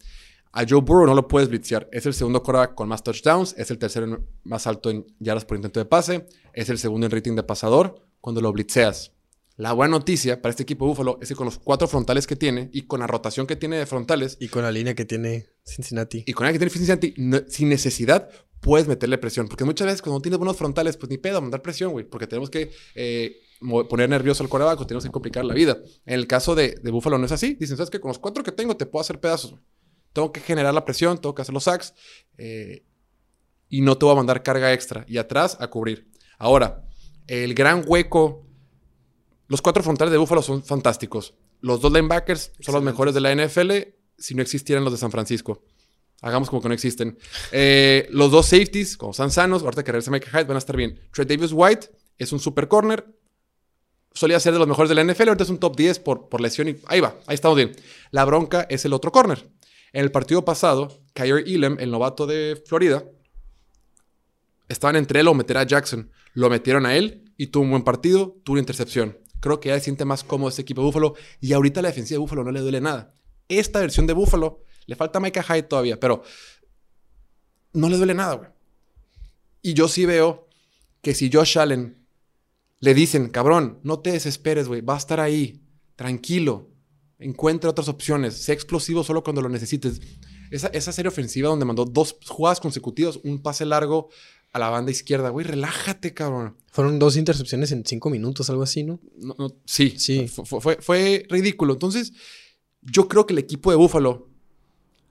A 0.56 0.64
Joe 0.68 0.80
Burrow 0.80 1.06
no 1.06 1.14
lo 1.14 1.26
puedes 1.26 1.48
blitzear. 1.48 1.88
Es 1.90 2.06
el 2.06 2.14
segundo 2.14 2.42
quarterback 2.42 2.76
con 2.76 2.88
más 2.88 3.02
touchdowns. 3.02 3.54
Es 3.58 3.70
el 3.72 3.78
tercero 3.78 4.24
más 4.44 4.68
alto 4.68 4.88
en 4.88 5.04
yardas 5.18 5.44
por 5.44 5.56
intento 5.56 5.80
de 5.80 5.86
pase. 5.86 6.26
Es 6.52 6.70
el 6.70 6.78
segundo 6.78 7.06
en 7.06 7.10
rating 7.10 7.34
de 7.34 7.42
pasador 7.42 8.06
cuando 8.20 8.40
lo 8.40 8.52
blitzeas. 8.52 9.13
La 9.56 9.72
buena 9.72 9.92
noticia 9.92 10.42
para 10.42 10.50
este 10.50 10.64
equipo 10.64 10.84
de 10.84 10.88
Buffalo 10.90 11.18
es 11.22 11.28
que 11.28 11.34
con 11.36 11.44
los 11.46 11.58
cuatro 11.58 11.86
frontales 11.86 12.26
que 12.26 12.34
tiene 12.34 12.70
y 12.72 12.82
con 12.82 13.00
la 13.00 13.06
rotación 13.06 13.46
que 13.46 13.54
tiene 13.54 13.76
de 13.76 13.87
frontales 13.87 14.37
Y 14.40 14.48
con 14.48 14.62
la 14.64 14.72
línea 14.72 14.94
que 14.96 15.04
tiene 15.04 15.46
Cincinnati. 15.64 16.24
y 16.26 16.33
con 16.33 16.44
la 16.46 16.52
que 16.52 16.58
tiene 16.58 16.70
Cincinnati, 16.72 17.14
no- 17.18 17.40
sin 17.48 17.68
necesidad 17.68 18.29
puedes 18.60 18.88
meterle 18.88 19.16
presión. 19.18 19.46
Porque 19.46 19.64
muchas 19.64 19.87
veces 19.87 20.02
cuando 20.02 20.20
tienes 20.20 20.38
buenos 20.38 20.56
frontales, 20.56 20.96
pues 20.96 21.08
ni 21.10 21.18
pedo, 21.18 21.40
mandar 21.40 21.62
presión, 21.62 21.92
güey. 21.92 22.04
Porque 22.04 22.26
tenemos 22.26 22.50
que 22.50 22.72
eh, 22.96 23.37
poner 23.88 24.08
nervioso 24.08 24.42
al 24.42 24.48
coreback 24.48 24.81
o 24.81 24.87
tenemos 24.87 25.04
que 25.04 25.10
complicar 25.12 25.44
la 25.44 25.54
vida. 25.54 25.79
En 26.06 26.14
el 26.14 26.26
caso 26.26 26.54
de, 26.56 26.74
de 26.83 26.90
Buffalo 26.90 27.18
no 27.18 27.26
es 27.26 27.33
así. 27.33 27.54
Dicen, 27.54 27.76
¿sabes 27.76 27.90
qué? 27.90 28.00
Con 28.00 28.08
los 28.08 28.18
cuatro 28.18 28.42
que 28.42 28.52
tengo 28.52 28.76
te 28.76 28.87
puedo 28.87 29.02
hacer 29.02 29.20
pedazos. 29.20 29.52
güey. 29.52 29.62
Tengo 30.14 30.33
que 30.33 30.40
generar 30.40 30.72
la 30.74 30.85
presión, 30.85 31.20
tengo 31.20 31.35
que 31.35 31.42
hacer 31.42 31.52
los 31.54 31.64
sacks. 31.64 31.94
eh, 32.38 32.85
y 33.68 33.81
no 33.83 33.98
te 33.98 34.04
voy 34.06 34.12
a 34.14 34.16
mandar 34.16 34.42
carga 34.42 34.72
extra. 34.72 35.04
Y 35.08 35.18
atrás 35.18 35.56
a 35.60 35.68
cubrir. 35.68 36.10
Ahora, 36.38 36.85
el 37.29 37.54
gran 37.54 37.85
hueco... 37.87 38.43
Los 39.48 39.62
cuatro 39.62 39.82
frontales 39.82 40.12
de 40.12 40.18
Buffalo 40.18 40.42
son 40.42 40.62
fantásticos. 40.64 41.34
Los 41.60 41.80
dos 41.80 41.92
linebackers 41.92 42.52
son 42.60 42.74
los 42.74 42.82
mejores 42.82 43.14
de 43.14 43.20
la 43.20 43.34
NFL 43.34 43.72
si 44.18 44.34
no 44.34 44.42
existieran 44.42 44.84
los 44.84 44.92
de 44.92 44.98
San 44.98 45.10
Francisco. 45.10 45.62
Hagamos 46.22 46.48
como 46.48 46.62
que 46.62 46.68
no 46.68 46.74
existen. 46.74 47.18
Eh, 47.52 48.08
los 48.10 48.30
dos 48.30 48.46
safeties, 48.46 48.96
como 48.96 49.10
están 49.10 49.30
sanos, 49.30 49.62
ahorita 49.62 49.84
que 49.84 49.92
regresa 49.92 50.10
Mike 50.10 50.28
Hyde, 50.30 50.44
van 50.44 50.56
a 50.56 50.58
estar 50.58 50.76
bien. 50.76 50.98
Trey 51.12 51.26
Davis 51.26 51.52
White 51.52 51.90
es 52.16 52.32
un 52.32 52.40
super 52.40 52.68
corner. 52.68 53.06
Solía 54.12 54.38
ser 54.40 54.52
de 54.52 54.60
los 54.60 54.68
mejores 54.68 54.88
de 54.88 54.94
la 54.94 55.04
NFL, 55.04 55.28
ahorita 55.28 55.44
es 55.44 55.50
un 55.50 55.58
top 55.58 55.76
10 55.76 55.98
por, 55.98 56.28
por 56.28 56.40
lesión 56.40 56.68
y 56.68 56.76
ahí 56.86 57.00
va, 57.00 57.16
ahí 57.26 57.34
estamos 57.34 57.56
bien. 57.56 57.72
La 58.12 58.24
bronca 58.24 58.64
es 58.70 58.84
el 58.84 58.92
otro 58.92 59.10
corner. 59.10 59.50
En 59.92 60.02
el 60.02 60.12
partido 60.12 60.44
pasado, 60.44 61.02
Kyrie 61.14 61.54
Elam, 61.54 61.78
el 61.80 61.90
novato 61.90 62.26
de 62.26 62.62
Florida, 62.64 63.04
estaban 64.68 64.96
entre 64.96 65.20
él 65.20 65.28
o 65.28 65.34
meter 65.34 65.58
a 65.58 65.64
Jackson. 65.64 66.10
Lo 66.32 66.48
metieron 66.48 66.86
a 66.86 66.96
él 66.96 67.32
y 67.36 67.48
tuvo 67.48 67.64
un 67.64 67.70
buen 67.70 67.82
partido, 67.82 68.36
tuvo 68.44 68.54
una 68.54 68.60
intercepción. 68.60 69.18
Creo 69.44 69.60
que 69.60 69.68
ya 69.68 69.74
se 69.74 69.84
siente 69.84 70.06
más 70.06 70.24
cómodo 70.24 70.48
este 70.48 70.62
equipo 70.62 70.80
de 70.80 70.86
Buffalo 70.86 71.16
y 71.38 71.52
ahorita 71.52 71.82
la 71.82 71.88
defensiva 71.88 72.14
de 72.14 72.20
Buffalo 72.20 72.44
no 72.44 72.50
le 72.50 72.60
duele 72.60 72.80
nada. 72.80 73.12
Esta 73.46 73.80
versión 73.80 74.06
de 74.06 74.14
Buffalo, 74.14 74.64
le 74.86 74.96
falta 74.96 75.20
Micah 75.20 75.42
Hyde 75.42 75.64
todavía, 75.64 76.00
pero 76.00 76.22
no 77.74 77.90
le 77.90 77.98
duele 77.98 78.14
nada, 78.14 78.36
güey. 78.36 78.48
Y 79.60 79.74
yo 79.74 79.86
sí 79.86 80.06
veo 80.06 80.48
que 81.02 81.12
si 81.12 81.30
Josh 81.30 81.58
Allen 81.58 82.06
le 82.80 82.94
dicen, 82.94 83.28
cabrón, 83.28 83.80
no 83.82 83.98
te 83.98 84.12
desesperes, 84.12 84.66
güey, 84.66 84.80
va 84.80 84.94
a 84.94 84.96
estar 84.96 85.20
ahí, 85.20 85.60
tranquilo, 85.94 86.70
encuentra 87.18 87.68
otras 87.68 87.88
opciones, 87.88 88.38
sé 88.38 88.54
explosivo 88.54 89.04
solo 89.04 89.22
cuando 89.22 89.42
lo 89.42 89.50
necesites. 89.50 90.00
Esa, 90.50 90.68
esa 90.68 90.90
serie 90.90 91.10
ofensiva 91.10 91.50
donde 91.50 91.66
mandó 91.66 91.84
dos 91.84 92.16
jugadas 92.26 92.60
consecutivas, 92.60 93.20
un 93.22 93.42
pase 93.42 93.66
largo 93.66 94.08
a 94.55 94.59
la 94.59 94.71
banda 94.71 94.90
izquierda, 94.92 95.29
güey, 95.31 95.44
relájate, 95.46 96.15
cabrón. 96.15 96.57
Fueron 96.71 96.98
dos 96.98 97.17
intercepciones 97.17 97.73
en 97.73 97.85
cinco 97.85 98.09
minutos, 98.09 98.48
algo 98.50 98.63
así, 98.63 98.85
¿no? 98.85 99.00
No, 99.19 99.35
no, 99.38 99.48
sí, 99.67 99.94
Sí. 99.98 100.29
Fue, 100.29 100.61
fue- 100.61 100.79
fue 100.81 101.27
ridículo. 101.29 101.73
Entonces, 101.75 102.13
yo 102.81 103.09
creo 103.09 103.27
que 103.27 103.33
el 103.35 103.38
equipo 103.40 103.71
de 103.71 103.77
Buffalo, 103.77 104.29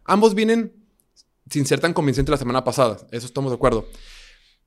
ambos 0.06 0.34
vienen 0.34 0.74
sin 1.50 1.66
ser 1.66 1.80
tan 1.80 1.94
convincentes 1.94 2.32
la 2.32 2.38
semana 2.38 2.64
pasada, 2.64 3.06
eso 3.12 3.28
estamos 3.28 3.52
de 3.52 3.56
acuerdo. 3.56 3.88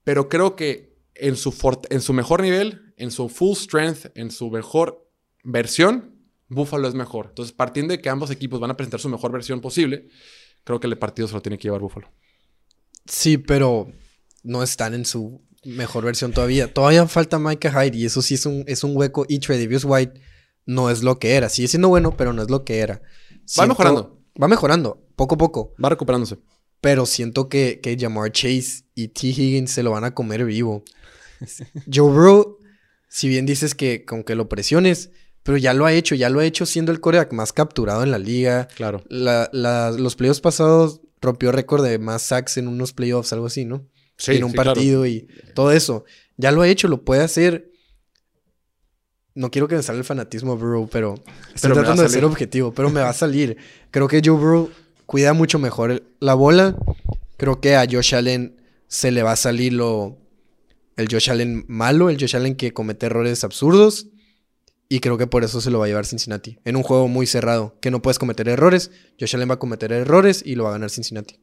Pero 0.05 0.29
creo 0.29 0.55
que 0.57 0.95
en 1.15 1.37
su, 1.37 1.55
en 1.91 2.01
su 2.03 2.13
mejor 2.13 2.43
nivel, 2.43 2.93
en 2.99 3.11
su 3.11 3.29
full 3.31 3.57
strength, 3.57 4.07
en 4.15 4.31
su 4.31 4.51
mejor 4.51 5.09
versión, 5.43 6.15
Buffalo 6.49 6.87
es 6.87 6.95
mejor. 6.95 7.27
Entonces, 7.31 7.53
partiendo 7.53 7.93
de 7.93 8.01
que 8.03 8.09
ambos 8.11 8.31
equipos 8.31 8.61
van 8.61 8.71
a 8.71 8.77
presentar 8.77 9.01
su 9.01 9.09
mejor 9.09 9.33
versión 9.33 9.61
posible, 9.63 10.09
creo 10.65 10.79
que 10.81 10.87
el 10.87 10.99
partido 10.99 11.27
se 11.29 11.35
lo 11.35 11.41
tiene 11.43 11.57
que 11.57 11.65
llevar 11.65 11.81
Buffalo. 11.81 12.11
Sí, 13.07 13.39
pero 13.39 13.91
no 14.47 14.63
están 14.63 14.95
en 14.95 15.05
su 15.05 15.43
mejor 15.65 16.05
versión 16.05 16.33
todavía. 16.33 16.73
Todavía 16.73 17.07
falta 17.07 17.39
Micah 17.39 17.71
Hyde 17.85 17.97
y 17.99 18.07
eso 18.07 18.23
sí 18.23 18.35
es 18.35 18.47
un, 18.47 18.65
es 18.67 18.85
un 18.85 18.97
hueco. 18.97 19.27
Y 19.29 19.39
Tredavious 19.41 19.85
White 19.85 20.21
no 20.65 20.91
es 20.91 21.03
lo 21.03 21.19
que 21.19 21.35
era. 21.35 21.49
Sigue 21.49 21.69
siendo 21.69 21.89
bueno, 21.89 22.17
pero 22.17 22.33
no 22.33 22.43
es 22.43 22.51
lo 22.51 22.65
que 22.65 22.79
era. 22.79 23.03
Siento- 23.45 23.69
mejorando. 23.69 24.19
Va 24.41 24.49
mejorando, 24.49 25.03
poco 25.17 25.35
a 25.35 25.39
poco. 25.39 25.75
Va 25.83 25.89
recuperándose. 25.89 26.39
Pero 26.81 27.07
siento 27.07 27.49
que, 27.49 27.81
que 27.83 27.97
Jamar 27.99 28.31
Chase 28.33 28.85
y 28.95 29.09
T. 29.09 29.29
Higgins 29.29 29.71
se 29.71 29.83
lo 29.83 29.91
van 29.93 30.05
a 30.05 30.15
comer 30.15 30.45
vivo. 30.45 30.85
Joe 31.93 32.11
Burrow, 32.11 32.59
si 33.09 33.29
bien 33.29 33.47
dices 33.47 33.75
que 33.75 34.05
con 34.05 34.25
que 34.25 34.35
lo 34.35 34.49
presiones, 34.49 35.11
pero 35.43 35.57
ya 35.59 35.73
lo 35.75 35.87
ha 35.87 35.93
hecho, 35.93 36.15
ya 36.15 36.29
lo 36.29 36.41
ha 36.41 36.45
hecho 36.45 36.67
siendo 36.67 36.93
el 36.93 37.01
coreback 37.01 37.33
más 37.33 37.53
capturado 37.53 38.03
en 38.03 38.11
la 38.11 38.19
liga. 38.19 38.69
Claro. 38.77 39.03
La- 39.09 39.49
la- 39.53 39.91
los 39.91 40.17
playoffs 40.17 40.41
pasados 40.41 41.01
rompió 41.21 41.51
récord 41.53 41.83
de 41.85 41.99
más 41.99 42.23
sacks 42.23 42.57
en 42.59 42.69
unos 42.69 42.93
playoffs, 42.93 43.33
algo 43.33 43.47
así, 43.47 43.65
¿no? 43.65 43.87
Sí, 44.17 44.37
en 44.37 44.45
un 44.45 44.51
sí, 44.51 44.55
claro. 44.55 44.75
partido 44.75 45.07
y 45.07 45.29
todo 45.55 45.73
eso. 45.73 46.05
Ya 46.37 46.53
lo 46.53 46.63
ha 46.63 46.69
hecho, 46.69 46.89
lo 46.89 47.05
puede 47.05 47.23
hacer. 47.23 47.71
No 49.35 49.51
quiero 49.51 49.69
que 49.69 49.77
me 49.77 49.83
salga 49.83 49.99
el 49.99 50.05
fanatismo 50.05 50.57
Burrow, 50.57 50.89
pero 50.89 51.15
estoy 51.55 51.71
Pero 51.71 51.75
tratando 51.75 52.03
de 52.03 52.09
ser 52.09 52.25
objetivo, 52.25 52.73
pero 52.73 52.91
me 52.91 53.01
va 53.01 53.11
a 53.11 53.15
salir. 53.15 53.59
Creo 53.91 54.09
que 54.09 54.23
Joe 54.25 54.37
Burrow 54.37 54.71
cuida 55.05 55.35
mucho 55.35 55.59
mejor 55.59 56.03
la 56.21 56.35
bola. 56.35 56.77
Creo 57.37 57.61
que 57.61 57.77
a 57.77 57.87
Josh 57.91 58.15
Allen 58.15 58.57
se 58.89 59.11
le 59.11 59.23
va 59.23 59.33
a 59.33 59.37
salir 59.37 59.75
lo 59.75 60.19
el 60.97 61.09
Josh 61.11 61.31
Allen 61.31 61.67
malo, 61.69 62.09
el 62.09 62.19
Josh 62.19 62.37
Allen 62.37 62.57
que 62.57 62.73
comete 62.73 63.07
errores 63.07 63.45
absurdos. 63.45 64.09
Y 64.89 65.01
creo 65.01 65.19
que 65.19 65.27
por 65.27 65.45
eso 65.45 65.61
se 65.61 65.71
lo 65.71 65.81
va 65.81 65.87
a 65.87 65.89
llevar 65.89 66.07
Cincinnati. 66.07 66.59
En 66.65 66.77
un 66.77 66.83
juego 66.83 67.09
muy 67.09 67.27
cerrado, 67.27 67.77
que 67.81 67.91
no 67.91 68.01
puedes 68.01 68.19
cometer 68.19 68.49
errores. 68.49 68.91
Josh 69.21 69.35
Allen 69.35 69.51
va 69.51 69.55
a 69.55 69.59
cometer 69.59 69.93
errores 69.93 70.43
y 70.47 70.55
lo 70.55 70.63
va 70.65 70.71
a 70.71 70.73
ganar 70.73 70.91
Cincinnati. 70.91 71.41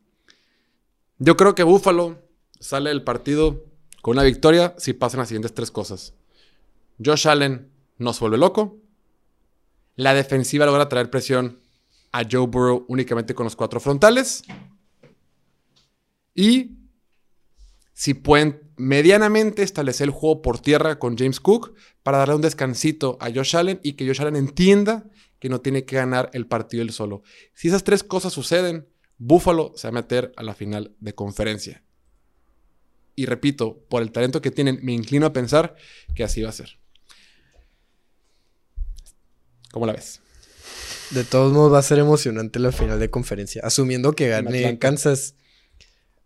Yo 1.20 1.38
creo 1.38 1.54
que 1.54 1.64
Buffalo 1.64 2.23
sale 2.64 2.90
del 2.90 3.04
partido 3.04 3.66
con 4.02 4.14
una 4.14 4.24
victoria 4.24 4.74
si 4.78 4.94
pasan 4.94 5.20
las 5.20 5.28
siguientes 5.28 5.54
tres 5.54 5.70
cosas. 5.70 6.14
Josh 7.04 7.28
Allen 7.28 7.70
no 7.98 8.14
se 8.14 8.22
vuelve 8.22 8.38
loco. 8.38 8.78
La 9.96 10.14
defensiva 10.14 10.66
logra 10.66 10.90
traer 10.90 11.10
presión 11.10 11.60
a 12.14 12.24
Joe 12.30 12.48
Burrow 12.48 12.86
únicamente 12.88 13.36
con 13.36 13.44
los 13.44 13.56
cuatro 13.56 13.80
frontales. 13.80 14.44
Y 16.34 16.78
si 17.94 18.14
pueden 18.14 18.72
medianamente 18.78 19.62
establecer 19.62 20.06
el 20.06 20.12
juego 20.12 20.42
por 20.42 20.60
tierra 20.60 21.00
con 21.00 21.18
James 21.18 21.40
Cook 21.40 21.76
para 22.02 22.18
darle 22.20 22.36
un 22.36 22.42
descansito 22.42 23.18
a 23.20 23.30
Josh 23.30 23.58
Allen 23.58 23.80
y 23.84 23.94
que 23.94 24.08
Josh 24.08 24.22
Allen 24.22 24.38
entienda 24.38 25.06
que 25.40 25.50
no 25.50 25.60
tiene 25.60 25.84
que 25.84 25.98
ganar 25.98 26.30
el 26.34 26.48
partido 26.48 26.82
él 26.82 26.92
solo. 26.92 27.24
Si 27.54 27.68
esas 27.68 27.84
tres 27.84 28.04
cosas 28.04 28.32
suceden, 28.32 28.88
Buffalo 29.18 29.74
se 29.76 29.88
va 29.88 29.90
a 29.90 30.02
meter 30.02 30.32
a 30.38 30.44
la 30.44 30.56
final 30.56 30.96
de 31.00 31.14
conferencia. 31.14 31.84
Y 33.16 33.26
repito, 33.26 33.84
por 33.90 34.02
el 34.02 34.12
talento 34.12 34.42
que 34.42 34.52
tienen, 34.52 34.80
me 34.82 34.94
inclino 34.94 35.26
a 35.26 35.34
pensar 35.34 35.76
que 36.16 36.24
así 36.24 36.42
va 36.42 36.50
a 36.50 36.54
ser. 36.54 36.80
¿Cómo 39.72 39.86
la 39.86 39.94
ves? 39.94 40.20
De 41.12 41.24
todos 41.24 41.52
modos 41.54 41.74
va 41.74 41.80
a 41.80 41.84
ser 41.84 42.00
emocionante 42.00 42.60
la 42.60 42.72
final 42.72 43.00
de 43.00 43.10
conferencia. 43.10 43.62
Asumiendo 43.64 44.14
que 44.14 44.30
gane 44.30 44.58
Atlanta. 44.60 44.80
Kansas. 44.80 45.36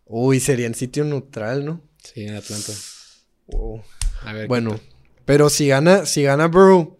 Uy, 0.06 0.40
sería 0.40 0.66
en 0.66 0.74
sitio 0.74 1.04
neutral, 1.04 1.64
¿no? 1.64 1.82
Sí, 2.02 2.24
en 2.24 2.34
Atlanta. 2.36 2.72
Wow. 3.48 3.82
A 4.22 4.32
ver. 4.32 4.48
Bueno, 4.48 4.80
pero 5.26 5.50
si 5.50 5.68
gana, 5.68 6.06
si 6.06 6.22
gana 6.22 6.46
Burrow, 6.48 6.98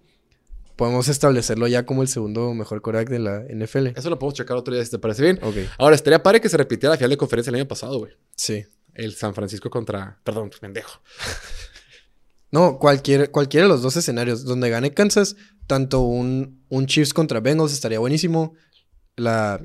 podemos 0.77 1.09
establecerlo 1.09 1.67
ya 1.67 1.87
como 1.87 2.03
el 2.03 2.09
segundo 2.09 2.53
mejor 2.53 2.83
quarterback 2.83 3.09
de 3.09 3.19
la 3.19 3.41
NFL. 3.49 3.99
Eso 3.99 4.11
lo 4.11 4.19
podemos 4.19 4.35
checar 4.35 4.57
otro 4.57 4.75
día 4.75 4.85
si 4.85 4.91
te 4.91 4.99
parece 4.99 5.23
bien. 5.23 5.39
Ok, 5.43 5.57
Ahora, 5.79 5.97
estaría 5.97 6.23
padre 6.23 6.41
que 6.43 6.49
se 6.51 6.57
repitiera 6.59 6.93
la 6.93 6.99
final 6.99 7.11
de 7.11 7.17
conferencia 7.17 7.51
el 7.51 7.57
año 7.57 7.69
pasado, 7.69 7.99
güey. 7.99 8.13
sí. 8.37 8.65
El 8.99 9.15
San 9.15 9.35
Francisco 9.35 9.71
contra. 9.71 10.21
Perdón, 10.25 10.51
pendejo. 10.61 11.01
No, 12.51 12.79
cualquier, 12.79 13.31
cualquiera 13.31 13.67
de 13.67 13.69
los 13.69 13.83
dos 13.83 13.97
escenarios. 13.97 14.43
Donde 14.45 14.71
gane 14.71 14.95
Kansas, 14.95 15.37
tanto 15.67 16.01
un, 16.01 16.65
un 16.71 16.87
Chiefs 16.87 17.13
contra 17.13 17.41
Bengals 17.41 17.75
estaría 17.75 17.99
buenísimo. 17.99 18.55
La, 19.17 19.61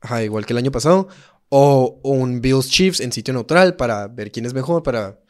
ajá, 0.00 0.24
igual 0.24 0.44
que 0.44 0.52
el 0.52 0.58
año 0.58 0.72
pasado. 0.72 1.06
O, 1.50 2.00
o 2.02 2.10
un 2.10 2.40
Bills 2.40 2.68
Chiefs 2.68 2.98
en 2.98 3.12
sitio 3.12 3.32
neutral 3.32 3.76
para 3.76 4.08
ver 4.08 4.32
quién 4.32 4.44
es 4.44 4.54
mejor, 4.54 4.82
para 4.82 5.20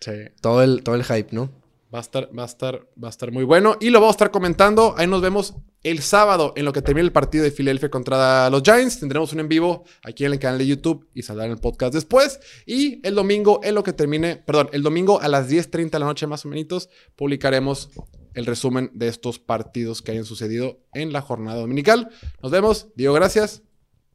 Sí. 0.00 0.10
todo 0.40 0.64
el, 0.64 0.82
todo 0.82 0.96
el 0.96 1.04
hype, 1.04 1.28
¿no? 1.30 1.52
Va 1.92 1.98
a 1.98 2.02
estar, 2.02 2.30
va 2.36 2.44
a 2.44 2.46
estar, 2.46 2.86
va 3.02 3.08
a 3.08 3.10
estar 3.10 3.32
muy 3.32 3.42
bueno. 3.42 3.76
Y 3.80 3.90
lo 3.90 4.00
vamos 4.00 4.14
a 4.14 4.16
estar 4.16 4.30
comentando. 4.30 4.94
Ahí 4.96 5.08
nos 5.08 5.20
vemos 5.20 5.54
el 5.82 6.02
sábado 6.02 6.52
en 6.56 6.64
lo 6.64 6.72
que 6.72 6.82
termine 6.82 7.04
el 7.04 7.12
partido 7.12 7.42
de 7.42 7.50
Filadelfia 7.50 7.90
contra 7.90 8.48
los 8.48 8.62
Giants. 8.62 9.00
Tendremos 9.00 9.32
un 9.32 9.40
en 9.40 9.48
vivo 9.48 9.84
aquí 10.04 10.24
en 10.24 10.32
el 10.32 10.38
canal 10.38 10.58
de 10.58 10.68
YouTube 10.68 11.08
y 11.14 11.22
saldrá 11.22 11.46
en 11.46 11.52
el 11.52 11.58
podcast 11.58 11.92
después. 11.92 12.38
Y 12.64 13.04
el 13.06 13.16
domingo 13.16 13.60
en 13.64 13.74
lo 13.74 13.82
que 13.82 13.92
termine, 13.92 14.36
perdón, 14.36 14.70
el 14.72 14.82
domingo 14.84 15.20
a 15.20 15.26
las 15.26 15.50
10.30 15.50 15.90
de 15.90 15.98
la 15.98 16.06
noche 16.06 16.26
más 16.28 16.44
o 16.44 16.48
menos 16.48 16.88
publicaremos 17.16 17.90
el 18.34 18.46
resumen 18.46 18.90
de 18.94 19.08
estos 19.08 19.38
partidos 19.38 20.02
que 20.02 20.12
hayan 20.12 20.24
sucedido 20.24 20.78
en 20.92 21.12
la 21.12 21.22
jornada 21.22 21.60
dominical. 21.60 22.08
Nos 22.42 22.52
vemos. 22.52 22.86
Digo 22.94 23.12
gracias. 23.14 23.62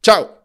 Chao. 0.02 0.35